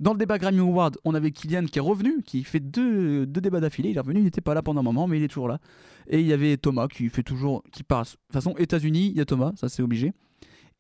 Dans 0.01 0.13
le 0.13 0.19
débat 0.19 0.39
Grammy 0.39 0.61
Award, 0.61 0.99
on 1.05 1.15
avait 1.15 1.31
Kylian 1.31 1.67
qui 1.67 1.79
est 1.79 1.83
revenu, 1.83 2.23
qui 2.25 2.45
fait 2.45 2.61
deux, 2.61 3.27
deux 3.27 3.41
débats 3.41 3.61
d'affilée. 3.61 3.91
Il 3.91 3.97
est 3.97 4.01
revenu, 4.01 4.21
il 4.21 4.25
n'était 4.25 4.41
pas 4.41 4.55
là 4.55 4.63
pendant 4.63 4.81
un 4.81 4.85
moment, 4.85 5.07
mais 5.07 5.19
il 5.19 5.23
est 5.25 5.29
toujours 5.29 5.49
là. 5.49 5.59
Et 6.09 6.21
il 6.21 6.27
y 6.27 6.33
avait 6.33 6.57
Thomas 6.57 6.89
qui 6.89 7.09
fait 7.09 7.23
toujours, 7.23 7.63
qui 7.73 7.83
parle. 7.83 8.05
De 8.05 8.11
toute 8.11 8.33
façon, 8.33 8.55
États-Unis, 8.57 9.09
il 9.09 9.17
y 9.17 9.21
a 9.21 9.25
Thomas, 9.25 9.53
ça 9.57 9.69
c'est 9.69 9.83
obligé. 9.83 10.13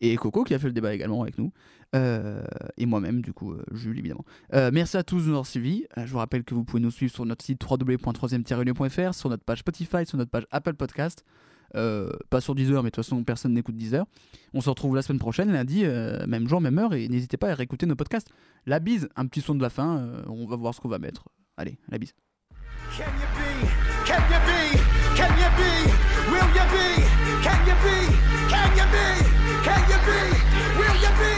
Et 0.02 0.16
Coco 0.16 0.42
qui 0.42 0.52
a 0.52 0.58
fait 0.58 0.66
le 0.66 0.72
débat 0.72 0.92
également 0.92 1.22
avec 1.22 1.38
nous. 1.38 1.52
Euh, 1.94 2.42
et 2.76 2.86
moi-même, 2.86 3.22
du 3.22 3.32
coup, 3.32 3.52
euh, 3.52 3.62
Jules, 3.70 3.98
évidemment. 3.98 4.24
Euh, 4.52 4.70
merci 4.72 4.96
à 4.96 5.04
tous 5.04 5.20
de 5.20 5.26
nous 5.26 5.30
avoir 5.30 5.46
suivis. 5.46 5.86
Je 5.96 6.10
vous 6.10 6.18
rappelle 6.18 6.42
que 6.42 6.54
vous 6.54 6.64
pouvez 6.64 6.82
nous 6.82 6.90
suivre 6.90 7.12
sur 7.12 7.24
notre 7.24 7.44
site 7.44 7.62
www.3e-lieu.fr, 7.62 9.14
sur 9.14 9.30
notre 9.30 9.44
page 9.44 9.60
Spotify, 9.60 10.04
sur 10.04 10.18
notre 10.18 10.30
page 10.30 10.46
Apple 10.50 10.74
Podcast. 10.74 11.24
Pas 11.72 12.40
sur 12.40 12.54
Deezer, 12.54 12.82
mais 12.82 12.90
de 12.90 12.94
toute 12.94 13.04
façon, 13.04 13.22
personne 13.22 13.54
n'écoute 13.54 13.76
Deezer. 13.76 14.04
On 14.52 14.60
se 14.60 14.68
retrouve 14.68 14.96
la 14.96 15.02
semaine 15.02 15.20
prochaine, 15.20 15.52
lundi, 15.52 15.84
même 16.26 16.46
jour, 16.46 16.60
même 16.60 16.78
heure, 16.78 16.92
et 16.92 17.08
n'hésitez 17.08 17.38
pas 17.38 17.50
à 17.50 17.54
réécouter 17.54 17.86
nos 17.86 17.96
podcasts. 17.96 18.28
La 18.66 18.78
bise, 18.78 19.08
un 19.16 19.26
petit 19.26 19.40
son 19.40 19.54
de 19.54 19.62
la 19.62 19.70
fin, 19.70 20.22
on 20.26 20.46
va 20.46 20.56
voir 20.56 20.74
ce 20.74 20.80
qu'on 20.82 20.88
va 20.88 20.98
mettre. 20.98 21.28
Allez, 21.56 21.78
la 21.88 21.96
bise. 21.96 22.12
Can 22.90 23.12
you 23.20 23.26
be? 23.38 23.50
Can 24.04 24.22
you 24.32 24.40
be? 24.48 24.60
Can 25.16 25.32
you 25.38 25.50
be? 25.56 25.72
Will 26.30 26.48
you 26.52 26.66
be? 26.74 26.88
Can 27.42 27.60
you 27.66 27.76
be? 27.84 27.96
Can 28.52 28.70
you 28.76 28.86
be? 28.92 29.06
Can 29.64 29.82
you 29.88 29.98
be? 30.06 30.18
Will 30.76 30.96
you 31.04 31.12
be? 31.20 31.34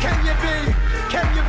Can 0.00 0.18
you 0.24 0.34
be? 0.42 0.56
Can 1.10 1.36
you 1.36 1.43